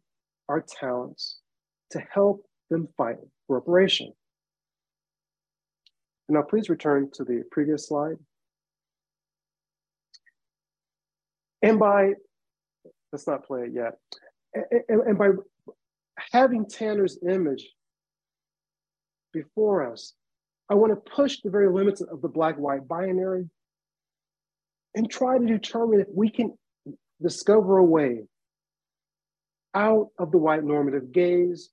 our 0.50 0.62
talents 0.62 1.39
to 1.91 2.00
help 2.12 2.46
them 2.70 2.88
fight 2.98 3.18
for 3.48 3.58
reparation? 3.58 4.12
Now, 6.28 6.41
please 6.41 6.70
return 6.70 7.10
to 7.14 7.24
the 7.24 7.43
previous 7.52 7.88
slide. 7.88 8.18
And 11.62 11.80
by, 11.80 12.14
let's 13.12 13.28
not 13.28 13.46
play 13.46 13.64
it 13.64 13.74
yet. 13.74 13.98
And, 14.89 15.02
and 15.02 15.18
by 15.18 15.30
having 16.32 16.66
Tanner's 16.66 17.20
image 17.28 17.68
before 19.34 19.91
us, 19.91 20.14
I 20.70 20.74
want 20.74 20.93
to 20.93 21.12
push 21.12 21.41
the 21.41 21.52
very 21.52 21.72
limits 21.72 22.02
of 22.02 22.22
the 22.22 22.28
black 22.28 22.56
white 22.58 22.88
binary 22.88 23.50
and 24.96 25.10
try 25.10 25.38
to 25.38 25.46
determine 25.46 26.00
if 26.00 26.08
we 26.14 26.30
can 26.30 26.58
discover 27.22 27.78
a 27.78 27.84
way 27.84 28.24
out 29.76 30.10
of 30.18 30.32
the 30.32 30.38
white 30.38 30.64
normative 30.64 31.12
gaze, 31.12 31.70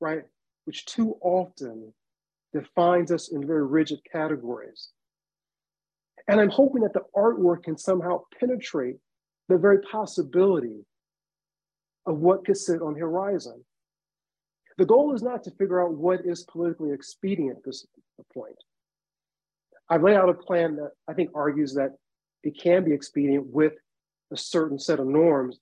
right, 0.00 0.24
which 0.64 0.84
too 0.84 1.16
often 1.22 1.94
defines 2.52 3.12
us 3.12 3.30
in 3.32 3.46
very 3.46 3.66
rigid 3.66 4.00
categories. 4.10 4.90
And 6.28 6.40
I'm 6.40 6.50
hoping 6.50 6.82
that 6.82 6.92
the 6.92 7.04
artwork 7.16 7.64
can 7.64 7.78
somehow 7.78 8.22
penetrate 8.38 8.96
the 9.48 9.56
very 9.56 9.80
possibility 9.82 10.84
of 12.06 12.18
what 12.18 12.44
could 12.44 12.56
sit 12.56 12.82
on 12.82 12.94
the 12.94 13.00
horizon. 13.00 13.64
The 14.78 14.86
goal 14.86 15.14
is 15.14 15.22
not 15.22 15.42
to 15.44 15.50
figure 15.52 15.82
out 15.82 15.92
what 15.92 16.24
is 16.24 16.44
politically 16.44 16.92
expedient 16.92 17.58
at 17.58 17.64
this 17.64 17.86
point. 18.32 18.56
I've 19.88 20.02
laid 20.02 20.16
out 20.16 20.28
a 20.28 20.34
plan 20.34 20.76
that 20.76 20.92
I 21.08 21.14
think 21.14 21.30
argues 21.34 21.74
that 21.74 21.96
it 22.42 22.58
can 22.60 22.84
be 22.84 22.92
expedient 22.92 23.46
with 23.46 23.74
a 24.32 24.36
certain 24.36 24.78
set 24.78 25.00
of 25.00 25.06
norms 25.06 25.58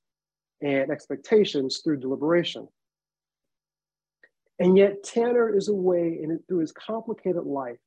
and 0.60 0.90
expectations 0.90 1.80
through 1.82 1.98
deliberation. 1.98 2.68
And 4.58 4.76
yet, 4.76 5.04
Tanner 5.04 5.56
is 5.56 5.68
a 5.68 5.74
way, 5.74 6.18
in 6.20 6.40
through 6.48 6.58
his 6.58 6.72
complicated 6.72 7.44
life, 7.44 7.78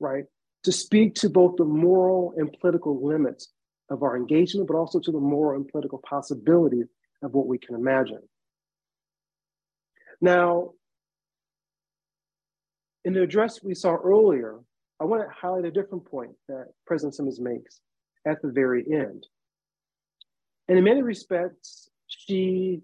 right, 0.00 0.24
to 0.64 0.72
speak 0.72 1.14
to 1.16 1.28
both 1.28 1.56
the 1.56 1.64
moral 1.64 2.32
and 2.36 2.54
political 2.60 3.06
limits 3.06 3.52
of 3.90 4.02
our 4.02 4.16
engagement, 4.16 4.66
but 4.66 4.76
also 4.76 4.98
to 4.98 5.12
the 5.12 5.20
moral 5.20 5.60
and 5.60 5.68
political 5.68 6.00
possibilities 6.08 6.86
of 7.22 7.34
what 7.34 7.46
we 7.46 7.58
can 7.58 7.74
imagine. 7.74 8.22
Now, 10.20 10.72
in 13.04 13.12
the 13.12 13.22
address 13.22 13.62
we 13.62 13.74
saw 13.74 13.94
earlier, 13.94 14.58
I 14.98 15.04
want 15.04 15.22
to 15.22 15.34
highlight 15.34 15.66
a 15.66 15.70
different 15.70 16.06
point 16.06 16.32
that 16.48 16.68
President 16.86 17.14
Simmons 17.14 17.38
makes 17.38 17.80
at 18.26 18.40
the 18.42 18.48
very 18.48 18.84
end. 18.90 19.26
And 20.68 20.78
in 20.78 20.84
many 20.84 21.02
respects, 21.02 21.90
she 22.16 22.82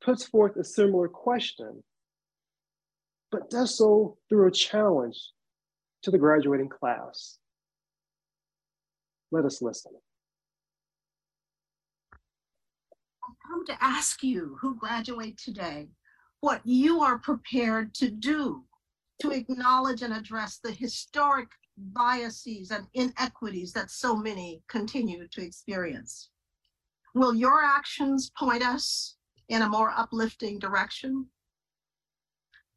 puts 0.00 0.26
forth 0.26 0.56
a 0.56 0.64
similar 0.64 1.08
question, 1.08 1.82
but 3.30 3.50
does 3.50 3.76
so 3.78 4.18
through 4.28 4.48
a 4.48 4.52
challenge 4.52 5.30
to 6.02 6.10
the 6.10 6.18
graduating 6.18 6.68
class. 6.68 7.38
Let 9.30 9.44
us 9.44 9.62
listen. 9.62 9.92
I've 13.24 13.48
come 13.48 13.64
to 13.66 13.76
ask 13.82 14.22
you 14.22 14.56
who 14.60 14.76
graduate 14.76 15.38
today 15.38 15.88
what 16.40 16.60
you 16.64 17.00
are 17.00 17.18
prepared 17.18 17.94
to 17.94 18.10
do 18.10 18.64
to 19.22 19.30
acknowledge 19.30 20.02
and 20.02 20.12
address 20.12 20.58
the 20.62 20.72
historic 20.72 21.48
biases 21.76 22.70
and 22.70 22.86
inequities 22.94 23.72
that 23.72 23.90
so 23.90 24.14
many 24.14 24.62
continue 24.68 25.26
to 25.28 25.42
experience. 25.42 26.30
Will 27.14 27.32
your 27.32 27.62
actions 27.62 28.28
point 28.30 28.64
us 28.64 29.14
in 29.48 29.62
a 29.62 29.68
more 29.68 29.92
uplifting 29.92 30.58
direction? 30.58 31.28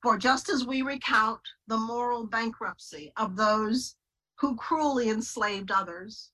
For 0.04 0.16
just 0.16 0.48
as 0.48 0.64
we 0.64 0.84
recount 0.84 1.42
the 1.66 1.78
moral 1.78 2.28
bankruptcy 2.28 3.12
of 3.18 3.36
those 3.36 3.96
who 4.36 4.56
cruelly 4.56 5.10
enslaved 5.10 5.72
others, 5.72 6.34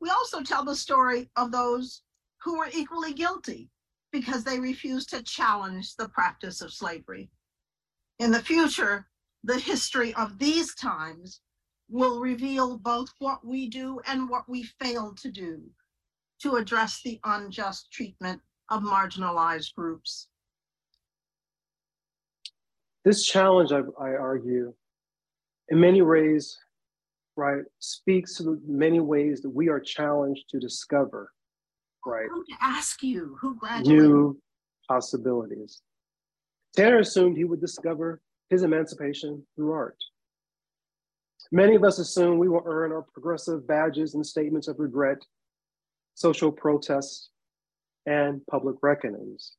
we 0.00 0.10
also 0.10 0.42
tell 0.42 0.64
the 0.64 0.74
story 0.74 1.30
of 1.36 1.52
those 1.52 2.02
who 2.42 2.58
were 2.58 2.70
equally 2.74 3.12
guilty 3.12 3.70
because 4.10 4.42
they 4.42 4.58
refused 4.58 5.10
to 5.10 5.22
challenge 5.22 5.94
the 5.94 6.08
practice 6.08 6.60
of 6.60 6.72
slavery. 6.72 7.30
In 8.18 8.32
the 8.32 8.42
future, 8.42 9.06
the 9.44 9.60
history 9.60 10.12
of 10.14 10.40
these 10.40 10.74
times 10.74 11.40
will 11.88 12.18
reveal 12.18 12.78
both 12.78 13.10
what 13.20 13.46
we 13.46 13.68
do 13.68 14.00
and 14.08 14.28
what 14.28 14.48
we 14.48 14.64
fail 14.64 15.14
to 15.14 15.30
do 15.30 15.70
to 16.44 16.56
address 16.56 17.00
the 17.02 17.18
unjust 17.24 17.90
treatment 17.90 18.38
of 18.70 18.82
marginalized 18.82 19.74
groups. 19.74 20.28
This 23.02 23.24
challenge, 23.24 23.72
I, 23.72 23.80
I 23.98 24.10
argue, 24.10 24.74
in 25.70 25.80
many 25.80 26.02
ways, 26.02 26.58
right, 27.34 27.62
speaks 27.78 28.36
to 28.36 28.42
the 28.42 28.60
many 28.66 29.00
ways 29.00 29.40
that 29.40 29.48
we 29.48 29.70
are 29.70 29.80
challenged 29.80 30.44
to 30.50 30.58
discover, 30.58 31.32
right? 32.04 32.28
I'm 32.30 32.44
to 32.44 32.56
ask 32.60 33.02
you 33.02 33.36
who 33.40 33.56
graduated. 33.56 34.02
New 34.02 34.38
possibilities. 34.86 35.80
Tanner 36.76 36.98
assumed 36.98 37.38
he 37.38 37.44
would 37.44 37.60
discover 37.60 38.20
his 38.50 38.64
emancipation 38.64 39.42
through 39.56 39.72
art. 39.72 39.96
Many 41.50 41.74
of 41.74 41.84
us 41.84 41.98
assume 41.98 42.38
we 42.38 42.50
will 42.50 42.64
earn 42.66 42.92
our 42.92 43.02
progressive 43.14 43.66
badges 43.66 44.14
and 44.14 44.26
statements 44.26 44.68
of 44.68 44.78
regret, 44.78 45.18
social 46.14 46.52
protests, 46.52 47.30
and 48.06 48.44
public 48.46 48.76
reckonings. 48.82 49.52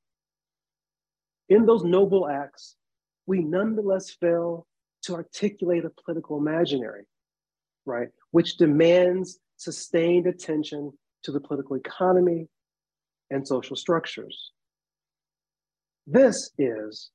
In 1.49 1.65
those 1.65 1.83
noble 1.83 2.27
acts, 2.27 2.75
we 3.25 3.39
nonetheless 3.39 4.11
fail 4.11 4.67
to 5.03 5.15
articulate 5.15 5.85
a 5.85 5.91
political 6.03 6.37
imaginary, 6.37 7.03
right, 7.85 8.09
which 8.31 8.57
demands 8.57 9.39
sustained 9.57 10.27
attention 10.27 10.91
to 11.23 11.31
the 11.31 11.39
political 11.39 11.75
economy 11.75 12.47
and 13.31 13.47
social 13.47 13.75
structures. 13.75 14.51
This 16.07 16.51
is 16.57 17.09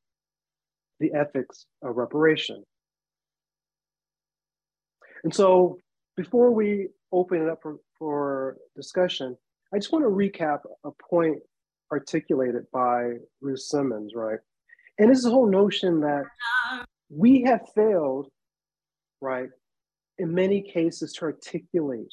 the 0.99 1.13
ethics 1.15 1.67
of 1.83 1.97
reparation. 1.97 2.65
And 5.23 5.35
so 5.35 5.79
before 6.17 6.51
we 6.51 6.89
open 7.13 7.43
it 7.43 7.49
up 7.49 7.61
for, 7.63 7.79
for 8.01 8.57
discussion, 8.75 9.37
I 9.73 9.79
just 9.79 9.93
want 9.93 10.05
to 10.05 10.09
recap 10.09 10.61
a 10.85 10.91
point 11.09 11.39
articulated 11.93 12.65
by 12.73 13.13
Ruth 13.41 13.61
Simmons, 13.61 14.15
right? 14.17 14.39
And 14.99 15.11
this 15.11 15.25
whole 15.25 15.49
notion 15.49 16.01
that 16.01 16.25
we 17.09 17.43
have 17.43 17.69
failed, 17.75 18.29
right, 19.21 19.51
in 20.19 20.35
many 20.35 20.63
cases 20.63 21.13
to 21.15 21.27
articulate 21.27 22.13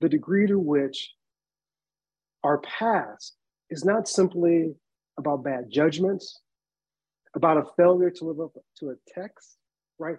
the 0.00 0.08
degree 0.08 0.46
to 0.46 0.58
which 0.58 1.12
our 2.42 2.58
past 2.58 3.36
is 3.70 3.84
not 3.84 4.06
simply 4.06 4.74
about 5.18 5.44
bad 5.44 5.70
judgments, 5.70 6.40
about 7.34 7.56
a 7.56 7.64
failure 7.76 8.10
to 8.10 8.24
live 8.24 8.40
up 8.40 8.52
to 8.78 8.90
a 8.90 8.94
text, 9.14 9.56
right? 9.98 10.16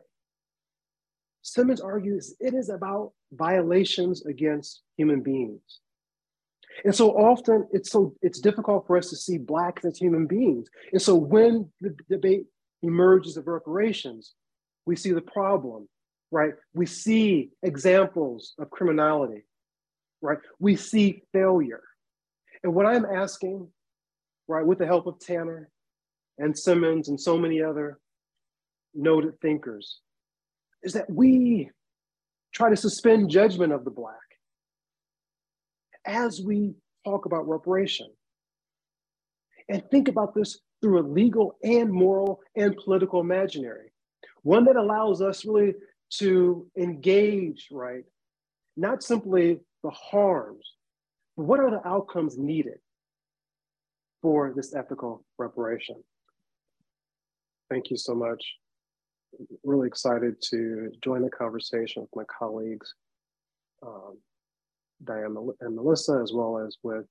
Simmons 1.45 1.79
argues 1.79 2.35
it 2.39 2.55
is 2.55 2.69
about 2.69 3.11
violations 3.31 4.25
against 4.25 4.81
human 4.97 5.21
beings. 5.21 5.61
And 6.83 6.93
so 6.93 7.11
often 7.11 7.67
it's 7.71 7.91
so 7.91 8.15
it's 8.23 8.39
difficult 8.39 8.87
for 8.87 8.97
us 8.97 9.11
to 9.11 9.15
see 9.15 9.37
blacks 9.37 9.85
as 9.85 9.95
human 9.95 10.25
beings. 10.25 10.67
And 10.91 10.99
so 10.99 11.13
when 11.13 11.69
the 11.81 11.95
debate 12.09 12.45
emerges 12.81 13.37
of 13.37 13.45
reparations, 13.45 14.33
we 14.87 14.95
see 14.95 15.11
the 15.11 15.21
problem, 15.21 15.87
right? 16.31 16.53
We 16.73 16.87
see 16.87 17.51
examples 17.61 18.55
of 18.57 18.71
criminality, 18.71 19.45
right? 20.21 20.39
We 20.57 20.75
see 20.75 21.21
failure. 21.31 21.83
And 22.63 22.73
what 22.73 22.87
I'm 22.87 23.05
asking, 23.05 23.67
right, 24.47 24.65
with 24.65 24.79
the 24.79 24.87
help 24.87 25.05
of 25.05 25.19
Tanner 25.19 25.69
and 26.39 26.57
Simmons 26.57 27.07
and 27.07 27.21
so 27.21 27.37
many 27.37 27.61
other 27.61 27.99
noted 28.95 29.39
thinkers, 29.41 29.99
is 30.85 30.93
that 30.93 31.09
we 31.09 31.69
try 32.53 32.69
to 32.69 32.77
suspend 32.77 33.29
judgment 33.29 33.73
of 33.73 33.83
the 33.83 33.91
Black 33.91 34.15
as 36.05 36.39
we 36.39 36.75
talk 37.03 37.25
about 37.25 37.49
reparation. 37.49 38.07
And 39.67 39.83
think 39.89 40.07
about 40.07 40.35
this 40.35 40.59
through 40.81 40.99
a 40.99 41.09
legal 41.09 41.57
and 41.63 41.91
moral 41.91 42.39
and 42.55 42.77
political 42.77 43.19
imaginary, 43.19 43.91
one 44.43 44.63
that 44.65 44.75
allows 44.75 45.21
us 45.23 45.43
really 45.43 45.73
to 46.19 46.67
engage, 46.77 47.67
right? 47.71 48.03
Not 48.77 49.01
simply 49.01 49.59
the 49.83 49.89
harms, 49.89 50.63
but 51.35 51.45
what 51.45 51.59
are 51.59 51.71
the 51.71 51.85
outcomes 51.87 52.37
needed 52.37 52.77
for 54.21 54.53
this 54.55 54.75
ethical 54.75 55.25
reparation? 55.39 55.95
Thank 57.71 57.89
you 57.89 57.97
so 57.97 58.13
much. 58.13 58.43
Really 59.63 59.87
excited 59.87 60.41
to 60.49 60.91
join 61.03 61.21
the 61.21 61.29
conversation 61.29 62.01
with 62.01 62.15
my 62.15 62.23
colleagues. 62.25 62.93
Um, 63.85 64.17
Diane 65.03 65.35
and 65.61 65.75
Melissa, 65.75 66.19
as 66.23 66.31
well 66.33 66.57
as 66.65 66.77
with 66.83 67.05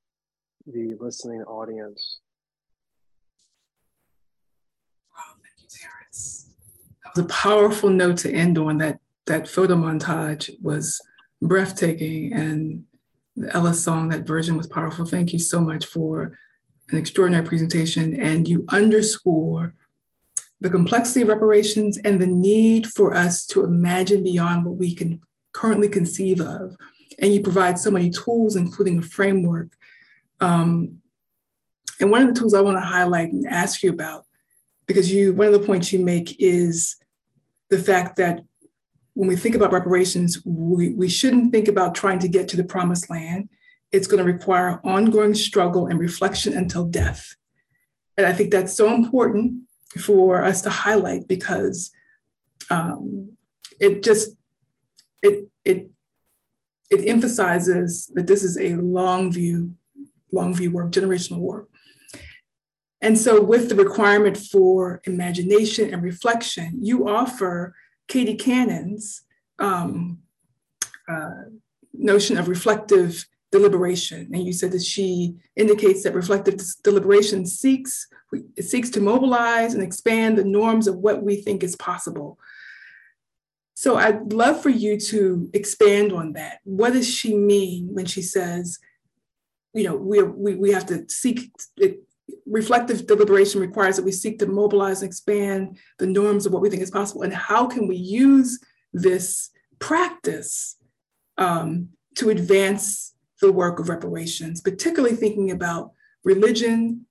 the 0.67 0.97
listening 0.99 1.43
audience. 1.43 2.21
Wow, 5.17 5.35
thank 5.43 5.63
you, 5.63 5.69
Terrence. 5.69 6.51
That 7.05 7.17
was 7.17 7.25
a 7.25 7.29
powerful 7.29 7.91
note 7.91 8.19
to 8.19 8.33
end 8.33 8.59
on. 8.59 8.79
That 8.79 8.99
that 9.27 9.49
photo 9.49 9.75
montage 9.75 10.51
was 10.63 11.01
breathtaking, 11.43 12.33
and 12.33 12.85
the 13.37 13.55
Ella 13.55 13.75
song, 13.75 14.09
that 14.09 14.27
version 14.27 14.57
was 14.57 14.67
powerful. 14.67 15.05
Thank 15.05 15.33
you 15.33 15.39
so 15.39 15.61
much 15.61 15.85
for 15.85 16.39
an 16.91 16.99
extraordinary 16.99 17.45
presentation, 17.45 18.19
and 18.19 18.49
you 18.49 18.65
underscore 18.71 19.75
the 20.65 20.71
complexity 20.71 21.21
of 21.21 21.29
reparations 21.29 21.99
and 21.99 22.19
the 22.19 22.27
need 22.27 22.87
for 22.87 23.13
us 23.15 23.45
to 23.45 23.65
imagine 23.65 24.25
beyond 24.25 24.65
what 24.65 24.77
we 24.77 24.95
can 24.95 25.21
currently 25.53 25.91
conceive 25.91 26.41
of 26.41 26.75
and 27.19 27.35
you 27.35 27.43
provide 27.43 27.79
so 27.79 27.91
many 27.91 28.09
tools, 28.09 28.57
including 28.57 28.99
a 28.99 29.03
framework. 29.03 29.69
Um, 30.41 31.03
and 32.01 32.11
one 32.11 32.23
of 32.23 32.29
the 32.29 32.41
tools 32.41 32.55
I 32.55 32.63
want 32.63 32.79
to 32.79 32.81
highlight 32.81 33.31
and 33.31 33.47
ask 33.47 33.83
you 33.83 33.91
about, 33.91 34.25
because 34.87 35.13
you 35.13 35.35
one 35.35 35.49
of 35.49 35.53
the 35.53 35.67
points 35.67 35.93
you 35.93 35.99
make 35.99 36.41
is 36.41 36.97
the 37.69 37.79
fact 37.79 38.17
that 38.17 38.41
when 39.13 39.29
we 39.29 39.37
think 39.37 39.55
about 39.55 39.71
reparations, 39.71 40.43
we, 40.47 40.95
we 40.95 41.11
shouldn't 41.11 41.53
think 41.53 41.69
about 41.69 41.95
trying 41.95 42.21
to 42.21 42.29
get 42.29 42.49
to 42.49 42.57
the 42.57 42.65
promised 42.65 43.11
land. 43.11 43.51
It's 43.93 44.07
going 44.07 44.25
to 44.25 44.33
require 44.33 44.81
ongoing 44.83 45.35
struggle 45.35 45.89
and 45.89 46.01
reflection 46.01 46.57
until 46.57 46.87
death. 46.87 47.37
And 48.17 48.27
I 48.27 48.33
think 48.33 48.51
that's 48.51 48.75
so 48.75 48.95
important 48.95 49.65
for 49.99 50.45
us 50.45 50.63
to 50.63 50.71
highlight 50.71 51.29
because 51.29 51.91
um, 52.71 53.37
it 53.81 54.03
just 54.03 54.37
it 55.23 55.49
it 55.65 55.91
it 56.91 57.09
emphasizes 57.09 58.11
that 58.15 58.27
this 58.27 58.43
is 58.43 58.59
a 58.59 58.75
long 58.77 59.33
view, 59.33 59.75
long 60.33 60.55
view 60.55 60.71
work, 60.71 60.93
generational 60.93 61.39
work. 61.39 61.69
And 63.01 63.19
so, 63.19 63.43
with 63.43 63.69
the 63.69 63.75
requirement 63.75 64.37
for 64.37 65.01
imagination 65.05 65.93
and 65.93 66.03
reflection, 66.03 66.79
you 66.81 67.09
offer 67.09 67.75
Katie 68.09 68.37
Cannon's 68.37 69.23
um, 69.59 70.21
uh, 71.09 71.45
notion 71.93 72.39
of 72.39 72.49
reflective 72.49 73.27
deliberation. 73.57 74.21
And 74.33 74.45
you 74.47 74.53
said 74.53 74.73
that 74.73 74.83
she 74.83 75.35
indicates 75.57 76.03
that 76.03 76.15
reflective 76.15 76.57
deliberation 76.83 77.47
seeks, 77.47 78.09
it 78.57 78.65
seeks 78.65 78.91
to 78.91 79.01
mobilize 79.01 79.75
and 79.75 79.83
expand 79.83 80.37
the 80.37 80.45
norms 80.45 80.87
of 80.89 80.97
what 80.97 81.23
we 81.23 81.37
think 81.37 81.63
is 81.63 81.77
possible 81.77 82.39
so 83.75 83.97
I'd 83.97 84.33
love 84.33 84.63
for 84.63 84.71
you 84.71 84.99
to 84.99 85.51
expand 85.53 86.13
on 86.13 86.35
that. 86.35 86.61
What 86.65 86.93
does 86.93 87.13
she 87.13 87.37
mean 87.37 87.89
when 87.93 88.07
she 88.07 88.23
says, 88.23 88.79
you 89.73 89.85
know, 89.85 89.97
we 89.97 90.23
we, 90.23 90.55
we 90.55 90.71
have 90.73 90.87
to 90.87 91.05
seek 91.09 91.51
it, 91.77 92.01
reflective 92.47 93.07
deliberation 93.07 93.61
requires 93.61 93.97
that 93.97 94.05
we 94.05 94.13
seek 94.13 94.39
to 94.39 94.47
mobilize 94.47 95.03
and 95.03 95.09
expand 95.09 95.79
the 95.99 96.07
norms 96.07 96.47
of 96.47 96.53
what 96.53 96.63
we 96.63 96.71
think 96.71 96.83
is 96.83 96.91
possible, 96.91 97.23
and 97.23 97.35
how 97.35 97.67
can 97.67 97.89
we 97.89 97.97
use 97.97 98.61
this 98.93 99.51
practice 99.81 100.77
um, 101.37 101.89
to 102.15 102.31
advance 102.31 103.14
the 103.41 103.53
work 103.53 103.79
of 103.79 103.89
reparations, 103.89 104.61
particularly 104.61 105.17
thinking 105.17 105.51
about 105.51 105.93
religion 106.25 107.07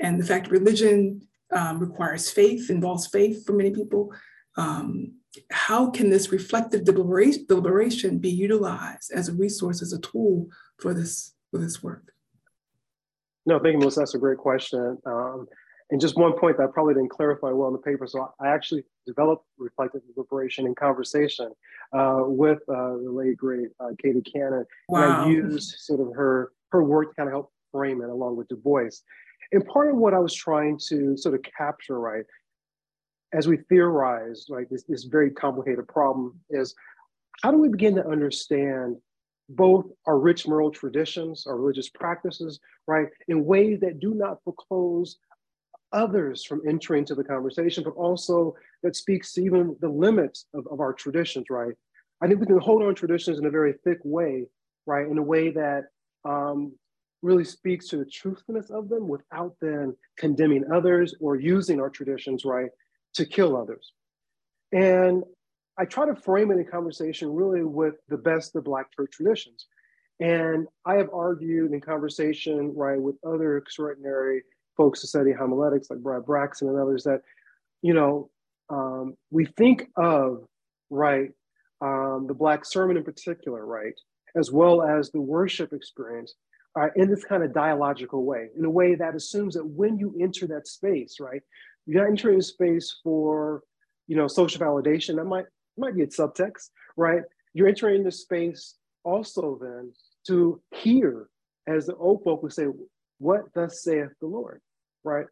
and 0.00 0.18
the 0.18 0.26
fact 0.26 0.50
religion 0.50 1.22
um, 1.52 1.78
requires 1.78 2.30
faith, 2.30 2.70
involves 2.70 3.06
faith 3.06 3.44
for 3.44 3.52
many 3.52 3.70
people. 3.70 4.12
Um, 4.56 5.14
how 5.50 5.90
can 5.90 6.10
this 6.10 6.32
reflective 6.32 6.84
deliberation 6.84 8.18
be 8.18 8.30
utilized 8.30 9.12
as 9.12 9.28
a 9.28 9.34
resource, 9.34 9.82
as 9.82 9.92
a 9.92 10.00
tool 10.00 10.48
for 10.78 10.92
this 10.92 11.34
for 11.50 11.58
this 11.58 11.82
work? 11.82 12.12
No, 13.46 13.58
thank 13.58 13.74
you, 13.74 13.78
Melissa. 13.78 14.00
That's 14.00 14.14
a 14.14 14.18
great 14.18 14.38
question. 14.38 14.98
Um, 15.06 15.46
and 15.90 16.00
just 16.00 16.16
one 16.16 16.38
point 16.38 16.56
that 16.56 16.64
I 16.64 16.66
probably 16.72 16.94
didn't 16.94 17.10
clarify 17.10 17.50
well 17.50 17.68
in 17.68 17.72
the 17.72 17.80
paper. 17.80 18.06
So 18.06 18.32
I 18.40 18.48
actually 18.48 18.84
developed 19.06 19.44
reflective 19.58 20.02
deliberation 20.14 20.66
in 20.66 20.74
conversation 20.74 21.52
uh, 21.92 22.22
with 22.24 22.60
uh, 22.68 22.96
the 22.96 23.10
late 23.10 23.36
great 23.36 23.68
uh, 23.80 23.88
Katie 24.02 24.22
Cannon. 24.22 24.64
Wow. 24.88 25.02
And 25.02 25.12
I 25.12 25.28
used 25.28 25.78
sort 25.78 26.00
of 26.00 26.14
her 26.14 26.52
her 26.70 26.82
work 26.84 27.10
to 27.10 27.14
kind 27.16 27.28
of 27.28 27.32
help 27.32 27.52
frame 27.72 28.02
it 28.02 28.08
along 28.08 28.36
with 28.36 28.48
Du 28.48 28.56
Bois. 28.56 28.90
And 29.52 29.66
part 29.66 29.90
of 29.90 29.96
what 29.96 30.14
I 30.14 30.18
was 30.18 30.34
trying 30.34 30.78
to 30.88 31.16
sort 31.16 31.34
of 31.34 31.40
capture, 31.42 31.98
right, 31.98 32.24
as 33.32 33.48
we 33.48 33.58
theorize, 33.68 34.46
right, 34.48 34.68
this, 34.70 34.84
this 34.84 35.04
very 35.04 35.30
complicated 35.30 35.86
problem 35.88 36.38
is 36.50 36.74
how 37.42 37.50
do 37.50 37.58
we 37.58 37.68
begin 37.68 37.94
to 37.96 38.06
understand 38.06 38.96
both 39.48 39.86
our 40.06 40.18
rich 40.18 40.46
moral 40.46 40.70
traditions, 40.70 41.46
our 41.46 41.56
religious 41.56 41.88
practices, 41.88 42.60
right, 42.86 43.08
in 43.26 43.44
ways 43.44 43.80
that 43.80 43.98
do 43.98 44.14
not 44.14 44.38
foreclose 44.44 45.18
others 45.92 46.44
from 46.44 46.62
entering 46.66 47.00
into 47.00 47.14
the 47.14 47.24
conversation, 47.24 47.84
but 47.84 47.94
also 47.94 48.54
that 48.82 48.96
speaks 48.96 49.32
to 49.32 49.44
even 49.44 49.76
the 49.80 49.88
limits 49.88 50.46
of, 50.54 50.66
of 50.70 50.80
our 50.80 50.92
traditions, 50.92 51.46
right? 51.50 51.74
I 52.22 52.26
think 52.26 52.40
we 52.40 52.46
can 52.46 52.58
hold 52.58 52.82
on 52.82 52.94
traditions 52.94 53.38
in 53.38 53.46
a 53.46 53.50
very 53.50 53.74
thick 53.84 53.98
way, 54.04 54.46
right, 54.86 55.06
in 55.06 55.18
a 55.18 55.22
way 55.22 55.50
that 55.50 55.84
um, 56.24 56.72
really 57.22 57.44
speaks 57.44 57.88
to 57.88 57.96
the 57.96 58.04
truthfulness 58.04 58.70
of 58.70 58.88
them 58.88 59.08
without 59.08 59.54
then 59.60 59.96
condemning 60.16 60.64
others 60.72 61.14
or 61.20 61.36
using 61.36 61.80
our 61.80 61.90
traditions, 61.90 62.44
right, 62.44 62.70
to 63.14 63.24
kill 63.24 63.56
others. 63.56 63.92
And 64.72 65.24
I 65.78 65.84
try 65.86 66.06
to 66.06 66.14
frame 66.14 66.50
it 66.50 66.58
in 66.58 66.66
conversation 66.66 67.32
really 67.32 67.64
with 67.64 67.94
the 68.08 68.18
best 68.18 68.54
of 68.54 68.64
Black 68.64 68.92
church 68.94 69.12
traditions. 69.12 69.66
And 70.20 70.66
I 70.84 70.96
have 70.96 71.08
argued 71.14 71.72
in 71.72 71.80
conversation, 71.80 72.74
right, 72.76 73.00
with 73.00 73.16
other 73.26 73.56
extraordinary 73.56 74.42
folks 74.76 75.00
who 75.00 75.08
study 75.08 75.32
homiletics 75.32 75.90
like 75.90 76.00
Brad 76.00 76.24
Braxton 76.24 76.68
and 76.68 76.78
others 76.78 77.04
that, 77.04 77.22
you 77.82 77.94
know, 77.94 78.30
um, 78.68 79.16
we 79.30 79.44
think 79.44 79.88
of, 79.96 80.46
right, 80.90 81.30
um, 81.80 82.26
the 82.28 82.34
Black 82.34 82.64
sermon 82.64 82.96
in 82.96 83.04
particular, 83.04 83.64
right, 83.64 83.94
as 84.36 84.50
well 84.50 84.82
as 84.82 85.10
the 85.10 85.20
worship 85.20 85.72
experience 85.72 86.34
uh, 86.78 86.88
in 86.94 87.10
this 87.10 87.24
kind 87.24 87.42
of 87.42 87.52
dialogical 87.52 88.24
way, 88.24 88.48
in 88.56 88.64
a 88.64 88.70
way 88.70 88.94
that 88.94 89.14
assumes 89.14 89.54
that 89.54 89.66
when 89.66 89.98
you 89.98 90.14
enter 90.20 90.46
that 90.46 90.68
space, 90.68 91.16
right, 91.20 91.42
you're 91.86 92.02
not 92.02 92.10
entering 92.10 92.38
a 92.38 92.42
space 92.42 93.00
for, 93.02 93.62
you 94.06 94.16
know, 94.16 94.28
social 94.28 94.60
validation. 94.60 95.16
That 95.16 95.24
might 95.24 95.46
might 95.76 95.96
be 95.96 96.02
a 96.02 96.06
subtext, 96.06 96.70
right? 96.96 97.22
You're 97.54 97.68
entering 97.68 98.04
the 98.04 98.12
space 98.12 98.76
also 99.02 99.58
then 99.60 99.92
to 100.26 100.60
hear, 100.74 101.28
as 101.66 101.86
the 101.86 101.96
old 101.96 102.22
folk 102.22 102.42
would 102.42 102.52
say, 102.52 102.66
what 103.20 103.42
thus 103.54 103.84
saith 103.84 104.10
the 104.20 104.26
Lord, 104.26 104.60
right? 105.04 105.26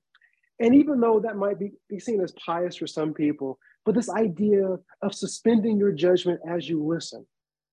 And 0.61 0.75
even 0.75 1.01
though 1.01 1.21
that 1.21 1.37
might 1.37 1.59
be, 1.59 1.73
be 1.89 1.99
seen 1.99 2.21
as 2.21 2.33
pious 2.33 2.77
for 2.77 2.87
some 2.87 3.15
people, 3.15 3.59
but 3.85 3.95
this 3.95 4.11
idea 4.11 4.77
of 5.03 5.15
suspending 5.15 5.79
your 5.79 5.93
judgment 5.93 6.41
as 6.49 6.69
you 6.69 6.85
listen, 6.85 7.27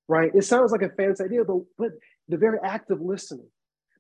right? 0.08 0.32
It 0.34 0.44
sounds 0.44 0.72
like 0.72 0.84
a 0.84 0.90
fancy 0.90 1.26
idea, 1.26 1.44
but, 1.44 1.58
but 1.78 1.92
the 2.30 2.38
very 2.38 2.60
act 2.64 2.92
of 2.92 3.02
listening, 3.02 3.48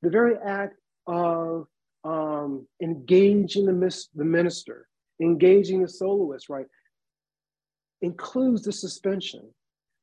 the 0.02 0.10
very 0.10 0.36
act 0.44 0.76
of 1.08 1.68
um, 2.06 2.66
engaging 2.82 3.66
the, 3.66 3.74
mis- 3.74 4.08
the 4.16 4.24
minister, 4.24 4.88
engaging 5.22 5.82
the 5.82 5.90
soloist, 5.90 6.48
right, 6.48 6.68
includes 8.02 8.62
the 8.62 8.72
suspension 8.72 9.50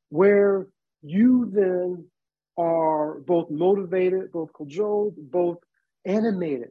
where 0.09 0.67
you 1.01 1.49
then 1.51 2.05
are 2.57 3.19
both 3.21 3.49
motivated, 3.49 4.31
both 4.31 4.53
cajoled, 4.53 5.15
both 5.17 5.57
animated 6.05 6.69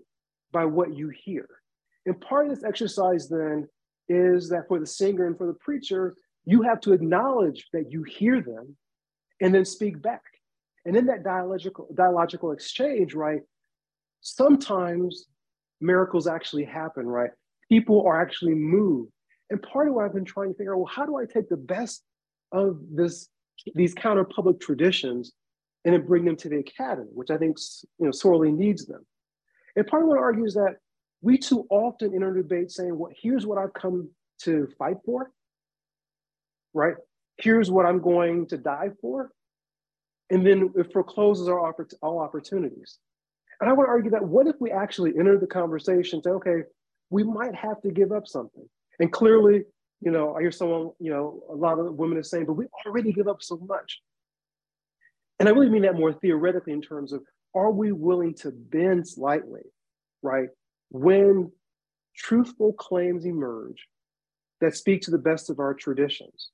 by 0.52 0.64
what 0.64 0.94
you 0.94 1.10
hear. 1.24 1.48
And 2.06 2.20
part 2.20 2.46
of 2.46 2.54
this 2.54 2.64
exercise 2.64 3.28
then 3.28 3.68
is 4.08 4.48
that 4.50 4.68
for 4.68 4.78
the 4.78 4.86
singer 4.86 5.26
and 5.26 5.36
for 5.36 5.46
the 5.46 5.54
preacher, 5.54 6.16
you 6.44 6.62
have 6.62 6.80
to 6.80 6.92
acknowledge 6.92 7.66
that 7.72 7.90
you 7.90 8.02
hear 8.02 8.42
them 8.42 8.76
and 9.40 9.54
then 9.54 9.64
speak 9.64 10.02
back. 10.02 10.22
And 10.84 10.96
in 10.96 11.06
that 11.06 11.22
dialogical, 11.22 11.88
dialogical 11.94 12.52
exchange, 12.52 13.14
right, 13.14 13.40
sometimes 14.20 15.26
miracles 15.80 16.26
actually 16.26 16.64
happen, 16.64 17.06
right? 17.06 17.30
People 17.68 18.04
are 18.06 18.20
actually 18.20 18.54
moved. 18.54 19.12
And 19.50 19.62
part 19.62 19.88
of 19.88 19.94
what 19.94 20.04
I've 20.04 20.14
been 20.14 20.24
trying 20.24 20.52
to 20.52 20.58
figure 20.58 20.74
out, 20.74 20.78
well, 20.78 20.92
how 20.92 21.06
do 21.06 21.16
I 21.16 21.24
take 21.24 21.48
the 21.48 21.56
best 21.56 22.02
of 22.50 22.80
this, 22.90 23.28
these 23.74 23.94
counter 23.94 24.24
public 24.24 24.60
traditions 24.60 25.32
and 25.84 25.94
then 25.94 26.06
bring 26.06 26.24
them 26.24 26.36
to 26.36 26.48
the 26.48 26.58
academy, 26.58 27.10
which 27.12 27.30
I 27.30 27.38
think 27.38 27.56
you 27.98 28.06
know 28.06 28.12
sorely 28.12 28.52
needs 28.52 28.86
them. 28.86 29.04
And 29.76 29.86
part 29.86 30.02
of 30.02 30.08
what 30.08 30.18
I 30.18 30.22
argue 30.22 30.44
is 30.44 30.54
that 30.54 30.76
we 31.22 31.38
too 31.38 31.66
often 31.70 32.14
enter 32.14 32.34
debate 32.34 32.70
saying, 32.70 32.98
well, 32.98 33.12
here's 33.16 33.46
what 33.46 33.58
I've 33.58 33.72
come 33.72 34.10
to 34.42 34.68
fight 34.78 34.96
for, 35.04 35.30
right? 36.74 36.94
Here's 37.38 37.70
what 37.70 37.86
I'm 37.86 38.00
going 38.00 38.46
to 38.48 38.58
die 38.58 38.90
for. 39.00 39.30
And 40.30 40.46
then 40.46 40.72
it 40.76 40.92
forecloses 40.92 41.48
our 41.48 41.74
all 42.02 42.18
opportunities. 42.18 42.98
And 43.60 43.70
I 43.70 43.72
want 43.74 43.86
to 43.86 43.90
argue 43.90 44.10
that 44.10 44.26
what 44.26 44.46
if 44.46 44.56
we 44.60 44.70
actually 44.70 45.12
enter 45.18 45.38
the 45.38 45.46
conversation, 45.46 46.22
say, 46.22 46.30
okay, 46.30 46.62
we 47.10 47.22
might 47.22 47.54
have 47.54 47.80
to 47.82 47.90
give 47.90 48.10
up 48.10 48.26
something. 48.26 48.68
And 48.98 49.12
clearly, 49.12 49.62
you 50.00 50.10
know, 50.10 50.34
I 50.34 50.40
hear 50.40 50.50
someone, 50.50 50.90
you 50.98 51.10
know, 51.10 51.42
a 51.48 51.54
lot 51.54 51.78
of 51.78 51.94
women 51.94 52.18
are 52.18 52.22
saying, 52.22 52.46
but 52.46 52.54
we 52.54 52.66
already 52.84 53.12
give 53.12 53.28
up 53.28 53.40
so 53.40 53.56
much. 53.68 54.00
And 55.38 55.48
I 55.48 55.52
really 55.52 55.68
mean 55.70 55.82
that 55.82 55.94
more 55.94 56.12
theoretically 56.12 56.72
in 56.72 56.82
terms 56.82 57.12
of 57.12 57.22
are 57.54 57.70
we 57.70 57.92
willing 57.92 58.34
to 58.34 58.50
bend 58.50 59.06
slightly, 59.06 59.62
right? 60.22 60.48
When 60.90 61.52
truthful 62.16 62.72
claims 62.74 63.24
emerge 63.24 63.86
that 64.60 64.76
speak 64.76 65.02
to 65.02 65.10
the 65.10 65.18
best 65.18 65.50
of 65.50 65.58
our 65.58 65.74
traditions. 65.74 66.50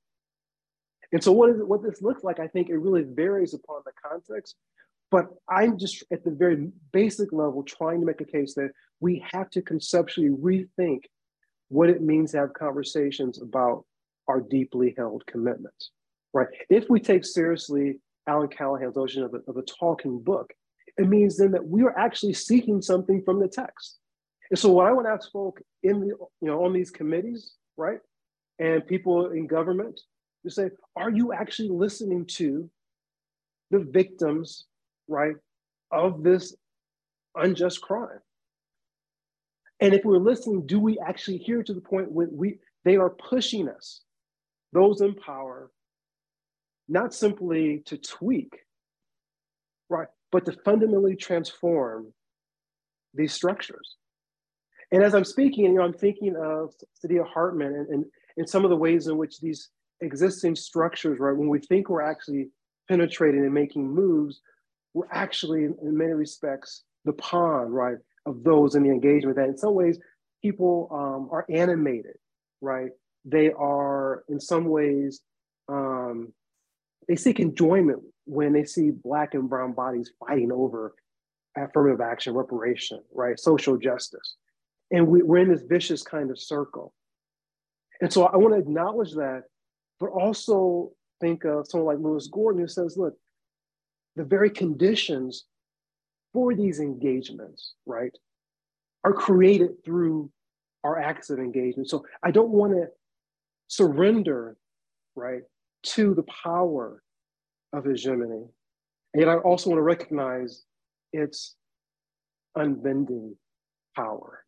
And 1.11 1.23
so 1.23 1.31
what 1.31 1.49
is 1.49 1.57
what 1.61 1.83
this 1.83 2.01
looks 2.01 2.23
like, 2.23 2.39
I 2.39 2.47
think 2.47 2.69
it 2.69 2.77
really 2.77 3.03
varies 3.03 3.53
upon 3.53 3.81
the 3.85 3.91
context. 4.03 4.55
But 5.11 5.27
I'm 5.49 5.77
just 5.77 6.03
at 6.11 6.23
the 6.23 6.31
very 6.31 6.69
basic 6.91 7.33
level 7.33 7.63
trying 7.63 7.99
to 7.99 8.05
make 8.05 8.21
a 8.21 8.25
case 8.25 8.53
that 8.55 8.71
we 8.99 9.23
have 9.31 9.49
to 9.51 9.61
conceptually 9.61 10.29
rethink 10.29 11.05
what 11.69 11.89
it 11.89 12.01
means 12.01 12.31
to 12.31 12.37
have 12.37 12.53
conversations 12.53 13.41
about 13.41 13.85
our 14.27 14.41
deeply 14.41 14.93
held 14.97 15.25
commitments, 15.25 15.91
right? 16.33 16.47
If 16.69 16.89
we 16.89 16.99
take 16.99 17.25
seriously 17.25 17.99
Allen 18.27 18.49
Callahan's 18.49 18.95
notion 18.95 19.23
of 19.23 19.33
a, 19.33 19.39
of 19.47 19.57
a 19.57 19.63
talking 19.63 20.21
book, 20.21 20.53
it 20.99 21.07
means 21.07 21.37
then 21.37 21.51
that 21.51 21.65
we 21.65 21.81
are 21.83 21.97
actually 21.97 22.33
seeking 22.33 22.81
something 22.81 23.23
from 23.23 23.39
the 23.39 23.47
text. 23.47 23.99
And 24.51 24.59
so 24.59 24.69
what 24.69 24.85
I 24.85 24.91
want 24.91 25.07
to 25.07 25.11
ask 25.11 25.31
folk 25.31 25.61
in 25.81 26.01
the, 26.01 26.07
you 26.07 26.27
know, 26.41 26.65
on 26.65 26.73
these 26.73 26.91
committees, 26.91 27.53
right? 27.77 27.99
And 28.59 28.85
people 28.85 29.31
in 29.31 29.47
government 29.47 30.01
to 30.43 30.51
say, 30.51 30.71
are 30.97 31.09
you 31.09 31.31
actually 31.31 31.69
listening 31.69 32.25
to 32.25 32.69
the 33.71 33.79
victims, 33.79 34.65
right, 35.07 35.35
of 35.89 36.21
this 36.21 36.53
unjust 37.33 37.79
crime? 37.79 38.19
And 39.79 39.93
if 39.93 40.03
we're 40.03 40.17
listening, 40.17 40.65
do 40.65 40.81
we 40.81 40.99
actually 40.99 41.37
hear 41.37 41.63
to 41.63 41.73
the 41.73 41.79
point 41.79 42.11
when 42.11 42.27
we 42.33 42.59
they 42.83 42.97
are 42.97 43.09
pushing 43.09 43.69
us, 43.69 44.01
those 44.73 44.99
in 44.99 45.13
power, 45.13 45.71
not 46.89 47.13
simply 47.13 47.83
to 47.85 47.97
tweak, 47.97 48.53
right, 49.89 50.07
but 50.31 50.45
to 50.45 50.53
fundamentally 50.63 51.15
transform 51.15 52.13
these 53.13 53.33
structures. 53.33 53.97
And 54.91 55.03
as 55.03 55.13
I'm 55.13 55.25
speaking, 55.25 55.65
you 55.65 55.73
know, 55.73 55.83
I'm 55.83 55.93
thinking 55.93 56.35
of 56.35 56.73
Saidiya 57.03 57.27
Hartman 57.27 57.73
and, 57.75 57.87
and, 57.89 58.05
and 58.37 58.49
some 58.49 58.63
of 58.63 58.69
the 58.69 58.75
ways 58.75 59.07
in 59.07 59.17
which 59.17 59.39
these 59.39 59.69
existing 60.01 60.55
structures, 60.55 61.19
right, 61.19 61.35
when 61.35 61.49
we 61.49 61.59
think 61.59 61.89
we're 61.89 62.01
actually 62.01 62.49
penetrating 62.87 63.41
and 63.41 63.53
making 63.53 63.87
moves, 63.87 64.41
we're 64.93 65.11
actually, 65.11 65.65
in 65.65 65.97
many 65.97 66.13
respects, 66.13 66.83
the 67.05 67.13
pawn, 67.13 67.69
right, 67.69 67.97
of 68.25 68.43
those 68.43 68.75
in 68.75 68.83
the 68.83 68.89
engagement. 68.89 69.35
That 69.35 69.49
in 69.49 69.57
some 69.57 69.75
ways, 69.75 69.99
people 70.41 70.89
um, 70.91 71.29
are 71.31 71.45
animated, 71.49 72.17
right? 72.61 72.89
They 73.25 73.51
are, 73.51 74.23
in 74.27 74.39
some 74.39 74.65
ways, 74.65 75.21
um, 75.67 76.33
they 77.07 77.15
seek 77.15 77.39
enjoyment 77.39 78.01
when 78.29 78.53
they 78.53 78.63
see 78.63 78.91
Black 78.91 79.33
and 79.33 79.49
Brown 79.49 79.73
bodies 79.73 80.11
fighting 80.19 80.51
over 80.51 80.93
affirmative 81.57 81.99
action, 81.99 82.35
reparation, 82.35 83.01
right? 83.11 83.39
Social 83.39 83.75
justice. 83.75 84.35
And 84.91 85.07
we, 85.07 85.23
we're 85.23 85.39
in 85.39 85.49
this 85.49 85.63
vicious 85.63 86.03
kind 86.03 86.29
of 86.29 86.39
circle. 86.39 86.93
And 88.01 88.13
so 88.13 88.25
I 88.25 88.37
want 88.37 88.53
to 88.53 88.59
acknowledge 88.59 89.13
that, 89.13 89.43
but 89.99 90.11
also 90.11 90.91
think 91.19 91.43
of 91.43 91.67
someone 91.67 91.95
like 91.95 92.03
Lewis 92.03 92.29
Gordon 92.31 92.61
who 92.61 92.67
says, 92.67 92.97
look, 92.97 93.15
the 94.15 94.23
very 94.23 94.51
conditions 94.51 95.45
for 96.31 96.53
these 96.53 96.79
engagements, 96.79 97.73
right, 97.87 98.15
are 99.03 99.13
created 99.13 99.83
through 99.83 100.29
our 100.83 100.99
acts 100.99 101.31
of 101.31 101.39
engagement. 101.39 101.89
So 101.89 102.05
I 102.23 102.29
don't 102.29 102.51
want 102.51 102.73
to 102.73 102.87
surrender, 103.67 104.55
right, 105.15 105.41
to 105.83 106.13
the 106.13 106.23
power 106.23 107.01
of 107.73 107.85
hegemony. 107.85 108.45
And 109.13 109.21
yet 109.21 109.29
I 109.29 109.37
also 109.37 109.69
want 109.69 109.79
to 109.79 109.83
recognize 109.83 110.63
its 111.11 111.55
unbending 112.57 113.35
power. 113.95 114.43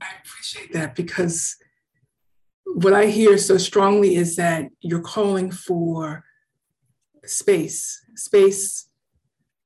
I 0.00 0.06
appreciate 0.24 0.72
that 0.72 0.96
because 0.96 1.56
what 2.66 2.92
I 2.92 3.06
hear 3.06 3.38
so 3.38 3.56
strongly 3.58 4.16
is 4.16 4.36
that 4.36 4.68
you're 4.80 5.00
calling 5.00 5.50
for 5.50 6.24
space, 7.24 8.04
space 8.16 8.88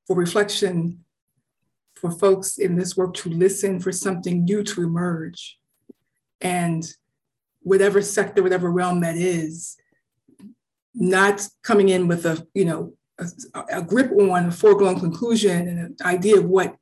for 0.07 0.15
reflection, 0.17 1.05
for 1.97 2.11
folks 2.11 2.59
in 2.59 2.77
this 2.77 2.97
work 2.97 3.15
to 3.15 3.31
listen 3.31 3.81
for 3.81 3.93
something 3.93 4.45
new 4.45 4.63
to 4.63 4.83
emerge. 4.83 5.59
And 6.41 6.87
whatever 7.61 8.01
sector, 8.03 8.43
whatever 8.43 8.71
realm 8.71 9.01
that 9.01 9.17
is, 9.17 9.77
not 10.99 11.47
coming 11.63 11.89
in 11.89 12.09
with 12.09 12.27
a, 12.27 12.47
you 12.55 12.65
know, 12.65 12.93
a, 13.19 13.79
a 13.79 13.83
grip 13.83 14.11
on 14.13 14.47
a 14.47 14.53
foregone 14.53 14.99
conclusion 14.99 15.69
and 15.69 15.79
an 15.79 15.97
idea 16.03 16.39
of 16.39 16.45
what 16.45 16.77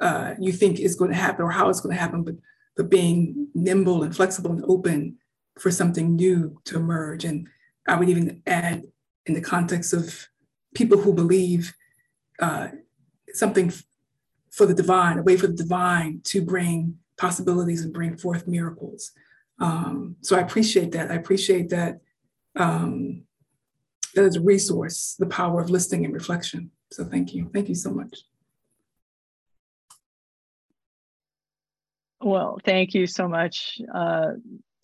uh, 0.00 0.34
you 0.40 0.52
think 0.52 0.80
is 0.80 0.94
going 0.94 1.10
to 1.10 1.16
happen 1.16 1.44
or 1.44 1.50
how 1.50 1.68
it's 1.68 1.80
going 1.80 1.94
to 1.94 2.00
happen, 2.00 2.22
but 2.22 2.34
but 2.76 2.88
being 2.88 3.48
nimble 3.54 4.02
and 4.02 4.16
flexible 4.16 4.50
and 4.50 4.64
open 4.66 5.18
for 5.58 5.70
something 5.70 6.16
new 6.16 6.58
to 6.64 6.76
emerge. 6.76 7.24
And 7.24 7.46
I 7.86 7.96
would 7.96 8.08
even 8.08 8.42
add, 8.46 8.84
in 9.26 9.34
the 9.34 9.40
context 9.40 9.92
of 9.92 10.28
people 10.74 10.98
who 10.98 11.12
believe 11.12 11.74
uh, 12.40 12.68
something 13.34 13.70
for 14.50 14.66
the 14.66 14.74
divine, 14.74 15.18
a 15.18 15.22
way 15.22 15.36
for 15.36 15.46
the 15.48 15.52
divine 15.52 16.20
to 16.24 16.42
bring 16.42 16.96
possibilities 17.18 17.84
and 17.84 17.92
bring 17.92 18.16
forth 18.16 18.48
miracles. 18.48 19.12
Um, 19.60 20.16
so 20.22 20.36
I 20.36 20.40
appreciate 20.40 20.92
that. 20.92 21.10
I 21.10 21.14
appreciate 21.14 21.68
that 21.68 22.00
um, 22.56 23.24
that 24.14 24.24
is 24.24 24.36
a 24.36 24.40
resource, 24.40 25.16
the 25.18 25.26
power 25.26 25.60
of 25.60 25.70
listening 25.70 26.04
and 26.04 26.14
reflection. 26.14 26.70
So 26.90 27.04
thank 27.04 27.34
you. 27.34 27.50
Thank 27.52 27.68
you 27.68 27.74
so 27.74 27.90
much. 27.90 28.18
Well, 32.20 32.60
thank 32.64 32.94
you 32.94 33.06
so 33.06 33.26
much, 33.26 33.80
uh, 33.92 34.32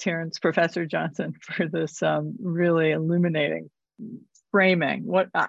Terrence, 0.01 0.39
Professor 0.41 0.87
Johnson, 0.87 1.35
for 1.41 1.69
this 1.69 2.03
um, 2.03 2.35
really 2.41 2.91
illuminating 2.91 3.71
framing. 4.51 5.05
What 5.05 5.29
I, 5.35 5.47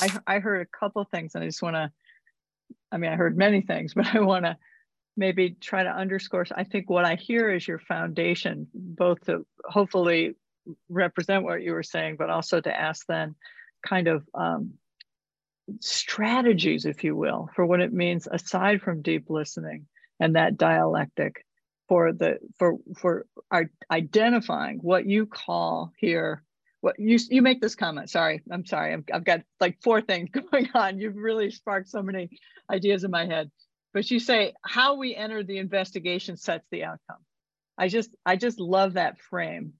I, 0.00 0.18
I 0.26 0.38
heard 0.38 0.60
a 0.60 0.78
couple 0.78 1.04
things, 1.04 1.34
and 1.34 1.42
I 1.42 1.48
just 1.48 1.62
want 1.62 1.76
to. 1.76 1.90
I 2.92 2.96
mean, 2.98 3.10
I 3.10 3.16
heard 3.16 3.36
many 3.36 3.62
things, 3.62 3.94
but 3.96 4.14
I 4.14 4.20
want 4.20 4.44
to 4.44 4.56
maybe 5.16 5.56
try 5.60 5.82
to 5.82 5.90
underscore. 5.90 6.46
I 6.54 6.64
think 6.64 6.88
what 6.88 7.04
I 7.04 7.16
hear 7.16 7.50
is 7.50 7.66
your 7.66 7.80
foundation, 7.80 8.68
both 8.72 9.24
to 9.26 9.44
hopefully 9.64 10.36
represent 10.88 11.44
what 11.44 11.62
you 11.62 11.72
were 11.72 11.82
saying, 11.82 12.16
but 12.18 12.30
also 12.30 12.60
to 12.60 12.80
ask 12.80 13.06
then, 13.06 13.34
kind 13.86 14.08
of 14.08 14.24
um, 14.34 14.74
strategies, 15.80 16.84
if 16.84 17.04
you 17.04 17.14
will, 17.14 17.48
for 17.54 17.64
what 17.66 17.80
it 17.80 17.92
means 17.92 18.26
aside 18.30 18.82
from 18.82 19.02
deep 19.02 19.26
listening 19.28 19.86
and 20.20 20.36
that 20.36 20.56
dialectic 20.56 21.44
for 21.88 22.12
the 22.12 22.38
for 22.58 22.76
for 22.96 23.26
our 23.50 23.70
identifying 23.90 24.78
what 24.78 25.06
you 25.06 25.26
call 25.26 25.92
here 25.96 26.42
what 26.80 26.98
you 26.98 27.18
you 27.30 27.42
make 27.42 27.60
this 27.60 27.74
comment 27.74 28.10
sorry 28.10 28.42
i'm 28.52 28.64
sorry 28.64 28.92
i 28.92 29.14
have 29.14 29.24
got 29.24 29.40
like 29.60 29.78
four 29.82 30.00
things 30.00 30.28
going 30.52 30.68
on. 30.74 30.98
You've 30.98 31.16
really 31.16 31.50
sparked 31.50 31.88
so 31.88 32.02
many 32.02 32.30
ideas 32.70 33.04
in 33.04 33.10
my 33.10 33.26
head. 33.26 33.50
But 33.94 34.10
you 34.10 34.20
say 34.20 34.52
how 34.62 34.96
we 34.96 35.14
enter 35.14 35.42
the 35.42 35.58
investigation 35.58 36.36
sets 36.36 36.66
the 36.70 36.84
outcome. 36.84 37.24
I 37.76 37.88
just 37.88 38.10
i 38.26 38.36
just 38.36 38.60
love 38.60 38.94
that 38.94 39.18
frame 39.18 39.72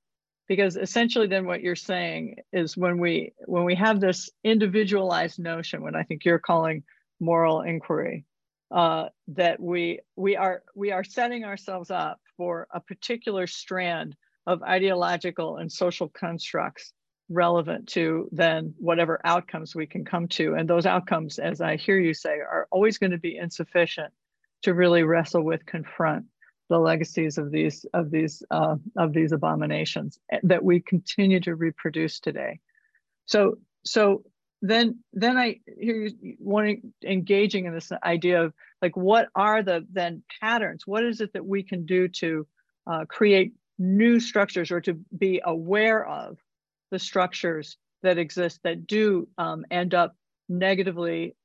because 0.49 0.77
essentially 0.77 1.27
then 1.27 1.47
what 1.47 1.63
you're 1.63 1.77
saying 1.77 2.37
is 2.53 2.77
when 2.77 2.99
we 2.99 3.33
when 3.47 3.65
we 3.65 3.75
have 3.75 4.01
this 4.01 4.31
individualized 4.43 5.39
notion 5.39 5.83
what 5.83 5.95
i 5.95 6.03
think 6.03 6.25
you're 6.25 6.39
calling 6.39 6.83
moral 7.21 7.63
inquiry 7.63 8.25
uh, 8.71 9.09
that 9.29 9.61
we 9.61 10.01
we 10.17 10.37
are 10.37 10.63
we 10.75 10.93
are 10.93 11.05
setting 11.05 11.45
ourselves 11.45 11.91
up 11.91 12.21
for 12.37 12.69
a 12.73 12.81
particular 12.81 13.47
strand 13.47 14.15
of 14.47 14.63
ideological 14.63 15.57
and 15.57 15.71
social 15.73 16.09
constructs 16.09 16.93
relevant 17.31 17.89
to 17.89 18.29
then 18.33 18.75
whatever 18.79 19.21
outcomes 19.25 19.75
we 19.75 19.87
can 19.87 20.03
come 20.03 20.27
to. 20.29 20.55
And 20.55 20.69
those 20.69 20.87
outcomes 20.87 21.39
as 21.39 21.61
i 21.61 21.77
hear 21.77 21.99
you 21.99 22.15
say 22.15 22.31
are 22.31 22.67
always 22.71 22.99
going 22.99 23.13
to 23.13 23.19
be 23.19 23.37
insufficient 23.37 24.13
to 24.63 24.75
really 24.75 25.03
wrestle 25.03 25.43
with 25.43 25.65
confront 25.67 26.27
the 26.69 26.79
legacies 26.79 27.39
of 27.39 27.51
these 27.51 27.87
of 27.95 28.11
these 28.11 28.43
uh, 28.51 28.77
of 28.97 29.13
these 29.13 29.33
abominations 29.33 30.19
that 30.43 30.63
we 30.63 30.81
continue 30.81 31.41
to 31.41 31.55
reproduce 31.55 32.21
today 32.21 32.59
so 33.27 33.59
so 33.85 34.23
then 34.61 34.99
then 35.13 35.37
I 35.37 35.61
hear 35.79 36.07
you 36.07 36.37
wanting 36.41 36.93
engaging 37.05 37.67
in 37.67 37.75
this 37.75 37.93
idea 38.03 38.43
of 38.43 38.53
like 38.83 38.97
what 38.97 39.29
are 39.35 39.63
the 39.63 39.87
then 39.93 40.23
patterns? 40.41 40.87
What 40.87 41.05
is 41.05 41.21
it 41.21 41.33
that 41.35 41.47
we 41.47 41.63
can 41.63 41.87
do 41.87 42.09
to 42.09 42.47
uh, 42.87 43.05
create 43.05 43.53
new 43.79 44.19
structures 44.19 44.71
or 44.71 44.81
to 44.81 44.95
be 45.17 45.41
aware 45.45 46.05
of 46.05 46.39
the 46.91 46.99
structures 46.99 47.77
that 48.03 48.19
exist 48.19 48.61
that 48.65 48.87
do 48.87 49.29
um, 49.39 49.65
end 49.71 49.95
up 49.95 50.17
negatively 50.49 51.37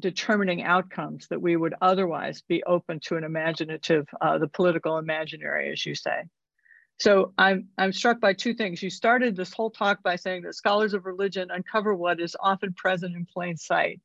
determining 0.00 0.62
outcomes 0.62 1.28
that 1.28 1.40
we 1.40 1.56
would 1.56 1.74
otherwise 1.80 2.42
be 2.48 2.62
open 2.64 3.00
to 3.00 3.16
an 3.16 3.24
imaginative, 3.24 4.06
uh, 4.20 4.38
the 4.38 4.48
political 4.48 4.98
imaginary, 4.98 5.70
as 5.70 5.84
you 5.84 5.94
say. 5.94 6.22
So 6.98 7.32
I'm, 7.36 7.68
I'm 7.78 7.92
struck 7.92 8.20
by 8.20 8.32
two 8.32 8.54
things. 8.54 8.82
You 8.82 8.90
started 8.90 9.36
this 9.36 9.52
whole 9.52 9.70
talk 9.70 10.02
by 10.02 10.16
saying 10.16 10.42
that 10.42 10.54
scholars 10.54 10.94
of 10.94 11.04
religion 11.04 11.50
uncover 11.50 11.94
what 11.94 12.20
is 12.20 12.36
often 12.40 12.74
present 12.74 13.16
in 13.16 13.26
plain 13.26 13.56
sight. 13.56 14.00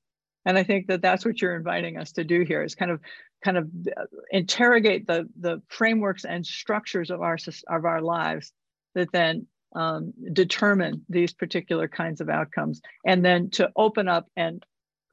And 0.45 0.57
I 0.57 0.63
think 0.63 0.87
that 0.87 1.01
that's 1.01 1.25
what 1.25 1.41
you're 1.41 1.55
inviting 1.55 1.97
us 1.97 2.13
to 2.13 2.23
do 2.23 2.41
here 2.41 2.63
is 2.63 2.73
kind 2.73 2.91
of 2.91 3.01
kind 3.43 3.57
of 3.57 3.69
uh, 3.95 4.05
interrogate 4.31 5.05
the, 5.05 5.27
the 5.39 5.61
frameworks 5.67 6.25
and 6.25 6.45
structures 6.45 7.11
of 7.11 7.21
our, 7.21 7.37
of 7.67 7.85
our 7.85 8.01
lives 8.01 8.51
that 8.95 9.11
then 9.11 9.45
um, 9.75 10.13
determine 10.33 11.05
these 11.09 11.33
particular 11.33 11.87
kinds 11.87 12.19
of 12.21 12.29
outcomes 12.29 12.81
and 13.05 13.23
then 13.23 13.49
to 13.51 13.69
open 13.75 14.07
up 14.07 14.27
and 14.35 14.65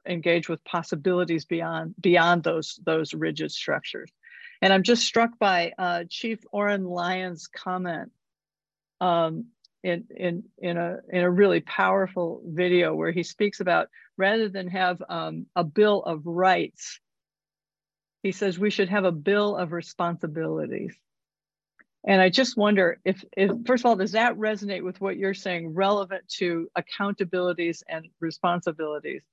engage 0.07 0.49
with 0.49 0.63
possibilities 0.63 1.45
beyond 1.45 1.95
beyond 1.99 2.43
those 2.43 2.79
those 2.85 3.13
rigid 3.13 3.51
structures 3.51 4.11
and 4.61 4.73
I'm 4.73 4.83
just 4.83 5.03
struck 5.03 5.37
by 5.37 5.73
uh, 5.77 6.03
Chief 6.09 6.39
Oren 6.51 6.85
Lyons' 6.85 7.47
comment 7.47 8.11
um, 9.01 9.45
in, 9.83 10.05
in, 10.15 10.43
in, 10.57 10.77
a, 10.77 10.97
in 11.09 11.21
a 11.21 11.29
really 11.29 11.59
powerful 11.59 12.41
video 12.45 12.95
where 12.95 13.11
he 13.11 13.23
speaks 13.23 13.59
about 13.59 13.89
rather 14.17 14.49
than 14.49 14.67
have 14.69 15.01
um, 15.07 15.45
a 15.55 15.63
bill 15.63 16.01
of 16.01 16.25
rights, 16.25 16.99
he 18.23 18.31
says 18.31 18.57
we 18.57 18.71
should 18.71 18.89
have 18.89 19.03
a 19.03 19.11
bill 19.11 19.55
of 19.55 19.71
responsibilities. 19.71 20.95
And 22.07 22.21
I 22.21 22.29
just 22.29 22.55
wonder 22.55 22.99
if, 23.03 23.23
if, 23.35 23.51
first 23.65 23.83
of 23.83 23.89
all, 23.89 23.95
does 23.95 24.13
that 24.13 24.35
resonate 24.35 24.83
with 24.83 25.01
what 25.01 25.17
you're 25.17 25.33
saying 25.33 25.73
relevant 25.73 26.27
to 26.37 26.69
accountabilities 26.77 27.81
and 27.89 28.07
responsibilities? 28.19 29.23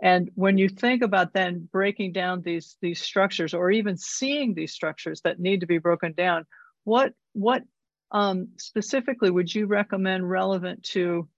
And 0.00 0.30
when 0.34 0.58
you 0.58 0.68
think 0.68 1.02
about 1.02 1.32
then 1.32 1.68
breaking 1.72 2.12
down 2.12 2.42
these, 2.42 2.76
these 2.82 3.00
structures 3.00 3.54
or 3.54 3.70
even 3.70 3.96
seeing 3.96 4.54
these 4.54 4.72
structures 4.72 5.22
that 5.22 5.40
need 5.40 5.60
to 5.60 5.66
be 5.66 5.78
broken 5.78 6.12
down, 6.12 6.44
what, 6.84 7.12
what 7.32 7.62
um, 8.10 8.48
specifically 8.58 9.30
would 9.30 9.52
you 9.54 9.66
recommend 9.66 10.28
relevant 10.28 10.82
to 10.84 11.28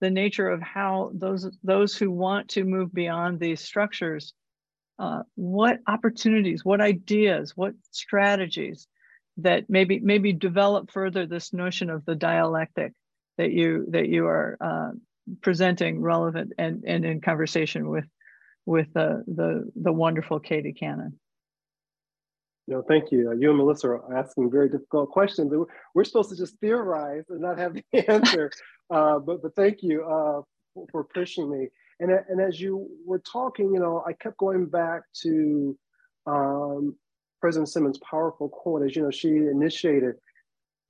the 0.00 0.10
nature 0.10 0.48
of 0.48 0.62
how 0.62 1.10
those, 1.14 1.50
those 1.62 1.96
who 1.96 2.10
want 2.10 2.48
to 2.50 2.64
move 2.64 2.92
beyond 2.92 3.38
these 3.38 3.60
structures, 3.60 4.32
uh, 4.98 5.22
what 5.34 5.78
opportunities, 5.86 6.64
what 6.64 6.80
ideas, 6.80 7.52
what 7.54 7.74
strategies 7.90 8.86
that 9.38 9.68
maybe 9.68 10.00
maybe 10.00 10.32
develop 10.32 10.90
further 10.90 11.26
this 11.26 11.52
notion 11.52 11.90
of 11.90 12.04
the 12.04 12.14
dialectic 12.14 12.92
that 13.36 13.52
you 13.52 13.86
that 13.90 14.08
you 14.08 14.26
are 14.26 14.56
uh, 14.60 14.90
presenting 15.42 16.00
relevant 16.00 16.52
and, 16.58 16.84
and 16.86 17.04
in 17.04 17.20
conversation 17.20 17.88
with 17.88 18.04
with 18.64 18.92
the 18.94 19.24
the, 19.26 19.70
the 19.76 19.92
wonderful 19.92 20.40
Katie 20.40 20.72
Cannon. 20.72 21.18
No, 22.68 22.82
thank 22.82 23.12
you. 23.12 23.30
Uh, 23.30 23.34
you 23.34 23.48
and 23.50 23.58
Melissa 23.58 23.88
are 23.88 24.18
asking 24.18 24.50
very 24.50 24.68
difficult 24.68 25.10
questions. 25.10 25.52
We're 25.94 26.04
supposed 26.04 26.30
to 26.30 26.36
just 26.36 26.58
theorize 26.58 27.24
and 27.28 27.40
not 27.40 27.58
have 27.58 27.74
the 27.74 27.84
answer. 28.10 28.50
uh, 28.90 29.20
but 29.20 29.42
but 29.42 29.54
thank 29.54 29.82
you 29.82 30.02
uh, 30.02 30.42
for, 30.74 30.86
for, 30.90 31.04
pushing 31.04 31.50
me. 31.50 31.68
And 32.00 32.10
and 32.10 32.40
as 32.40 32.60
you 32.60 32.88
were 33.04 33.20
talking, 33.20 33.72
you 33.72 33.78
know, 33.78 34.02
I 34.06 34.12
kept 34.14 34.36
going 34.38 34.66
back 34.66 35.02
to 35.22 35.78
um, 36.26 36.96
President 37.40 37.68
Simmons' 37.68 37.98
powerful 37.98 38.48
quote. 38.48 38.82
As 38.82 38.96
you 38.96 39.02
know, 39.02 39.12
she 39.12 39.28
initiated 39.28 40.16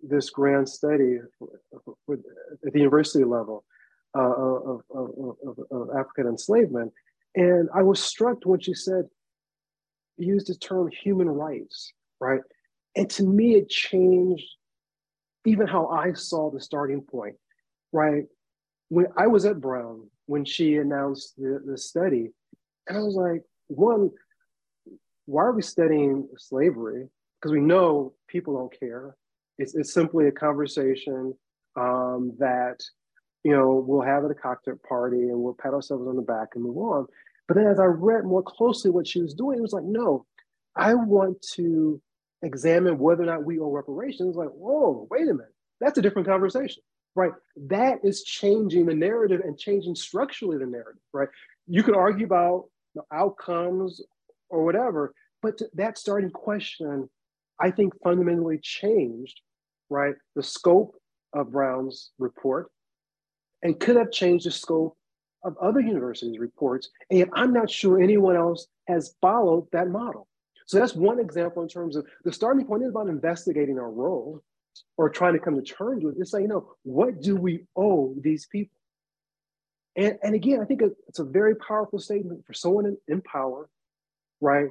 this 0.03 0.31
grand 0.31 0.69
study 0.69 1.19
at 1.19 2.73
the 2.73 2.79
university 2.79 3.25
level 3.25 3.65
uh, 3.65 3.76
of, 4.15 4.81
of, 4.91 5.37
of, 5.47 5.59
of, 5.71 5.91
African 5.91 6.27
enslavement. 6.29 6.93
And 7.35 7.69
I 7.75 7.83
was 7.83 8.03
struck 8.03 8.39
when 8.45 8.61
she 8.61 8.75
said, 8.75 9.05
used 10.17 10.49
the 10.49 10.55
term 10.55 10.91
human 10.91 11.29
rights, 11.29 11.93
right? 12.21 12.41
And 12.97 13.11
to 13.11 13.25
me, 13.25 13.57
it 13.57 13.69
changed 13.69 14.49
even 15.45 15.67
how 15.67 15.89
I 15.89 16.13
saw 16.15 16.51
the 16.51 16.61
starting 16.61 17.03
point, 17.03 17.37
right? 17.93 18.25
When 18.89 19.07
I 19.17 19.27
was 19.27 19.45
at 19.45 19.61
Brown, 19.61 20.09
when 20.27 20.45
she 20.45 20.77
announced 20.77 21.35
the, 21.37 21.61
the 21.65 21.77
study, 21.77 22.31
and 22.89 22.99
I 22.99 23.03
was 23.03 23.15
like, 23.15 23.43
one, 23.69 24.11
why 25.27 25.43
are 25.43 25.53
we 25.53 25.63
studying 25.63 26.29
slavery? 26.39 27.09
Because 27.41 27.53
we 27.53 27.61
know 27.61 28.15
people 28.29 28.57
don't 28.57 28.81
care. 28.81 29.17
It's, 29.59 29.75
it's 29.75 29.93
simply 29.93 30.29
a 30.29 30.33
conversation 30.33 31.35
um, 31.77 32.35
that 32.39 32.81
you 33.47 33.53
know, 33.53 33.85
we'll 33.87 34.03
have 34.03 34.25
at 34.25 34.31
a 34.33 34.35
cocktail 34.35 34.75
party 34.89 35.29
and 35.29 35.39
we'll 35.39 35.55
pat 35.55 35.73
ourselves 35.73 36.09
on 36.09 36.17
the 36.17 36.23
back 36.23 36.49
and 36.57 36.65
move 36.65 36.77
on. 36.79 37.07
But 37.47 37.57
then 37.57 37.69
as 37.69 37.79
I 37.79 37.85
read 37.85 38.25
more 38.25 38.43
closely 38.43 38.91
what 38.91 39.07
she 39.07 39.23
was 39.23 39.35
doing, 39.35 39.59
it 39.59 39.63
was 39.63 39.73
like, 39.73 39.85
no, 39.85 40.27
I 40.75 40.95
want 40.95 41.41
to 41.53 42.03
examine 42.43 42.99
whether 42.99 43.23
or 43.23 43.27
not 43.27 43.45
we 43.45 43.61
owe 43.61 43.71
reparations. 43.71 44.35
Like, 44.35 44.49
whoa, 44.49 45.07
wait 45.13 45.29
a 45.29 45.33
minute. 45.33 45.55
That's 45.81 45.97
a 45.97 46.03
different 46.03 46.27
conversation, 46.27 46.83
right? 47.15 47.31
That 47.69 48.01
is 48.03 48.25
changing 48.25 48.87
the 48.87 48.97
narrative 48.97 49.43
and 49.45 49.57
changing 49.57 49.95
structurally 49.95 50.59
the 50.59 50.67
narrative, 50.67 51.03
right? 51.13 51.29
You 51.69 51.85
could 51.85 51.95
argue 51.95 52.27
about 52.27 52.65
the 52.97 53.03
outcomes 53.13 54.01
or 54.51 54.65
whatever, 54.65 55.15
but 55.41 55.61
that 55.75 55.99
starting 55.99 56.31
question, 56.31 57.09
I 57.61 57.71
think 57.71 57.93
fundamentally 58.03 58.59
changed, 58.61 59.41
right? 59.89 60.17
The 60.35 60.43
scope 60.43 60.97
of 61.33 61.53
Brown's 61.53 62.11
report 62.19 62.73
and 63.63 63.79
could 63.79 63.97
have 63.97 64.11
changed 64.11 64.47
the 64.47 64.51
scope 64.51 64.97
of 65.45 65.57
other 65.59 65.81
universities' 65.81 66.39
reports. 66.39 66.89
And 67.11 67.31
I'm 67.35 67.53
not 67.53 67.71
sure 67.71 68.01
anyone 68.01 68.37
else 68.37 68.67
has 68.89 69.15
followed 69.21 69.67
that 69.73 69.89
model. 69.89 70.29
So 70.67 70.79
that's 70.79 70.95
one 70.95 71.21
example 71.21 71.63
in 71.63 71.69
terms 71.69 71.95
of 71.97 72.07
the 72.25 72.33
starting 72.33 72.67
point 72.67 72.83
is 72.83 72.91
about 72.91 73.09
investigating 73.09 73.79
our 73.79 73.91
role 73.91 74.43
or 74.97 75.09
trying 75.09 75.35
to 75.35 75.39
come 75.39 75.55
to 75.55 75.63
terms 75.63 76.05
with 76.05 76.21
it. 76.21 76.27
Say, 76.27 76.43
you 76.43 76.49
know, 76.49 76.73
what 76.83 77.23
do 77.23 77.37
we 77.37 77.65
owe 77.77 78.15
these 78.21 78.47
people? 78.47 78.77
And, 79.97 80.19
and 80.23 80.35
again, 80.35 80.61
I 80.61 80.65
think 80.65 80.83
it's 81.09 81.21
a 81.21 81.25
very 81.25 81.55
powerful 81.55 81.99
statement 81.99 82.45
for 82.45 82.53
someone 82.53 82.87
in, 82.87 82.97
in 83.09 83.23
power, 83.23 83.69
right? 84.41 84.69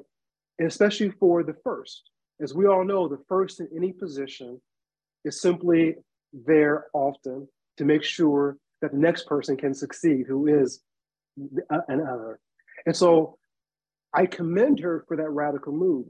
And 0.60 0.68
especially 0.68 1.12
for 1.12 1.44
the 1.44 1.56
first. 1.64 2.10
As 2.42 2.54
we 2.54 2.68
all 2.68 2.84
know, 2.84 3.08
the 3.08 3.24
first 3.30 3.62
in 3.62 3.70
any 3.76 3.94
position 3.94 4.62
is 5.24 5.42
simply 5.42 5.96
there 6.34 6.88
often 6.94 7.48
to 7.78 7.86
make 7.86 8.04
sure 8.04 8.58
that 8.86 8.92
the 8.92 9.00
next 9.00 9.26
person 9.26 9.58
can 9.58 9.74
succeed, 9.74 10.26
who 10.28 10.46
is 10.46 10.82
an 11.90 12.02
other. 12.02 12.40
And 12.86 12.96
so 12.96 13.38
I 14.14 14.28
commend 14.28 14.80
her 14.82 15.04
for 15.08 15.18
that 15.18 15.30
radical 15.30 15.74
move. 15.74 16.06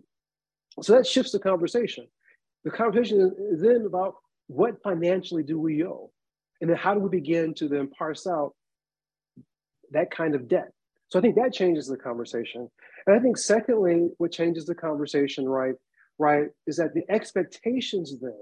So 0.82 0.94
that 0.94 1.08
shifts 1.08 1.32
the 1.32 1.40
conversation. 1.40 2.06
The 2.66 2.72
conversation 2.72 3.34
is 3.52 3.62
then 3.62 3.86
about 3.86 4.16
what 4.48 4.84
financially 4.84 5.42
do 5.42 5.58
we 5.58 5.86
owe? 5.86 6.12
And 6.60 6.70
then 6.70 6.76
how 6.76 6.94
do 6.94 7.00
we 7.00 7.10
begin 7.10 7.54
to 7.56 7.70
then 7.70 7.88
parse 7.88 8.28
out 8.28 8.52
that 9.92 10.12
kind 10.12 10.36
of 10.36 10.50
debt? 10.50 10.72
So 11.08 11.20
I 11.20 11.22
think 11.22 11.36
that 11.36 11.54
changes 11.54 11.88
the 11.88 11.96
conversation. 11.96 12.70
And 13.08 13.16
I 13.16 13.20
think 13.20 13.38
secondly, 13.38 14.10
what 14.18 14.34
changes 14.34 14.66
the 14.66 14.76
conversation, 14.76 15.48
right, 15.48 15.76
right, 16.20 16.48
is 16.68 16.76
that 16.76 16.94
the 16.94 17.10
expectations 17.10 18.14
then 18.20 18.42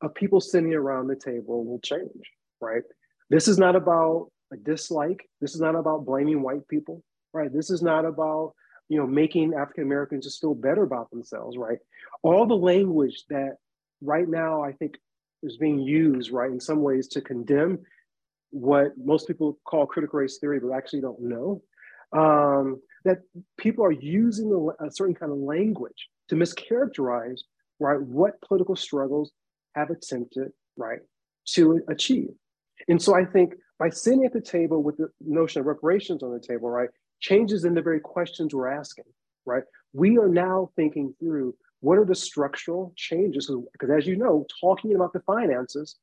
of 0.00 0.14
people 0.14 0.40
sitting 0.40 0.74
around 0.74 1.06
the 1.06 1.16
table 1.16 1.64
will 1.64 1.80
change, 1.80 2.32
right? 2.60 2.82
This 3.30 3.48
is 3.48 3.58
not 3.58 3.76
about 3.76 4.30
a 4.52 4.56
dislike. 4.56 5.28
This 5.40 5.54
is 5.54 5.60
not 5.60 5.74
about 5.74 6.06
blaming 6.06 6.42
white 6.42 6.66
people 6.68 7.02
right? 7.32 7.52
This 7.52 7.70
is 7.70 7.82
not 7.82 8.04
about 8.04 8.54
you 8.88 8.98
know 8.98 9.06
making 9.06 9.54
African 9.54 9.84
Americans 9.84 10.24
just 10.24 10.40
feel 10.40 10.54
better 10.54 10.82
about 10.82 11.10
themselves, 11.10 11.56
right? 11.56 11.78
All 12.22 12.46
the 12.46 12.54
language 12.54 13.24
that 13.30 13.56
right 14.02 14.28
now 14.28 14.62
I 14.62 14.72
think 14.72 14.96
is 15.42 15.56
being 15.56 15.78
used, 15.78 16.30
right, 16.30 16.50
in 16.50 16.60
some 16.60 16.82
ways 16.82 17.08
to 17.08 17.20
condemn 17.20 17.78
what 18.50 18.92
most 18.96 19.26
people 19.26 19.58
call 19.64 19.86
critical 19.86 20.18
race 20.18 20.38
theory, 20.38 20.58
but 20.58 20.72
actually 20.72 21.02
don't 21.02 21.20
know. 21.20 21.62
Um, 22.12 22.80
that 23.04 23.18
people 23.58 23.84
are 23.84 23.92
using 23.92 24.50
a, 24.52 24.86
a 24.86 24.90
certain 24.90 25.14
kind 25.14 25.30
of 25.30 25.38
language 25.38 26.08
to 26.28 26.34
mischaracterize, 26.34 27.40
right, 27.78 28.00
what 28.00 28.40
political 28.40 28.74
struggles 28.74 29.30
have 29.74 29.90
attempted, 29.90 30.50
right, 30.76 31.00
to 31.48 31.82
achieve. 31.88 32.30
And 32.86 33.00
so 33.00 33.14
I 33.14 33.24
think 33.24 33.54
by 33.78 33.90
sitting 33.90 34.24
at 34.24 34.32
the 34.32 34.40
table 34.40 34.82
with 34.82 34.96
the 34.96 35.08
notion 35.20 35.60
of 35.60 35.66
reparations 35.66 36.22
on 36.22 36.32
the 36.32 36.40
table, 36.40 36.68
right, 36.68 36.90
changes 37.20 37.64
in 37.64 37.74
the 37.74 37.82
very 37.82 38.00
questions 38.00 38.54
we're 38.54 38.68
asking, 38.68 39.04
right? 39.46 39.62
We 39.92 40.18
are 40.18 40.28
now 40.28 40.70
thinking 40.76 41.14
through 41.18 41.54
what 41.80 41.98
are 41.98 42.04
the 42.04 42.14
structural 42.14 42.92
changes? 42.96 43.50
Because 43.72 43.90
as 43.90 44.06
you 44.06 44.16
know, 44.16 44.46
talking 44.60 44.94
about 44.94 45.12
the 45.12 45.20
finances, 45.20 45.96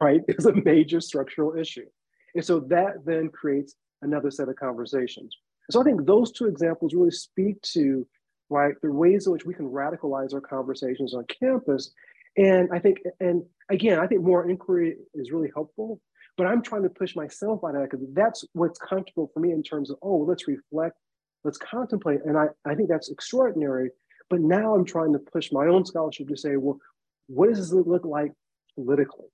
right, 0.00 0.20
is 0.28 0.46
a 0.46 0.52
major 0.64 1.00
structural 1.00 1.56
issue. 1.56 1.86
And 2.34 2.44
so 2.44 2.60
that 2.60 3.04
then 3.04 3.28
creates 3.28 3.74
another 4.02 4.30
set 4.30 4.48
of 4.48 4.56
conversations. 4.56 5.36
So 5.70 5.80
I 5.80 5.84
think 5.84 6.04
those 6.04 6.32
two 6.32 6.46
examples 6.46 6.94
really 6.94 7.10
speak 7.10 7.60
to, 7.74 8.06
right, 8.48 8.74
the 8.82 8.90
ways 8.90 9.26
in 9.26 9.32
which 9.32 9.44
we 9.44 9.54
can 9.54 9.68
radicalize 9.68 10.34
our 10.34 10.40
conversations 10.40 11.14
on 11.14 11.24
campus. 11.26 11.92
And 12.36 12.68
I 12.72 12.78
think, 12.78 12.98
and 13.20 13.44
again, 13.68 13.98
I 13.98 14.06
think 14.06 14.22
more 14.22 14.48
inquiry 14.48 14.96
is 15.14 15.30
really 15.30 15.50
helpful 15.54 16.00
but 16.36 16.46
I'm 16.46 16.62
trying 16.62 16.82
to 16.82 16.90
push 16.90 17.16
myself 17.16 17.60
out 17.64 17.74
of 17.74 17.82
that 17.82 17.90
because 17.90 18.06
that's 18.12 18.44
what's 18.52 18.78
comfortable 18.78 19.30
for 19.32 19.40
me 19.40 19.52
in 19.52 19.62
terms 19.62 19.90
of, 19.90 19.98
oh, 20.02 20.18
let's 20.18 20.48
reflect, 20.48 20.96
let's 21.44 21.58
contemplate. 21.58 22.20
And 22.24 22.36
I, 22.36 22.46
I 22.64 22.74
think 22.74 22.88
that's 22.88 23.10
extraordinary. 23.10 23.90
But 24.28 24.40
now 24.40 24.74
I'm 24.74 24.84
trying 24.84 25.12
to 25.12 25.18
push 25.18 25.50
my 25.50 25.66
own 25.66 25.84
scholarship 25.84 26.28
to 26.28 26.36
say, 26.36 26.56
well, 26.56 26.78
what 27.26 27.48
does 27.48 27.70
this 27.70 27.86
look 27.86 28.04
like 28.04 28.32
politically? 28.74 29.26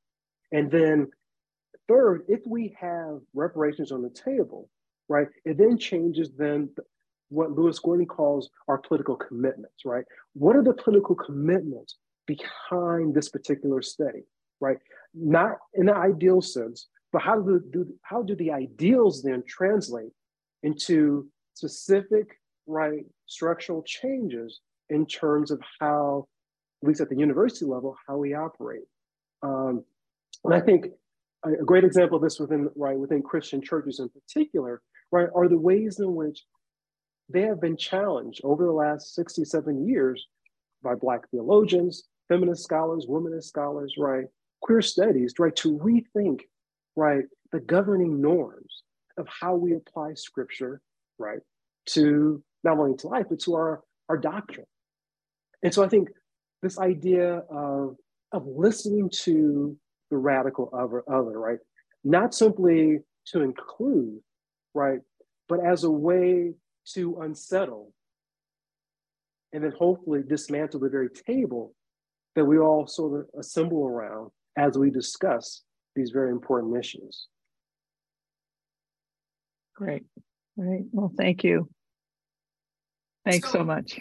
And 0.53 0.71
then 0.71 1.09
third, 1.89 2.23
if 2.29 2.41
we 2.47 2.75
have 2.81 3.21
reparations 3.35 3.93
on 3.93 4.03
the 4.03 4.11
table, 4.11 4.69
right, 5.09 5.29
it 5.45 5.59
then 5.59 5.79
changes 5.79 6.31
then 6.37 6.71
what 7.29 7.53
Lewis 7.53 7.79
Gordon 7.79 8.07
calls 8.07 8.51
our 8.69 8.79
political 8.79 9.17
commitments, 9.17 9.85
right? 9.85 10.05
What 10.35 10.57
are 10.57 10.63
the 10.63 10.75
political 10.75 11.15
commitments 11.15 11.97
behind 12.27 13.15
this 13.15 13.29
particular 13.29 13.83
study, 13.83 14.25
right? 14.61 14.79
Not 15.15 15.59
in 15.75 15.87
the 15.87 15.95
ideal 15.95 16.41
sense, 16.41 16.89
but 17.13 17.23
how 17.23 17.41
do, 17.41 17.61
do, 17.73 17.87
how 18.03 18.23
do 18.23 18.35
the 18.35 18.51
ideals 18.51 19.23
then 19.23 19.43
translate 19.47 20.13
into 20.63 21.27
specific, 21.55 22.39
right, 22.67 23.05
structural 23.27 23.83
changes 23.83 24.61
in 24.91 25.07
terms 25.07 25.51
of 25.51 25.61
how, 25.81 26.27
at 26.83 26.89
least 26.89 27.01
at 27.01 27.09
the 27.09 27.17
university 27.17 27.65
level, 27.65 27.97
how 28.07 28.17
we 28.17 28.35
operate? 28.35 28.85
Um, 29.43 29.85
and 30.45 30.55
I 30.55 30.61
think 30.61 30.87
a, 31.45 31.65
great 31.65 31.85
example 31.85 32.17
of 32.17 32.23
this 32.23 32.39
within, 32.39 32.69
right, 32.77 32.99
within 32.99 33.23
Christian 33.23 33.63
churches 33.63 34.01
in 34.01 34.09
particular, 34.09 34.83
right, 35.13 35.29
are 35.35 35.49
the 35.49 35.59
ways 35.59 36.01
in 36.01 36.15
which 36.15 36.45
they 37.29 37.43
have 37.43 37.61
been 37.61 37.77
challenged 37.77 38.41
over 38.45 38.65
the 38.65 38.73
last 38.73 39.15
67 39.15 39.87
years 39.87 40.27
by 40.83 40.95
Black 40.95 41.29
theologians, 41.31 42.05
feminist 42.29 42.63
scholars, 42.63 43.07
womanist 43.09 43.45
scholars, 43.45 43.95
right, 43.99 44.27
queer 44.61 44.83
studies, 44.83 45.35
right, 45.39 45.55
to 45.57 45.79
rethink 45.79 46.41
right, 46.97 47.25
the 47.53 47.61
governing 47.61 48.21
norms 48.21 48.83
of 49.19 49.29
how 49.29 49.55
we 49.55 49.75
apply 49.75 50.15
scripture, 50.15 50.81
right, 51.19 51.41
to 51.87 52.43
not 52.65 52.79
only 52.79 52.97
to 52.97 53.07
life, 53.07 53.27
but 53.29 53.39
to 53.41 53.55
our, 53.55 53.83
our 54.09 54.17
doctrine. 54.17 54.67
And 55.63 55.73
so 55.73 55.85
I 55.85 55.89
think 55.89 56.09
this 56.63 56.79
idea 56.79 57.43
of, 57.51 57.97
of 58.33 58.47
listening 58.47 59.11
to 59.11 59.77
the 60.11 60.17
radical 60.17 60.71
other, 60.73 61.03
other, 61.09 61.39
right, 61.39 61.59
not 62.03 62.35
simply 62.35 63.01
to 63.27 63.43
include, 63.43 64.21
right, 64.75 65.01
but 65.49 65.65
as 65.65 65.85
a 65.85 65.91
way 65.91 66.53
to 66.95 67.21
unsettle 67.21 67.93
and 69.53 69.65
then 69.65 69.73
hopefully 69.79 70.23
dismantle 70.27 70.81
the 70.81 70.89
very 70.89 71.09
table 71.09 71.75
that 72.35 72.45
we 72.45 72.59
all 72.59 72.87
sort 72.87 73.21
of 73.21 73.41
assemble 73.41 73.87
around 73.87 74.31
as 74.57 74.79
we 74.79 74.91
discuss 74.91 75.63
these 75.95 76.11
very 76.11 76.31
important 76.31 76.77
issues. 76.77 77.29
Great. 79.75 80.05
Great. 80.59 80.85
Well, 80.93 81.13
thank 81.17 81.45
you. 81.45 81.69
Thanks 83.25 83.51
so, 83.51 83.59
so 83.59 83.65
much. 83.65 84.01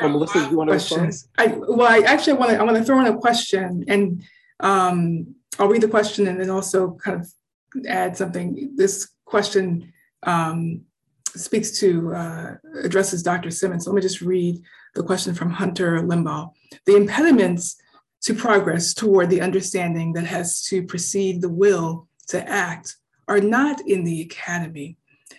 There, 0.00 0.08
Melissa, 0.08 0.40
you 0.50 0.56
want 0.56 0.68
to 0.68 0.74
questions. 0.74 1.28
I, 1.38 1.46
well, 1.46 1.88
I 1.88 2.00
actually 2.00 2.34
want 2.34 2.50
to 2.50 2.58
I 2.58 2.62
want 2.62 2.76
to 2.76 2.84
throw 2.84 3.00
in 3.00 3.06
a 3.06 3.16
question, 3.16 3.84
and 3.88 4.22
um, 4.60 5.34
I'll 5.58 5.68
read 5.68 5.82
the 5.82 5.88
question 5.88 6.28
and 6.28 6.38
then 6.38 6.50
also 6.50 6.92
kind 7.02 7.20
of 7.20 7.86
add 7.88 8.16
something. 8.16 8.72
This 8.76 9.08
question 9.24 9.92
um, 10.24 10.82
speaks 11.26 11.78
to 11.80 12.14
uh, 12.14 12.54
addresses 12.82 13.22
Dr. 13.22 13.50
Simmons. 13.50 13.84
So 13.84 13.90
let 13.90 13.96
me 13.96 14.02
just 14.02 14.20
read 14.20 14.60
the 14.94 15.02
question 15.02 15.34
from 15.34 15.50
Hunter 15.50 16.02
Limbaugh. 16.02 16.50
The 16.86 16.96
impediments 16.96 17.76
to 18.22 18.34
progress 18.34 18.94
toward 18.94 19.30
the 19.30 19.40
understanding 19.40 20.12
that 20.12 20.26
has 20.26 20.62
to 20.64 20.82
precede 20.82 21.40
the 21.40 21.48
will 21.48 22.08
to 22.28 22.48
act 22.48 22.96
are 23.26 23.40
not 23.40 23.80
in 23.86 24.04
the 24.04 24.22
academy. 24.22 24.96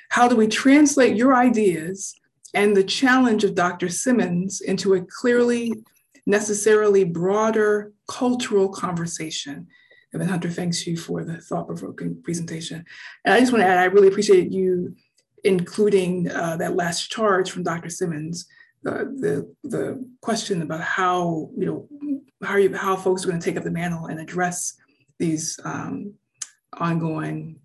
How 0.10 0.28
do 0.28 0.36
we 0.36 0.48
translate 0.48 1.16
your 1.16 1.36
ideas 1.36 2.16
and 2.54 2.76
the 2.76 2.84
challenge 2.84 3.44
of 3.44 3.56
Dr. 3.56 3.90
Simmons 3.90 4.62
into 4.62 4.94
a 4.94 5.02
clearly, 5.02 5.74
necessarily 6.26 7.04
broader 7.04 7.92
cultural 8.08 8.70
conversation? 8.70 9.68
And 10.12 10.22
then 10.22 10.30
Hunter, 10.30 10.50
thanks 10.50 10.88
you 10.88 10.98
for 10.98 11.24
the 11.24 11.38
thought-provoking 11.38 12.24
presentation. 12.24 12.84
And 13.26 13.34
I 13.34 13.40
just 13.40 13.52
want 13.52 13.64
to 13.64 13.68
add, 13.68 13.78
I 13.78 13.86
really 13.86 14.08
appreciate 14.08 14.52
you 14.52 14.96
including 15.44 16.30
uh, 16.32 16.58
that 16.58 16.76
last 16.76 17.10
charge 17.10 17.52
from 17.52 17.64
Dr. 17.64 17.90
Simmons, 17.90 18.48
the 18.84 19.56
the 19.64 20.06
question 20.22 20.62
about 20.62 20.82
how 20.82 21.50
you 21.58 21.66
know 21.66 21.88
how 22.44 22.58
you 22.58 22.74
how 22.76 22.96
folks 22.96 23.24
are 23.24 23.28
going 23.28 23.40
to 23.40 23.46
take 23.46 23.58
up 23.58 23.64
the 23.64 23.72
mantle 23.72 24.06
and 24.06 24.20
address 24.20 24.76
these 25.18 25.60
um, 25.66 26.14
ongoing 26.78 27.60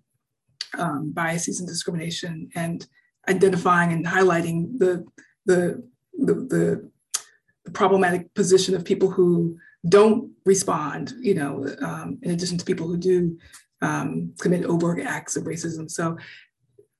um, 0.77 1.11
biases 1.11 1.59
and 1.59 1.69
discrimination 1.69 2.49
and 2.55 2.85
identifying 3.29 3.93
and 3.93 4.05
highlighting 4.05 4.77
the 4.77 5.05
the 5.45 5.81
the, 6.13 6.33
the 6.33 6.89
the 7.65 7.71
problematic 7.71 8.33
position 8.33 8.75
of 8.75 8.85
people 8.85 9.09
who 9.09 9.57
don't 9.89 10.31
respond, 10.45 11.13
you 11.19 11.33
know, 11.33 11.67
um, 11.81 12.17
in 12.21 12.31
addition 12.31 12.57
to 12.57 12.65
people 12.65 12.87
who 12.87 12.97
do 12.97 13.37
um, 13.81 14.33
commit 14.39 14.65
overt 14.65 14.99
acts 14.99 15.35
of 15.35 15.43
racism. 15.43 15.89
So 15.89 16.17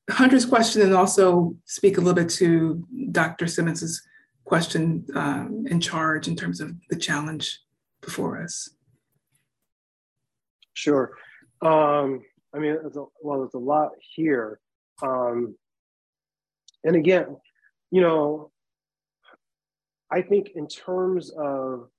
Hunter's 0.09 0.45
question 0.45 0.81
and 0.81 0.93
also 0.93 1.55
speak 1.65 1.97
a 1.97 2.01
little 2.01 2.13
bit 2.13 2.29
to 2.31 2.85
Dr. 3.11 3.47
Simmons's 3.47 4.01
question 4.43 5.05
um, 5.15 5.65
in 5.67 5.81
charge 5.81 6.27
in 6.27 6.35
terms 6.35 6.61
of 6.61 6.71
the 6.89 6.95
challenge 6.95 7.59
before 8.01 8.41
us. 8.41 8.69
Sure. 10.73 11.11
Um, 11.61 12.21
I 12.53 12.59
mean, 12.59 12.77
a, 12.83 13.03
well, 13.21 13.39
there's 13.39 13.55
a 13.55 13.59
lot 13.59 13.91
here. 14.15 14.59
Um, 15.01 15.55
and 16.83 16.95
again, 16.95 17.37
you 17.91 18.01
know, 18.01 18.51
I 20.11 20.21
think 20.21 20.51
in 20.55 20.67
terms 20.67 21.31
of, 21.31 21.89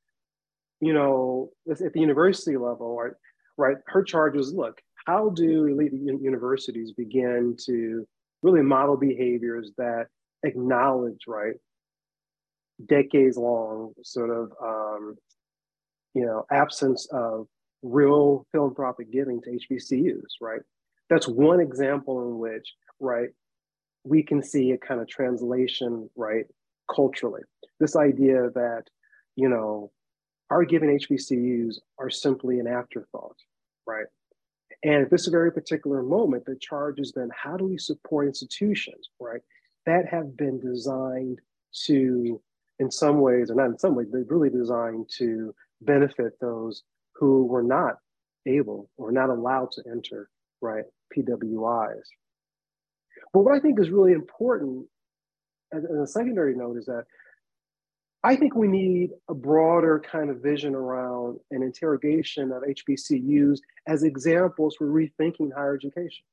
you 0.80 0.92
know, 0.92 1.50
at 1.68 1.92
the 1.92 2.00
university 2.00 2.56
level, 2.56 2.96
right, 2.96 3.12
right, 3.56 3.76
her 3.86 4.04
charge 4.04 4.36
was, 4.36 4.52
look, 4.52 4.80
how 5.06 5.30
do 5.30 5.66
elite 5.66 5.92
universities 5.92 6.92
begin 6.92 7.56
to 7.66 8.06
really 8.42 8.62
model 8.62 8.96
behaviors 8.96 9.72
that 9.78 10.06
acknowledge, 10.42 11.22
right, 11.26 11.54
decades 12.84 13.36
long 13.36 13.92
sort 14.02 14.30
of, 14.30 14.52
um, 14.62 15.16
you 16.14 16.26
know, 16.26 16.44
absence 16.50 17.06
of 17.12 17.46
real 17.82 18.46
philanthropic 18.52 19.10
giving 19.12 19.40
to 19.42 19.50
HBCUs, 19.50 20.40
right? 20.40 20.60
That's 21.08 21.28
one 21.28 21.60
example 21.60 22.28
in 22.28 22.38
which, 22.38 22.74
right, 23.00 23.28
we 24.04 24.22
can 24.22 24.42
see 24.42 24.72
a 24.72 24.78
kind 24.78 25.00
of 25.00 25.08
translation, 25.08 26.10
right, 26.16 26.46
culturally. 26.94 27.42
This 27.80 27.96
idea 27.96 28.50
that, 28.54 28.84
you 29.36 29.48
know, 29.48 29.90
our 30.50 30.64
given 30.64 30.96
HBCUs 30.98 31.76
are 31.98 32.10
simply 32.10 32.60
an 32.60 32.66
afterthought, 32.66 33.36
right? 33.86 34.06
And 34.84 35.02
at 35.02 35.10
this 35.10 35.26
very 35.26 35.52
particular 35.52 36.02
moment, 36.02 36.44
the 36.44 36.56
charge 36.60 36.98
is 36.98 37.12
then 37.12 37.30
how 37.34 37.56
do 37.56 37.66
we 37.66 37.78
support 37.78 38.26
institutions, 38.26 39.10
right, 39.20 39.40
that 39.86 40.06
have 40.06 40.36
been 40.36 40.60
designed 40.60 41.40
to, 41.86 42.40
in 42.78 42.90
some 42.90 43.20
ways, 43.20 43.50
or 43.50 43.54
not 43.54 43.66
in 43.66 43.78
some 43.78 43.94
ways, 43.94 44.08
they're 44.10 44.24
really 44.28 44.50
designed 44.50 45.08
to 45.18 45.54
benefit 45.80 46.38
those 46.40 46.82
who 47.14 47.44
were 47.44 47.62
not 47.62 47.96
able 48.46 48.90
or 48.96 49.10
not 49.10 49.30
allowed 49.30 49.70
to 49.72 49.82
enter, 49.90 50.28
right, 50.60 50.84
PWIs. 51.16 52.04
But 53.32 53.40
what 53.40 53.54
I 53.54 53.60
think 53.60 53.80
is 53.80 53.90
really 53.90 54.12
important 54.12 54.86
as 55.72 55.84
a 55.84 56.06
secondary 56.06 56.54
note 56.54 56.76
is 56.76 56.86
that 56.86 57.04
I 58.26 58.34
think 58.34 58.56
we 58.56 58.66
need 58.66 59.10
a 59.28 59.34
broader 59.34 60.00
kind 60.00 60.30
of 60.30 60.42
vision 60.42 60.74
around 60.74 61.38
an 61.52 61.62
interrogation 61.62 62.50
of 62.50 62.64
HBCUs 62.64 63.60
as 63.86 64.02
examples 64.02 64.74
for 64.74 64.88
rethinking 64.88 65.54
higher 65.54 65.76
education. 65.76 66.24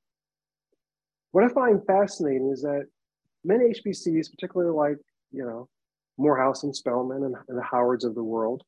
What 1.34 1.44
I 1.44 1.49
find 1.49 1.86
fascinating 1.86 2.49
is 2.52 2.64
that 2.64 2.88
many 3.44 3.65
HBCUs, 3.65 4.32
particularly 4.32 4.74
like, 4.76 4.98
you 5.32 5.45
know, 5.45 5.70
Morehouse 6.18 6.64
and 6.64 6.76
Spelman 6.76 7.26
and, 7.26 7.36
and 7.48 7.60
the 7.60 7.64
Howards 7.64 8.06
of 8.06 8.15
the 8.15 8.24
world, 8.24 8.64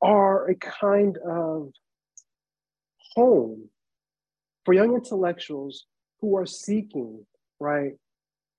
are 0.00 0.48
a 0.48 0.54
kind 0.54 1.18
of 1.18 1.70
home 3.14 3.68
for 4.64 4.72
young 4.72 4.94
intellectuals 4.94 5.84
who 6.22 6.34
are 6.34 6.46
seeking, 6.46 7.26
right, 7.60 7.92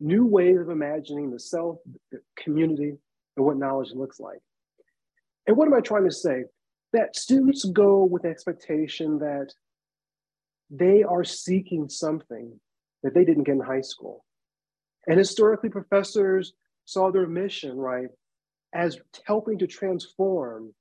new 0.02 0.26
ways 0.26 0.60
of 0.60 0.70
imagining 0.70 1.32
the 1.32 1.40
self, 1.40 1.78
the 2.12 2.20
community, 2.36 2.98
and 3.38 3.46
what 3.46 3.58
knowledge 3.58 3.92
looks 3.94 4.20
like. 4.20 4.40
And 5.48 5.56
what 5.56 5.68
am 5.68 5.74
I 5.74 5.82
trying 5.82 6.06
to 6.06 6.12
say? 6.12 6.44
That 6.94 7.16
students 7.16 7.64
go 7.66 8.04
with 8.04 8.24
the 8.24 8.30
expectation 8.30 9.20
that 9.20 9.54
they 10.70 11.04
are 11.04 11.24
seeking 11.24 11.88
something 11.88 12.60
that 13.04 13.14
they 13.14 13.24
didn't 13.24 13.44
get 13.44 13.54
in 13.54 13.62
high 13.62 13.82
school. 13.82 14.26
And 15.08 15.18
historically, 15.18 15.70
professors 15.70 16.54
saw 16.86 17.12
their 17.12 17.28
mission, 17.28 17.78
right, 17.78 18.10
as 18.74 18.98
helping 19.26 19.58
to 19.60 19.68
transform 19.68 20.74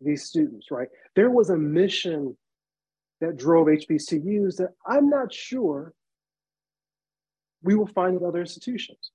these 0.00 0.24
students, 0.24 0.70
right? 0.70 0.88
There 1.14 1.30
was 1.30 1.50
a 1.50 1.56
mission 1.56 2.36
that 3.20 3.36
drove 3.36 3.66
HBCUs 3.66 4.56
that 4.56 4.70
I'm 4.86 5.08
not 5.08 5.32
sure 5.32 5.92
we 7.62 7.74
will 7.74 7.86
find 7.86 8.16
at 8.16 8.22
other 8.22 8.40
institutions. 8.40 9.10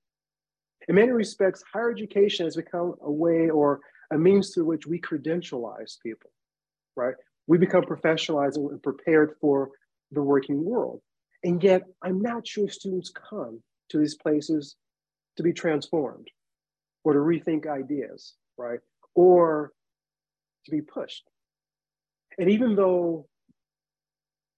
In 0.88 0.94
many 0.94 1.10
respects, 1.10 1.64
higher 1.72 1.90
education 1.90 2.46
has 2.46 2.56
become 2.56 2.94
a 3.02 3.10
way 3.10 3.50
or 3.50 3.80
a 4.12 4.18
means 4.18 4.54
through 4.54 4.66
which 4.66 4.86
we 4.86 5.00
credentialize 5.00 5.96
people, 6.02 6.30
right? 6.94 7.14
We 7.46 7.58
become 7.58 7.84
professionalized 7.84 8.56
and 8.56 8.82
prepared 8.82 9.36
for 9.40 9.70
the 10.12 10.22
working 10.22 10.64
world. 10.64 11.00
And 11.42 11.62
yet, 11.62 11.82
I'm 12.02 12.20
not 12.20 12.46
sure 12.46 12.68
students 12.68 13.10
come 13.10 13.60
to 13.90 13.98
these 13.98 14.14
places 14.14 14.76
to 15.36 15.42
be 15.42 15.52
transformed 15.52 16.28
or 17.04 17.12
to 17.12 17.18
rethink 17.18 17.66
ideas, 17.66 18.34
right? 18.56 18.80
Or 19.14 19.72
to 20.64 20.70
be 20.70 20.80
pushed. 20.80 21.24
And 22.38 22.50
even 22.50 22.74
though 22.74 23.28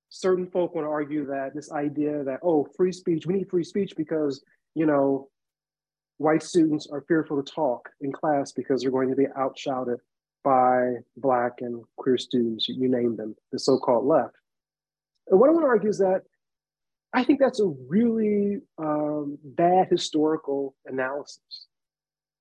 certain 0.09 0.47
folk 0.47 0.74
want 0.74 0.86
to 0.86 0.90
argue 0.90 1.26
that 1.26 1.55
this 1.55 1.70
idea 1.72 2.24
that, 2.24 2.40
oh, 2.43 2.66
free 2.76 2.93
speech, 2.93 3.26
we 3.26 3.35
need 3.35 3.51
free 3.51 3.64
speech 3.64 3.94
because, 3.97 4.43
you 4.74 4.86
know, 4.86 5.28
white 6.18 6.43
students 6.43 6.89
are 6.90 7.05
fearful 7.06 7.43
to 7.43 7.52
talk 7.52 7.89
in 8.01 8.12
class 8.12 8.52
because 8.52 8.82
they're 8.82 8.90
going 8.90 9.10
to 9.10 9.16
be 9.16 9.26
outshouted 9.39 9.98
by 10.44 10.94
Black 11.16 11.52
and 11.60 11.82
queer 11.97 12.18
students, 12.18 12.68
you 12.68 12.89
name 12.89 13.16
them, 13.16 13.35
the 13.52 13.59
so 13.59 13.78
called 13.78 14.06
left. 14.06 14.35
And 15.28 15.39
what 15.39 15.51
I 15.51 15.52
want 15.52 15.64
to 15.64 15.68
argue 15.68 15.90
is 15.90 15.98
that 15.98 16.22
I 17.12 17.24
think 17.24 17.40
that's 17.40 17.60
a 17.60 17.66
really 17.89 18.60
um, 18.78 19.39
bad 19.43 19.89
historical 19.90 20.74
analysis, 20.86 21.66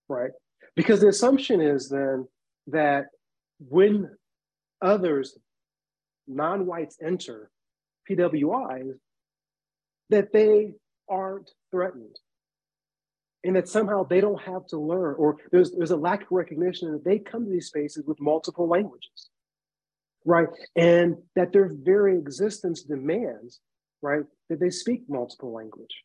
right? 0.10 0.32
Because 0.76 1.02
the 1.02 1.08
assumption 1.08 1.62
is 1.62 1.90
then 1.90 2.28
that 2.68 3.06
when 3.60 4.10
others, 4.82 5.38
non 6.28 6.66
whites, 6.66 6.98
enter, 7.02 7.50
PWIs 8.10 8.94
that 10.10 10.32
they 10.32 10.74
aren't 11.10 11.50
threatened. 11.72 12.16
And 13.44 13.56
that 13.56 13.70
somehow 13.70 14.04
they 14.04 14.20
don't 14.20 14.42
have 14.42 14.66
to 14.68 14.78
learn 14.78 15.16
or 15.18 15.38
there's, 15.52 15.72
there's 15.72 15.92
a 15.92 15.98
lack 15.98 16.24
of 16.24 16.28
recognition 16.32 16.92
that 16.92 17.06
they 17.06 17.20
come 17.20 17.46
to 17.46 17.52
these 17.52 17.68
spaces 17.68 18.04
with 18.06 18.20
multiple 18.20 18.68
languages 18.68 19.30
right? 20.28 20.50
And 20.76 21.16
that 21.36 21.54
their 21.54 21.72
very 21.74 22.18
existence 22.18 22.84
demands 22.84 23.60
right 24.04 24.24
that 24.50 24.60
they 24.60 24.70
speak 24.70 25.04
multiple 25.10 25.52
language 25.52 26.04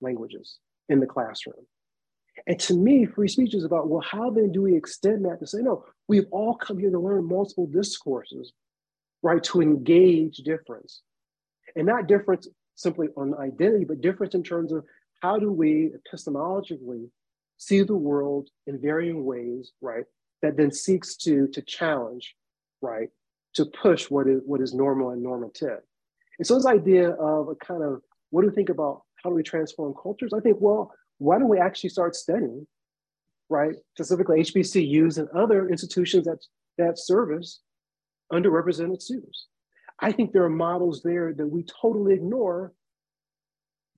languages 0.00 0.58
in 0.88 1.00
the 1.00 1.06
classroom. 1.06 1.66
And 2.46 2.58
to 2.60 2.74
me 2.74 3.04
free 3.04 3.28
speech 3.28 3.54
is 3.54 3.64
about 3.64 3.88
well 3.88 4.00
how 4.00 4.30
then 4.30 4.52
do 4.52 4.62
we 4.62 4.76
extend 4.76 5.24
that 5.24 5.40
to 5.40 5.46
say 5.46 5.58
no 5.58 5.84
we've 6.08 6.26
all 6.30 6.54
come 6.54 6.78
here 6.78 6.90
to 6.90 6.98
learn 6.98 7.28
multiple 7.28 7.66
discourses 7.66 8.52
right 9.22 9.42
to 9.44 9.60
engage 9.60 10.36
difference 10.38 11.02
and 11.76 11.86
not 11.86 12.08
difference 12.08 12.48
simply 12.74 13.08
on 13.16 13.34
identity, 13.38 13.84
but 13.84 14.00
difference 14.00 14.34
in 14.34 14.42
terms 14.42 14.72
of 14.72 14.84
how 15.22 15.38
do 15.38 15.50
we 15.50 15.90
epistemologically 16.12 17.08
see 17.56 17.82
the 17.82 17.96
world 17.96 18.48
in 18.66 18.80
varying 18.80 19.24
ways, 19.24 19.72
right? 19.80 20.04
That 20.42 20.56
then 20.56 20.72
seeks 20.72 21.16
to 21.18 21.48
to 21.48 21.62
challenge, 21.62 22.34
right? 22.82 23.08
To 23.54 23.64
push 23.66 24.10
what 24.10 24.26
is 24.28 24.40
what 24.44 24.60
is 24.60 24.74
normal 24.74 25.10
and 25.10 25.22
normative. 25.22 25.80
And 26.38 26.46
so 26.46 26.56
this 26.56 26.66
idea 26.66 27.10
of 27.10 27.48
a 27.48 27.54
kind 27.54 27.82
of 27.82 28.02
what 28.30 28.42
do 28.42 28.48
we 28.48 28.54
think 28.54 28.68
about 28.68 29.02
how 29.22 29.30
do 29.30 29.36
we 29.36 29.42
transform 29.42 29.94
cultures? 30.00 30.32
I 30.34 30.40
think, 30.40 30.58
well, 30.60 30.92
why 31.18 31.38
don't 31.38 31.48
we 31.48 31.58
actually 31.58 31.90
start 31.90 32.14
studying, 32.14 32.66
right? 33.48 33.74
Specifically 33.94 34.40
HBCUs 34.40 35.18
and 35.18 35.28
other 35.30 35.68
institutions 35.68 36.26
that 36.26 36.44
that 36.76 36.98
service 36.98 37.60
underrepresented 38.32 39.00
students. 39.00 39.46
I 40.00 40.12
think 40.12 40.32
there 40.32 40.44
are 40.44 40.50
models 40.50 41.02
there 41.02 41.32
that 41.32 41.46
we 41.46 41.64
totally 41.64 42.14
ignore 42.14 42.72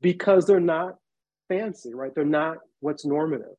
because 0.01 0.47
they're 0.47 0.61
not 0.61 0.97
fancy, 1.49 1.95
right? 1.95 2.15
They're 2.15 2.25
not 2.25 2.59
what's 2.81 3.05
normative. 3.05 3.57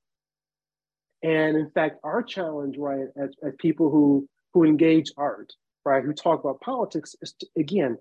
And 1.23 1.57
in 1.57 1.71
fact, 1.71 1.99
our 2.03 2.21
challenge, 2.21 2.77
right, 2.77 3.07
as, 3.21 3.31
as 3.45 3.53
people 3.57 3.89
who 3.89 4.27
who 4.53 4.63
engage 4.63 5.11
art, 5.17 5.51
right, 5.83 6.03
who 6.03 6.13
talk 6.13 6.39
about 6.39 6.61
politics, 6.61 7.15
is 7.21 7.33
to, 7.39 7.47
again, 7.57 7.97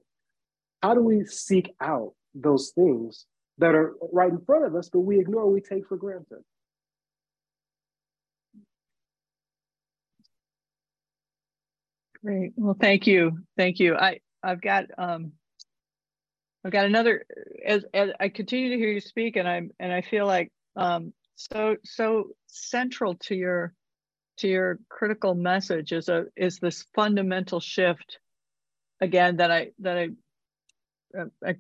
how 0.83 0.95
do 0.95 1.01
we 1.01 1.25
seek 1.25 1.75
out 1.81 2.13
those 2.35 2.73
things 2.75 3.27
that 3.59 3.75
are 3.75 3.95
right 4.13 4.31
in 4.31 4.41
front 4.45 4.65
of 4.65 4.75
us, 4.75 4.89
but 4.91 5.01
we 5.01 5.19
ignore, 5.19 5.51
we 5.51 5.61
take 5.61 5.87
for 5.89 5.97
granted? 5.97 6.43
Great. 12.23 12.53
Well, 12.57 12.77
thank 12.79 13.07
you. 13.07 13.39
Thank 13.57 13.79
you. 13.79 13.97
I, 13.97 14.21
I've 14.47 14.61
got 14.61 14.85
um, 14.97 15.33
I've 16.65 16.73
got 16.73 16.87
another 16.87 17.25
as 17.65 17.85
as 17.93 18.11
I 18.21 18.29
continue 18.29 18.71
to 18.71 18.77
hear 18.77 18.91
you 18.91 19.01
speak, 19.01 19.37
and 19.37 19.49
I'm 19.49 19.71
and 19.81 19.93
I 19.93 20.03
feel 20.03 20.27
like 20.27 20.53
um, 20.77 21.13
so 21.35 21.77
so 21.85 22.29
central 22.47 23.17
to 23.25 23.35
your 23.35 23.75
to 24.39 24.49
your 24.49 24.79
critical 24.89 25.35
message 25.35 25.93
is 25.93 26.09
a 26.09 26.27
is 26.37 26.59
this 26.59 26.87
fundamental 26.95 27.59
shift 27.59 28.19
again 29.01 29.39
that 29.39 29.51
I 29.51 29.71
that 29.81 29.99
I, 29.99 30.09
uh, 31.19 31.25
I 31.45 31.55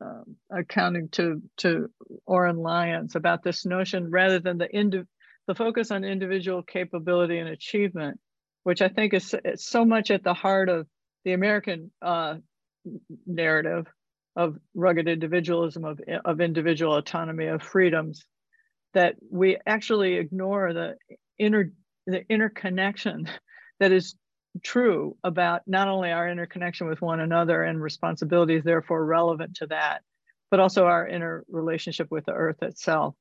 um, 0.00 0.36
accounting 0.50 1.08
to 1.10 1.42
to 1.58 1.90
Oren 2.24 2.56
Lyons 2.56 3.16
about 3.16 3.42
this 3.42 3.66
notion 3.66 4.10
rather 4.10 4.38
than 4.38 4.58
the 4.58 4.70
indi- 4.70 5.08
the 5.48 5.54
focus 5.56 5.90
on 5.90 6.04
individual 6.04 6.62
capability 6.62 7.38
and 7.38 7.48
achievement, 7.48 8.20
which 8.62 8.80
I 8.80 8.88
think 8.88 9.12
is 9.12 9.34
so 9.56 9.84
much 9.84 10.12
at 10.12 10.22
the 10.22 10.34
heart 10.34 10.68
of 10.68 10.86
the 11.24 11.32
American 11.32 11.90
uh, 12.02 12.36
narrative 13.26 13.86
of 14.36 14.56
rugged 14.74 15.08
individualism, 15.08 15.84
of, 15.84 16.00
of 16.24 16.40
individual 16.40 16.96
autonomy, 16.96 17.46
of 17.46 17.62
freedoms, 17.62 18.24
that 18.94 19.16
we 19.30 19.58
actually 19.66 20.14
ignore 20.14 20.72
the 20.72 20.96
inner 21.38 21.72
the 22.06 22.24
interconnection 22.28 23.28
that 23.78 23.92
is 23.92 24.14
true 24.64 25.16
about 25.22 25.62
not 25.66 25.88
only 25.88 26.10
our 26.10 26.28
interconnection 26.28 26.88
with 26.88 27.00
one 27.00 27.20
another 27.20 27.62
and 27.62 27.80
responsibilities 27.80 28.64
therefore 28.64 29.04
relevant 29.04 29.54
to 29.56 29.66
that, 29.66 30.02
but 30.50 30.60
also 30.60 30.86
our 30.86 31.06
interrelationship 31.06 32.10
with 32.10 32.24
the 32.26 32.32
earth 32.32 32.62
itself, 32.62 33.14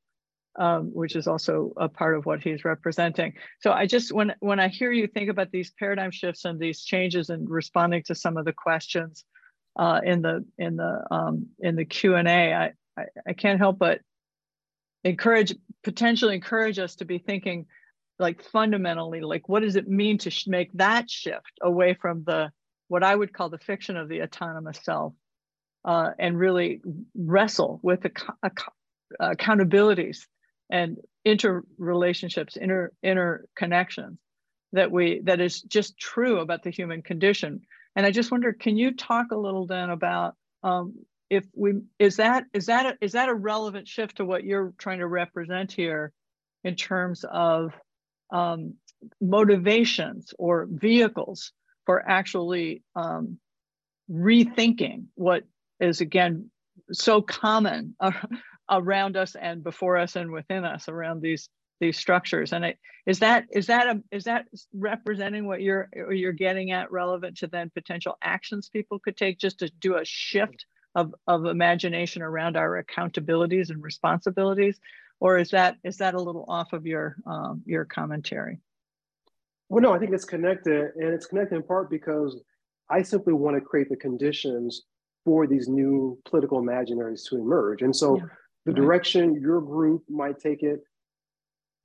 um, 0.57 0.91
which 0.93 1.15
is 1.15 1.27
also 1.27 1.73
a 1.77 1.87
part 1.87 2.15
of 2.17 2.25
what 2.25 2.41
he's 2.41 2.65
representing. 2.65 3.33
So 3.61 3.71
I 3.71 3.85
just, 3.85 4.11
when, 4.11 4.33
when 4.39 4.59
I 4.59 4.67
hear 4.67 4.91
you 4.91 5.07
think 5.07 5.29
about 5.29 5.51
these 5.51 5.71
paradigm 5.71 6.11
shifts 6.11 6.45
and 6.45 6.59
these 6.59 6.83
changes 6.83 7.29
and 7.29 7.49
responding 7.49 8.03
to 8.03 8.15
some 8.15 8.37
of 8.37 8.45
the 8.45 8.53
questions 8.53 9.23
uh, 9.77 10.01
in 10.03 10.21
the, 10.21 10.45
in 10.57 10.75
the, 10.75 11.03
um, 11.11 11.47
in 11.59 11.75
the 11.75 11.85
Q&A, 11.85 12.53
I, 12.53 12.73
I, 12.97 13.03
I 13.27 13.33
can't 13.33 13.59
help 13.59 13.79
but 13.79 14.01
encourage, 15.03 15.55
potentially 15.83 16.35
encourage 16.35 16.79
us 16.79 16.95
to 16.97 17.05
be 17.05 17.19
thinking 17.19 17.65
like 18.19 18.43
fundamentally 18.43 19.21
like 19.21 19.47
what 19.47 19.61
does 19.61 19.77
it 19.77 19.87
mean 19.87 20.17
to 20.17 20.31
make 20.47 20.71
that 20.73 21.09
shift 21.09 21.57
away 21.61 21.93
from 21.93 22.23
the 22.25 22.51
what 22.89 23.03
i 23.03 23.15
would 23.15 23.33
call 23.33 23.49
the 23.49 23.57
fiction 23.57 23.95
of 23.97 24.09
the 24.09 24.21
autonomous 24.21 24.79
self 24.83 25.13
uh, 25.85 26.11
and 26.19 26.37
really 26.37 26.81
wrestle 27.15 27.79
with 27.81 28.01
the 28.01 28.11
accountabilities 29.21 30.25
and 30.69 30.97
interrelationships 31.25 32.57
inter 32.57 32.91
interconnections 33.03 34.17
that 34.73 34.91
we 34.91 35.21
that 35.23 35.39
is 35.39 35.61
just 35.61 35.97
true 35.97 36.39
about 36.39 36.63
the 36.63 36.69
human 36.69 37.01
condition. 37.01 37.61
And 37.95 38.05
i 38.05 38.11
just 38.11 38.31
wonder 38.31 38.53
can 38.53 38.77
you 38.77 38.95
talk 38.95 39.27
a 39.31 39.37
little 39.37 39.65
then 39.65 39.89
about 39.89 40.35
um, 40.63 40.93
if 41.29 41.45
we 41.55 41.73
is 41.97 42.17
that 42.17 42.45
is 42.53 42.67
that 42.67 42.85
a, 42.85 42.97
is 43.01 43.13
that 43.13 43.29
a 43.29 43.33
relevant 43.33 43.87
shift 43.87 44.17
to 44.17 44.25
what 44.25 44.43
you're 44.43 44.73
trying 44.77 44.99
to 44.99 45.07
represent 45.07 45.71
here 45.71 46.11
in 46.63 46.75
terms 46.75 47.25
of 47.29 47.73
um, 48.31 48.75
motivations 49.21 50.33
or 50.37 50.67
vehicles 50.69 51.51
for 51.85 52.07
actually 52.07 52.83
um, 52.95 53.37
rethinking 54.11 55.05
what 55.15 55.43
is 55.79 56.01
again 56.01 56.49
so 56.91 57.21
common 57.21 57.95
around 58.69 59.17
us 59.17 59.35
and 59.35 59.63
before 59.63 59.97
us 59.97 60.15
and 60.15 60.31
within 60.31 60.65
us 60.65 60.87
around 60.87 61.21
these 61.21 61.49
these 61.81 61.97
structures 61.97 62.51
and 62.51 62.65
it, 62.65 62.77
is 63.05 63.19
that 63.19 63.45
is 63.53 63.67
that 63.67 63.87
a, 63.87 64.03
is 64.11 64.25
that 64.25 64.45
representing 64.73 65.47
what 65.47 65.61
you're 65.61 65.87
you're 66.11 66.33
getting 66.33 66.71
at 66.71 66.91
relevant 66.91 67.37
to 67.37 67.47
then 67.47 67.71
potential 67.73 68.17
actions 68.21 68.67
people 68.67 68.99
could 68.99 69.15
take 69.15 69.39
just 69.39 69.59
to 69.59 69.71
do 69.79 69.95
a 69.95 70.03
shift 70.03 70.65
of, 70.95 71.15
of 71.27 71.45
imagination 71.45 72.21
around 72.21 72.57
our 72.57 72.83
accountabilities 72.83 73.69
and 73.69 73.81
responsibilities 73.81 74.77
or 75.19 75.37
is 75.37 75.49
that 75.51 75.77
is 75.83 75.97
that 75.97 76.13
a 76.13 76.21
little 76.21 76.45
off 76.47 76.73
of 76.73 76.85
your 76.85 77.17
um, 77.25 77.61
your 77.65 77.85
commentary? 77.85 78.59
Well, 79.69 79.81
no, 79.81 79.93
I 79.93 79.99
think 79.99 80.13
it's 80.13 80.25
connected, 80.25 80.91
and 80.95 81.13
it's 81.13 81.27
connected 81.27 81.55
in 81.55 81.63
part 81.63 81.89
because 81.89 82.41
I 82.89 83.01
simply 83.01 83.33
want 83.33 83.55
to 83.55 83.61
create 83.61 83.89
the 83.89 83.97
conditions 83.97 84.83
for 85.25 85.45
these 85.45 85.67
new 85.67 86.17
political 86.25 86.61
imaginaries 86.61 87.27
to 87.29 87.37
emerge. 87.37 87.81
And 87.81 87.95
so, 87.95 88.17
yeah. 88.17 88.23
The 88.69 88.81
right. 88.81 88.85
direction 88.85 89.39
your 89.41 89.61
group 89.61 90.03
might 90.09 90.39
take 90.39 90.63
it, 90.63 90.81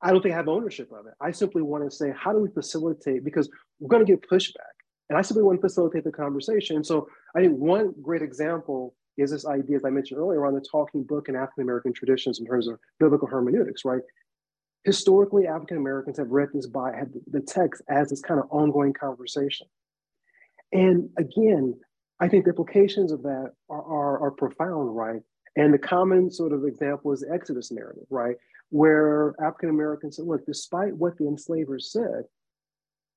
I 0.02 0.10
don't 0.10 0.22
think 0.22 0.34
I 0.34 0.36
have 0.36 0.48
ownership 0.48 0.90
of 0.92 1.06
it. 1.06 1.14
I 1.20 1.30
simply 1.30 1.62
want 1.62 1.84
to 1.84 1.90
say, 1.90 2.12
how 2.16 2.32
do 2.32 2.38
we 2.38 2.50
facilitate? 2.50 3.24
Because 3.24 3.48
we're 3.80 3.88
going 3.88 4.04
to 4.04 4.10
get 4.10 4.28
pushback, 4.28 4.74
and 5.08 5.18
I 5.18 5.22
simply 5.22 5.44
want 5.44 5.58
to 5.58 5.62
facilitate 5.62 6.04
the 6.04 6.12
conversation. 6.12 6.84
So, 6.84 7.08
I 7.34 7.40
think 7.40 7.58
one 7.58 7.94
great 8.02 8.22
example 8.22 8.94
is 9.16 9.30
this 9.30 9.46
idea, 9.46 9.76
as 9.76 9.84
I 9.84 9.90
mentioned 9.90 10.20
earlier, 10.20 10.40
around 10.40 10.54
the 10.54 10.66
talking 10.70 11.04
book 11.04 11.28
and 11.28 11.36
African 11.36 11.62
American 11.62 11.92
traditions 11.92 12.40
in 12.40 12.46
terms 12.46 12.68
of 12.68 12.78
biblical 12.98 13.28
hermeneutics, 13.28 13.84
right? 13.84 14.02
Historically, 14.84 15.46
African 15.46 15.78
Americans 15.78 16.18
have 16.18 16.30
read 16.30 16.48
this 16.52 16.66
by 16.66 16.94
had 16.94 17.12
the 17.30 17.40
text 17.40 17.82
as 17.88 18.10
this 18.10 18.20
kind 18.20 18.38
of 18.40 18.46
ongoing 18.50 18.92
conversation. 18.92 19.66
And 20.72 21.08
again, 21.16 21.74
I 22.20 22.28
think 22.28 22.44
the 22.44 22.50
implications 22.50 23.12
of 23.12 23.22
that 23.22 23.52
are, 23.70 23.82
are, 23.82 24.22
are 24.24 24.30
profound, 24.32 24.94
right? 24.94 25.22
And 25.56 25.72
the 25.72 25.78
common 25.78 26.30
sort 26.30 26.52
of 26.52 26.64
example 26.64 27.12
is 27.12 27.20
the 27.20 27.32
Exodus 27.32 27.70
narrative, 27.70 28.06
right? 28.10 28.36
Where 28.70 29.34
African 29.40 29.70
Americans 29.70 30.16
said, 30.16 30.26
look, 30.26 30.44
despite 30.46 30.96
what 30.96 31.16
the 31.16 31.26
enslavers 31.28 31.92
said, 31.92 32.24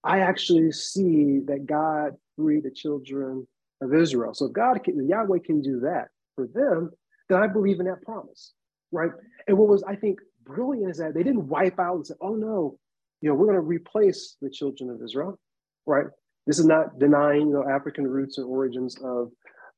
I 0.04 0.20
actually 0.20 0.72
see 0.72 1.40
that 1.48 1.66
God 1.66 2.14
freed 2.36 2.64
the 2.64 2.72
children 2.72 3.48
of 3.82 3.94
Israel. 3.94 4.34
So 4.34 4.46
if 4.46 4.54
God 4.54 4.84
can, 4.84 5.08
Yahweh 5.08 5.40
can 5.46 5.62
do 5.62 5.80
that 5.82 6.10
for 6.36 6.48
them, 6.48 6.92
then 7.30 7.42
I 7.42 7.48
believe 7.48 7.80
in 7.80 7.88
that 7.88 8.04
promise, 8.04 8.54
right? 8.92 9.12
And 9.48 9.58
what 9.58 9.68
was, 9.68 9.84
I 9.84 9.96
think, 9.96 10.20
brilliant 10.44 10.92
is 10.92 10.98
that 10.98 11.14
they 11.14 11.24
didn't 11.24 11.48
wipe 11.48 11.80
out 11.80 11.96
and 11.96 12.08
say, 12.08 12.14
oh 12.22 12.36
no, 12.36 12.78
you 13.22 13.30
know, 13.30 13.36
we're 13.36 13.48
going 13.48 13.56
to 13.56 13.62
replace 13.62 14.38
the 14.42 14.50
children 14.50 14.90
of 14.90 15.02
Israel, 15.04 15.40
right? 15.86 16.06
This 16.46 16.60
is 16.60 16.66
not 16.66 17.00
denying, 17.00 17.48
you 17.48 17.54
know, 17.54 17.68
African 17.68 18.08
roots 18.08 18.38
and 18.38 18.48
origins 18.48 18.96
of 19.04 19.32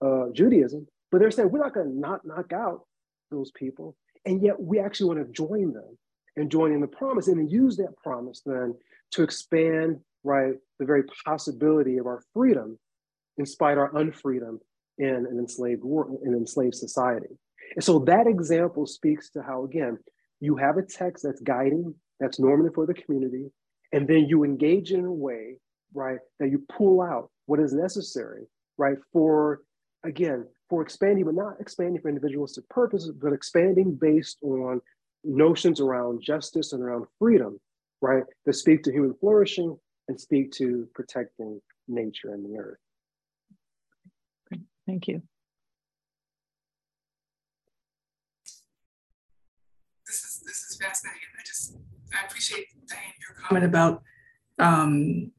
uh, 0.05 0.31
Judaism, 0.33 0.87
but 1.11 1.19
they're 1.19 1.31
saying 1.31 1.49
we're 1.49 1.59
not 1.59 1.73
going 1.73 1.89
to 1.89 1.99
not 1.99 2.25
knock 2.25 2.53
out 2.53 2.81
those 3.31 3.51
people, 3.51 3.95
and 4.25 4.43
yet 4.43 4.59
we 4.61 4.79
actually 4.79 5.07
want 5.13 5.25
to 5.25 5.33
join 5.33 5.73
them 5.73 5.97
and 6.35 6.51
join 6.51 6.71
in 6.71 6.81
the 6.81 6.87
promise, 6.87 7.27
and 7.27 7.37
then 7.37 7.49
use 7.49 7.77
that 7.77 7.95
promise 8.03 8.41
then 8.45 8.75
to 9.11 9.23
expand, 9.23 9.99
right, 10.23 10.53
the 10.79 10.85
very 10.85 11.03
possibility 11.25 11.97
of 11.97 12.05
our 12.05 12.21
freedom 12.33 12.77
in 13.37 13.45
spite 13.45 13.77
our 13.77 13.91
unfreedom 13.93 14.59
in 14.97 15.25
an 15.29 15.37
enslaved 15.39 15.83
world, 15.83 16.19
an 16.23 16.33
enslaved 16.33 16.75
society. 16.75 17.37
And 17.75 17.83
so 17.83 17.99
that 17.99 18.27
example 18.27 18.85
speaks 18.85 19.29
to 19.31 19.41
how, 19.41 19.63
again, 19.63 19.97
you 20.39 20.55
have 20.55 20.77
a 20.77 20.81
text 20.81 21.23
that's 21.23 21.41
guiding, 21.41 21.93
that's 22.19 22.39
normative 22.39 22.73
for 22.73 22.85
the 22.85 22.93
community, 22.93 23.51
and 23.91 24.07
then 24.07 24.25
you 24.27 24.43
engage 24.43 24.91
in 24.91 25.05
a 25.05 25.11
way, 25.11 25.57
right, 25.93 26.19
that 26.39 26.49
you 26.49 26.63
pull 26.77 27.01
out 27.01 27.29
what 27.45 27.59
is 27.59 27.73
necessary, 27.73 28.43
right, 28.77 28.97
for, 29.11 29.61
again, 30.03 30.45
for 30.69 30.81
expanding, 30.81 31.25
but 31.25 31.35
not 31.35 31.59
expanding 31.59 32.01
for 32.01 32.09
individualistic 32.09 32.67
purposes, 32.69 33.11
but 33.11 33.33
expanding 33.33 33.95
based 33.95 34.37
on 34.43 34.81
notions 35.23 35.79
around 35.79 36.21
justice 36.21 36.73
and 36.73 36.81
around 36.83 37.05
freedom, 37.17 37.59
right, 38.01 38.23
that 38.45 38.53
speak 38.53 38.83
to 38.83 38.91
human 38.91 39.13
flourishing 39.19 39.77
and 40.07 40.19
speak 40.19 40.51
to 40.51 40.87
protecting 40.93 41.61
nature 41.87 42.33
and 42.33 42.45
the 42.45 42.57
earth. 42.57 42.77
Thank 44.89 45.07
you. 45.07 45.21
This 50.07 50.23
is 50.23 50.41
this 50.43 50.63
is 50.63 50.77
fascinating. 50.81 51.21
I 51.37 51.43
just 51.45 51.75
I 52.11 52.25
appreciate 52.25 52.65
Diane 52.87 53.13
your 53.19 53.37
comment 53.45 53.65
about 53.65 54.01
um, 54.57 55.31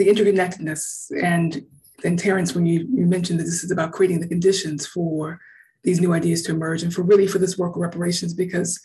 the 0.00 0.08
interconnectedness 0.08 1.12
and 1.22 1.64
and 2.02 2.18
Terrence 2.18 2.54
when 2.54 2.64
you, 2.64 2.88
you 2.90 3.04
mentioned 3.04 3.38
that 3.38 3.44
this 3.44 3.62
is 3.62 3.70
about 3.70 3.92
creating 3.92 4.20
the 4.20 4.26
conditions 4.26 4.86
for 4.86 5.38
these 5.82 6.00
new 6.00 6.14
ideas 6.14 6.40
to 6.44 6.52
emerge 6.52 6.82
and 6.82 6.92
for 6.92 7.02
really 7.02 7.26
for 7.26 7.38
this 7.38 7.58
work 7.58 7.76
of 7.76 7.82
reparations 7.82 8.32
because 8.32 8.80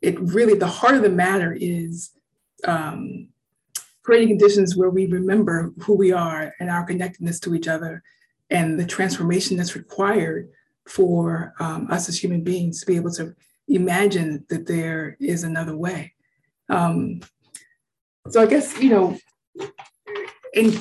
it 0.00 0.18
really 0.18 0.54
the 0.54 0.66
heart 0.66 0.94
of 0.94 1.02
the 1.02 1.10
matter 1.10 1.54
is 1.60 2.12
um, 2.64 3.28
creating 4.02 4.28
conditions 4.28 4.74
where 4.74 4.88
we 4.88 5.04
remember 5.04 5.74
who 5.80 5.94
we 5.94 6.10
are 6.10 6.54
and 6.58 6.70
our 6.70 6.84
connectedness 6.84 7.38
to 7.40 7.54
each 7.54 7.68
other 7.68 8.02
and 8.48 8.80
the 8.80 8.86
transformation 8.86 9.58
that's 9.58 9.76
required 9.76 10.48
for 10.88 11.52
um, 11.60 11.86
us 11.90 12.08
as 12.08 12.18
human 12.18 12.42
beings 12.42 12.80
to 12.80 12.86
be 12.86 12.96
able 12.96 13.12
to 13.12 13.34
imagine 13.68 14.42
that 14.48 14.66
there 14.66 15.18
is 15.20 15.42
another 15.44 15.76
way. 15.76 16.14
Um, 16.70 17.20
so 18.30 18.40
I 18.40 18.46
guess, 18.46 18.80
you 18.80 18.88
know, 18.88 19.18
in 20.56 20.80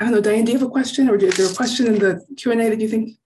I 0.00 0.04
don't 0.04 0.12
know, 0.12 0.20
Diane, 0.22 0.46
do 0.46 0.52
you 0.52 0.58
have 0.58 0.66
a 0.66 0.70
question 0.70 1.10
or 1.10 1.16
is 1.16 1.36
there 1.36 1.46
a 1.46 1.54
question 1.54 1.86
in 1.86 1.98
the 1.98 2.24
Q&A 2.36 2.56
that 2.56 2.80
you 2.80 2.88
think 2.88 3.18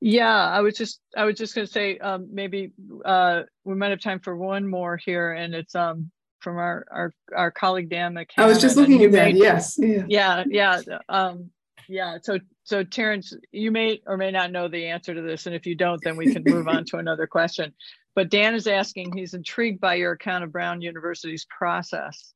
yeah, 0.00 0.48
I 0.48 0.60
was 0.60 0.76
just 0.76 1.00
I 1.16 1.24
was 1.24 1.36
just 1.36 1.56
gonna 1.56 1.66
say 1.66 1.98
um, 1.98 2.28
maybe 2.32 2.70
uh, 3.04 3.42
we 3.64 3.74
might 3.74 3.90
have 3.90 4.00
time 4.00 4.20
for 4.20 4.36
one 4.36 4.64
more 4.64 4.96
here, 4.96 5.32
and 5.32 5.52
it's 5.56 5.74
um 5.74 6.12
from 6.38 6.56
our 6.56 6.86
our 6.88 7.12
our 7.34 7.50
colleague 7.50 7.88
Dan 7.88 8.14
McKanan. 8.14 8.44
I 8.44 8.46
was 8.46 8.60
just 8.60 8.76
looking 8.76 9.02
at 9.02 9.10
that. 9.10 9.34
Yes. 9.34 9.76
Yeah. 9.76 10.04
Yeah. 10.06 10.44
Yeah. 10.46 10.82
Um, 11.08 11.50
Yeah. 11.88 12.18
So, 12.22 12.38
so 12.64 12.84
Terrence, 12.84 13.32
you 13.50 13.72
may 13.72 14.00
or 14.06 14.16
may 14.16 14.30
not 14.30 14.52
know 14.52 14.68
the 14.68 14.86
answer 14.86 15.14
to 15.14 15.22
this, 15.22 15.46
and 15.46 15.54
if 15.56 15.66
you 15.66 15.74
don't, 15.74 16.00
then 16.04 16.16
we 16.16 16.32
can 16.32 16.44
move 16.44 16.68
on 16.68 16.84
to 16.86 16.98
another 16.98 17.26
question. 17.26 17.74
But 18.18 18.30
Dan 18.30 18.56
is 18.56 18.66
asking, 18.66 19.16
he's 19.16 19.34
intrigued 19.34 19.80
by 19.80 19.94
your 19.94 20.10
account 20.10 20.42
of 20.42 20.50
Brown 20.50 20.82
University's 20.82 21.46
process. 21.56 22.34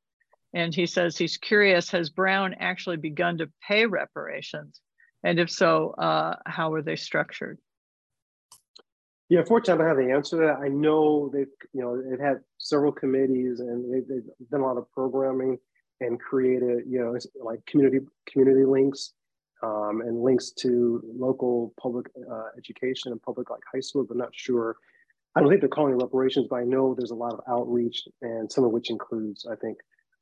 And 0.54 0.72
he 0.72 0.86
says 0.86 1.18
he's 1.18 1.36
curious, 1.36 1.90
has 1.90 2.08
Brown 2.08 2.54
actually 2.60 2.98
begun 2.98 3.38
to 3.38 3.50
pay 3.66 3.86
reparations? 3.86 4.80
And 5.24 5.40
if 5.40 5.50
so, 5.50 5.90
uh, 5.98 6.36
how 6.46 6.72
are 6.74 6.82
they 6.82 6.94
structured? 6.94 7.58
Yeah, 9.28 9.40
unfortunately, 9.40 9.84
I 9.84 9.88
don't 9.88 9.98
have 9.98 10.06
the 10.06 10.14
answer 10.14 10.36
to 10.36 10.46
that. 10.46 10.64
I 10.64 10.68
know 10.68 11.32
they've, 11.34 11.50
you 11.72 11.80
know, 11.80 12.00
they've 12.00 12.20
had 12.20 12.42
several 12.58 12.92
committees 12.92 13.58
and 13.58 13.92
they've, 13.92 14.06
they've 14.06 14.48
done 14.52 14.60
a 14.60 14.64
lot 14.64 14.76
of 14.76 14.88
programming 14.92 15.58
and 16.00 16.20
created, 16.20 16.84
you 16.86 17.00
know, 17.00 17.18
like 17.44 17.58
community 17.66 18.06
community 18.28 18.64
links 18.64 19.14
um, 19.64 20.00
and 20.06 20.22
links 20.22 20.52
to 20.58 21.02
local 21.18 21.74
public 21.76 22.06
uh, 22.30 22.50
education 22.56 23.10
and 23.10 23.20
public 23.20 23.50
like 23.50 23.62
high 23.74 23.80
schools. 23.80 24.06
I'm 24.12 24.18
not 24.18 24.30
sure. 24.32 24.76
I 25.34 25.40
don't 25.40 25.48
think 25.48 25.60
they're 25.60 25.68
calling 25.68 25.94
it 25.94 26.02
reparations, 26.02 26.46
but 26.50 26.56
I 26.56 26.64
know 26.64 26.94
there's 26.94 27.10
a 27.10 27.16
lot 27.16 27.32
of 27.32 27.40
outreach 27.48 28.02
and 28.20 28.50
some 28.52 28.64
of 28.64 28.70
which 28.70 28.90
includes, 28.90 29.46
I 29.50 29.56
think, 29.56 29.78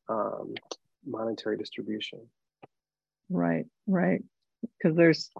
um, 0.09 0.55
monetary 1.05 1.57
distribution. 1.57 2.21
Right, 3.29 3.67
right. 3.87 4.23
Because 4.63 4.97
there's 4.97 5.31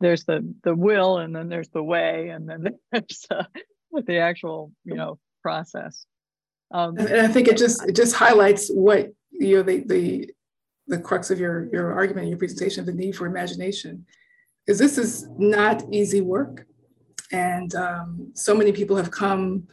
there's 0.00 0.24
the 0.24 0.52
the 0.64 0.74
will, 0.74 1.18
and 1.18 1.34
then 1.34 1.48
there's 1.48 1.68
the 1.68 1.82
way, 1.82 2.28
and 2.28 2.48
then 2.48 2.66
there's 2.92 3.26
uh, 3.30 3.44
the 4.06 4.18
actual 4.18 4.72
you 4.84 4.94
know 4.94 5.18
process. 5.42 6.06
Um, 6.72 6.96
and 6.96 7.20
I 7.20 7.28
think 7.28 7.48
it 7.48 7.56
just 7.56 7.86
it 7.88 7.94
just 7.94 8.14
highlights 8.14 8.68
what 8.68 9.12
you 9.30 9.56
know 9.56 9.62
the 9.62 9.84
the 9.86 10.30
the 10.88 10.98
crux 10.98 11.30
of 11.30 11.38
your 11.38 11.68
your 11.72 11.92
argument, 11.92 12.28
your 12.28 12.38
presentation, 12.38 12.84
the 12.84 12.92
need 12.92 13.16
for 13.16 13.26
imagination, 13.26 14.04
because 14.66 14.78
this 14.78 14.98
is 14.98 15.28
not 15.38 15.84
easy 15.92 16.20
work, 16.20 16.66
and 17.32 17.74
um, 17.74 18.30
so 18.34 18.54
many 18.54 18.72
people 18.72 18.96
have 18.96 19.10
come 19.10 19.66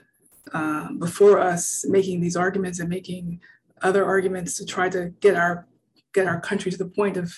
uh, 0.53 0.91
before 0.93 1.39
us 1.39 1.85
making 1.87 2.21
these 2.21 2.35
arguments 2.35 2.79
and 2.79 2.89
making 2.89 3.39
other 3.81 4.05
arguments 4.05 4.57
to 4.57 4.65
try 4.65 4.89
to 4.89 5.09
get 5.19 5.35
our 5.35 5.67
get 6.13 6.25
our 6.25 6.39
country 6.39 6.71
to 6.71 6.77
the 6.77 6.87
point 6.87 7.17
of 7.17 7.31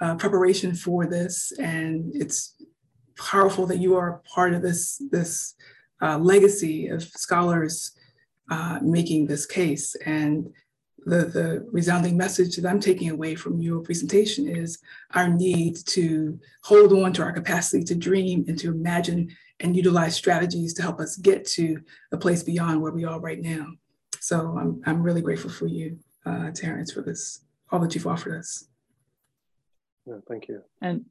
uh, 0.00 0.14
preparation 0.14 0.74
for 0.74 1.06
this. 1.06 1.52
And 1.58 2.14
it's 2.14 2.54
powerful 3.16 3.66
that 3.66 3.78
you 3.78 3.96
are 3.96 4.22
part 4.32 4.54
of 4.54 4.62
this 4.62 5.02
this 5.10 5.54
uh, 6.00 6.18
legacy 6.18 6.88
of 6.88 7.02
scholars 7.02 7.92
uh, 8.50 8.78
making 8.82 9.26
this 9.26 9.46
case. 9.46 9.96
And 10.06 10.52
the, 11.08 11.24
the 11.26 11.66
resounding 11.72 12.16
message 12.16 12.56
that 12.56 12.68
I'm 12.68 12.80
taking 12.80 13.10
away 13.10 13.34
from 13.34 13.60
your 13.60 13.80
presentation 13.80 14.48
is 14.48 14.78
our 15.14 15.28
need 15.28 15.76
to 15.86 16.38
hold 16.62 16.92
on 16.92 17.12
to 17.14 17.22
our 17.22 17.32
capacity 17.32 17.82
to 17.84 17.94
dream 17.94 18.44
and 18.48 18.58
to 18.58 18.68
imagine 18.68 19.34
and 19.60 19.76
utilize 19.76 20.14
strategies 20.14 20.74
to 20.74 20.82
help 20.82 21.00
us 21.00 21.16
get 21.16 21.44
to 21.46 21.80
a 22.12 22.16
place 22.16 22.42
beyond 22.42 22.80
where 22.80 22.92
we 22.92 23.04
are 23.04 23.20
right 23.20 23.40
now. 23.40 23.66
So 24.20 24.56
I'm, 24.58 24.82
I'm 24.86 25.02
really 25.02 25.22
grateful 25.22 25.50
for 25.50 25.66
you, 25.66 25.98
uh, 26.26 26.50
Terrence, 26.50 26.92
for 26.92 27.02
this, 27.02 27.40
all 27.72 27.80
that 27.80 27.94
you've 27.94 28.06
offered 28.06 28.38
us. 28.38 28.64
Yeah, 30.06 30.16
thank 30.28 30.48
you. 30.48 30.62
And 30.80 31.04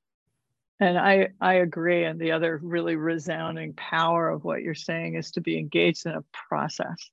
and 0.80 0.98
I 0.98 1.30
I 1.42 1.56
agree. 1.56 2.04
And 2.06 2.20
the 2.20 2.32
other 2.32 2.60
really 2.62 2.96
resounding 2.96 3.74
power 3.74 4.30
of 4.30 4.44
what 4.44 4.62
you're 4.62 4.76
saying 4.76 5.16
is 5.16 5.32
to 5.32 5.42
be 5.42 5.58
engaged 5.58 6.06
in 6.06 6.14
a 6.14 6.24
process, 6.32 7.10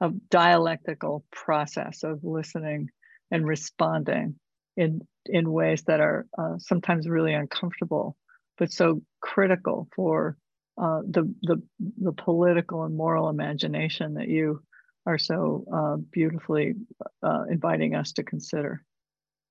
a 0.00 0.10
dialectical 0.30 1.24
process 1.32 2.02
of 2.02 2.22
listening 2.22 2.88
and 3.30 3.46
responding 3.46 4.36
in 4.76 5.00
in 5.26 5.52
ways 5.52 5.82
that 5.82 6.00
are 6.00 6.26
uh, 6.38 6.56
sometimes 6.58 7.08
really 7.08 7.34
uncomfortable, 7.34 8.16
but 8.56 8.72
so 8.72 9.02
critical 9.20 9.88
for 9.94 10.36
uh, 10.80 11.00
the 11.08 11.34
the 11.42 11.62
the 11.98 12.12
political 12.12 12.84
and 12.84 12.96
moral 12.96 13.28
imagination 13.28 14.14
that 14.14 14.28
you 14.28 14.62
are 15.04 15.18
so 15.18 15.64
uh, 15.72 15.96
beautifully 16.12 16.74
uh, 17.22 17.44
inviting 17.50 17.94
us 17.94 18.12
to 18.12 18.22
consider. 18.22 18.82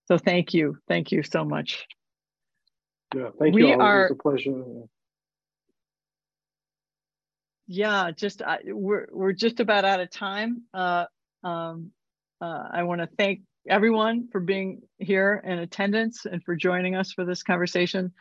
So 0.06 0.18
thank 0.18 0.54
you. 0.54 0.78
Thank 0.88 1.12
you 1.12 1.24
so 1.24 1.44
much. 1.44 1.86
Yeah, 3.16 3.30
thank 3.40 3.56
we 3.56 3.68
you. 3.68 3.80
Are, 3.80 4.04
it's 4.04 4.12
a 4.12 4.16
pleasure. 4.16 4.64
Yeah, 7.68 8.12
just 8.12 8.42
uh, 8.42 8.58
we're 8.66 9.08
we're 9.12 9.34
just 9.34 9.60
about 9.60 9.84
out 9.86 10.00
of 10.00 10.10
time. 10.10 10.64
Uh, 10.74 11.06
um, 11.44 11.92
uh, 12.42 12.64
I 12.72 12.84
want 12.84 13.02
to 13.02 13.10
thank 13.18 13.42
everyone 13.70 14.30
for 14.32 14.40
being 14.40 14.82
here 15.00 15.42
in 15.46 15.60
attendance 15.60 16.26
and 16.26 16.42
for 16.44 16.56
joining 16.56 16.96
us 16.96 17.12
for 17.12 17.26
this 17.26 17.44
conversation. 17.44 18.14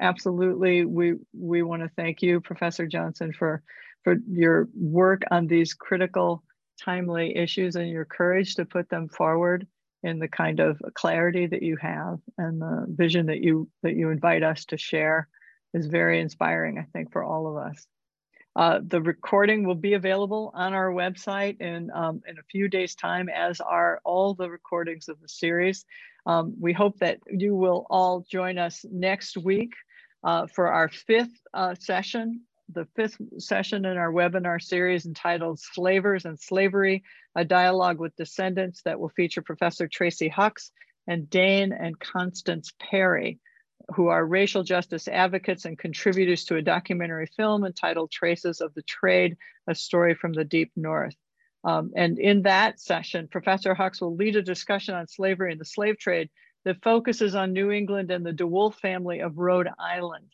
Absolutely, 0.00 0.86
we 0.86 1.14
we 1.34 1.62
want 1.62 1.82
to 1.82 1.90
thank 1.96 2.22
you, 2.22 2.40
Professor 2.40 2.86
Johnson, 2.86 3.32
for 3.38 3.62
for 4.04 4.16
your 4.26 4.68
work 4.74 5.22
on 5.30 5.46
these 5.46 5.74
critical 5.74 6.42
timely 6.82 7.36
issues 7.36 7.76
and 7.76 7.88
your 7.90 8.06
courage 8.06 8.54
to 8.56 8.64
put 8.64 8.88
them 8.88 9.08
forward 9.08 9.66
in 10.02 10.18
the 10.18 10.28
kind 10.28 10.60
of 10.60 10.80
clarity 10.94 11.46
that 11.46 11.62
you 11.62 11.76
have 11.80 12.18
and 12.38 12.60
the 12.60 12.86
vision 12.88 13.26
that 13.26 13.40
you 13.40 13.68
that 13.82 13.96
you 13.96 14.10
invite 14.10 14.42
us 14.42 14.64
to 14.66 14.78
share 14.78 15.28
is 15.74 15.86
very 15.86 16.20
inspiring, 16.20 16.78
I 16.78 16.86
think, 16.92 17.12
for 17.12 17.22
all 17.22 17.46
of 17.46 17.56
us. 17.66 17.86
Uh, 18.56 18.80
the 18.86 19.02
recording 19.02 19.66
will 19.66 19.74
be 19.74 19.94
available 19.94 20.52
on 20.54 20.74
our 20.74 20.90
website 20.90 21.60
in, 21.60 21.90
um, 21.92 22.22
in 22.28 22.38
a 22.38 22.42
few 22.50 22.68
days' 22.68 22.94
time, 22.94 23.28
as 23.28 23.60
are 23.60 24.00
all 24.04 24.34
the 24.34 24.48
recordings 24.48 25.08
of 25.08 25.20
the 25.20 25.28
series. 25.28 25.84
Um, 26.26 26.54
we 26.60 26.72
hope 26.72 26.98
that 27.00 27.18
you 27.28 27.54
will 27.56 27.86
all 27.90 28.24
join 28.30 28.58
us 28.58 28.84
next 28.90 29.36
week 29.36 29.72
uh, 30.22 30.46
for 30.46 30.68
our 30.68 30.88
fifth 30.88 31.36
uh, 31.52 31.74
session 31.74 32.42
the 32.72 32.86
fifth 32.96 33.16
session 33.38 33.84
in 33.84 33.96
our 33.96 34.12
webinar 34.12 34.60
series 34.60 35.06
entitled 35.06 35.60
Slavers 35.60 36.24
and 36.24 36.38
Slavery, 36.38 37.04
a 37.34 37.44
dialogue 37.44 37.98
with 37.98 38.16
descendants 38.16 38.82
that 38.82 38.98
will 38.98 39.10
feature 39.10 39.42
Professor 39.42 39.88
Tracy 39.88 40.28
Hucks 40.28 40.70
and 41.06 41.28
Dain 41.28 41.72
and 41.72 41.98
Constance 41.98 42.72
Perry, 42.78 43.38
who 43.94 44.08
are 44.08 44.24
racial 44.24 44.62
justice 44.62 45.08
advocates 45.08 45.64
and 45.64 45.78
contributors 45.78 46.44
to 46.44 46.56
a 46.56 46.62
documentary 46.62 47.26
film 47.36 47.64
entitled 47.64 48.10
Traces 48.10 48.60
of 48.60 48.72
the 48.74 48.82
Trade, 48.82 49.36
a 49.66 49.74
story 49.74 50.14
from 50.14 50.32
the 50.32 50.44
deep 50.44 50.72
north. 50.76 51.14
Um, 51.64 51.92
and 51.96 52.18
in 52.18 52.42
that 52.42 52.80
session, 52.80 53.28
Professor 53.28 53.74
Hucks 53.74 54.00
will 54.00 54.16
lead 54.16 54.36
a 54.36 54.42
discussion 54.42 54.94
on 54.94 55.08
slavery 55.08 55.52
and 55.52 55.60
the 55.60 55.64
slave 55.64 55.98
trade 55.98 56.28
that 56.64 56.82
focuses 56.82 57.34
on 57.34 57.52
New 57.52 57.70
England 57.70 58.10
and 58.10 58.24
the 58.24 58.32
DeWolf 58.32 58.74
family 58.76 59.20
of 59.20 59.38
Rhode 59.38 59.68
Island 59.78 60.30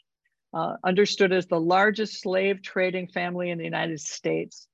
uh, 0.53 0.77
understood 0.83 1.33
as 1.33 1.47
the 1.47 1.61
largest 1.61 2.21
slave 2.21 2.63
trading 2.63 3.09
family 3.09 3.51
in 3.51 3.59
the 3.59 3.65
United 3.65 4.01
States. 4.01 4.67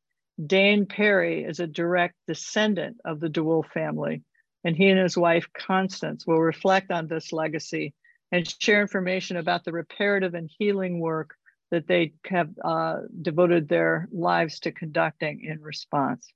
Dain 0.45 0.87
Perry 0.87 1.45
is 1.45 1.61
a 1.61 1.67
direct 1.67 2.15
descendant 2.27 2.99
of 3.05 3.21
the 3.21 3.29
DeWolf 3.29 3.71
family, 3.73 4.23
and 4.65 4.77
he 4.77 4.89
and 4.89 4.99
his 4.99 5.17
wife 5.17 5.47
Constance 5.57 6.27
will 6.27 6.41
reflect 6.41 6.91
on 6.91 7.07
this 7.07 7.33
legacy 7.33 7.95
and 8.33 8.55
share 8.61 8.81
information 8.81 9.37
about 9.37 9.65
the 9.65 9.73
reparative 9.73 10.35
and 10.35 10.51
healing 10.59 11.01
work 11.01 11.35
that 11.71 11.87
they 11.87 12.15
have 12.27 12.51
uh, 12.65 12.99
devoted 13.23 13.69
their 13.69 14.09
lives 14.13 14.61
to 14.61 14.73
conducting 14.73 15.45
in 15.45 15.61
response. 15.61 16.33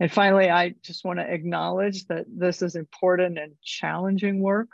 And 0.00 0.12
finally, 0.12 0.50
I 0.50 0.74
just 0.82 1.04
want 1.04 1.18
to 1.18 1.32
acknowledge 1.32 2.06
that 2.06 2.26
this 2.28 2.62
is 2.62 2.76
important 2.76 3.38
and 3.38 3.52
challenging 3.62 4.40
work 4.40 4.68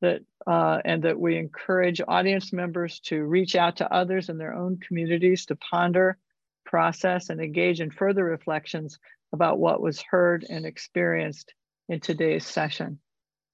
that 0.00 0.20
uh, 0.46 0.78
and 0.84 1.02
that 1.02 1.18
we 1.18 1.36
encourage 1.36 2.00
audience 2.06 2.52
members 2.52 3.00
to 3.00 3.24
reach 3.24 3.56
out 3.56 3.76
to 3.76 3.92
others 3.92 4.28
in 4.28 4.38
their 4.38 4.54
own 4.54 4.78
communities 4.78 5.46
to 5.46 5.56
ponder, 5.56 6.18
process, 6.64 7.30
and 7.30 7.40
engage 7.40 7.80
in 7.80 7.90
further 7.90 8.24
reflections 8.24 8.98
about 9.32 9.58
what 9.58 9.80
was 9.80 10.02
heard 10.02 10.44
and 10.48 10.64
experienced 10.64 11.52
in 11.88 11.98
today's 11.98 12.46
session. 12.46 12.98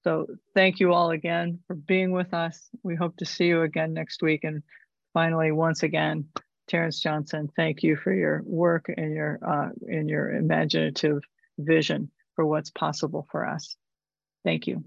So 0.03 0.27
thank 0.53 0.79
you 0.79 0.93
all 0.93 1.11
again 1.11 1.59
for 1.67 1.75
being 1.75 2.11
with 2.11 2.33
us. 2.33 2.69
We 2.83 2.95
hope 2.95 3.17
to 3.17 3.25
see 3.25 3.45
you 3.45 3.61
again 3.61 3.93
next 3.93 4.21
week. 4.21 4.43
And 4.43 4.63
finally, 5.13 5.51
once 5.51 5.83
again, 5.83 6.25
Terrence 6.67 6.99
Johnson, 6.99 7.49
thank 7.55 7.83
you 7.83 7.95
for 7.95 8.13
your 8.13 8.41
work 8.45 8.85
and 8.95 9.13
your 9.13 9.39
uh, 9.45 9.69
and 9.87 10.09
your 10.09 10.33
imaginative 10.33 11.21
vision 11.57 12.09
for 12.35 12.45
what's 12.45 12.69
possible 12.69 13.27
for 13.31 13.47
us. 13.47 13.75
Thank 14.43 14.67
you. 14.67 14.83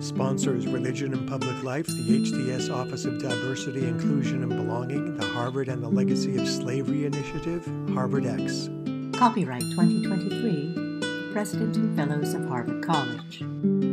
Sponsors 0.00 0.66
Religion 0.66 1.12
and 1.12 1.28
Public 1.28 1.62
Life, 1.62 1.86
the 1.86 1.92
HDS 1.92 2.74
Office 2.74 3.04
of 3.04 3.20
Diversity, 3.20 3.86
Inclusion, 3.86 4.42
and 4.42 4.50
Belonging, 4.50 5.16
the 5.16 5.26
Harvard 5.26 5.68
and 5.68 5.82
the 5.82 5.88
Legacy 5.88 6.36
of 6.38 6.48
Slavery 6.48 7.04
Initiative, 7.04 7.70
Harvard 7.92 8.24
X. 8.24 8.70
Copyright 9.18 9.62
2023, 9.62 10.81
President 11.32 11.76
and 11.76 11.96
Fellows 11.96 12.34
of 12.34 12.46
Harvard 12.46 12.84
College. 12.84 13.91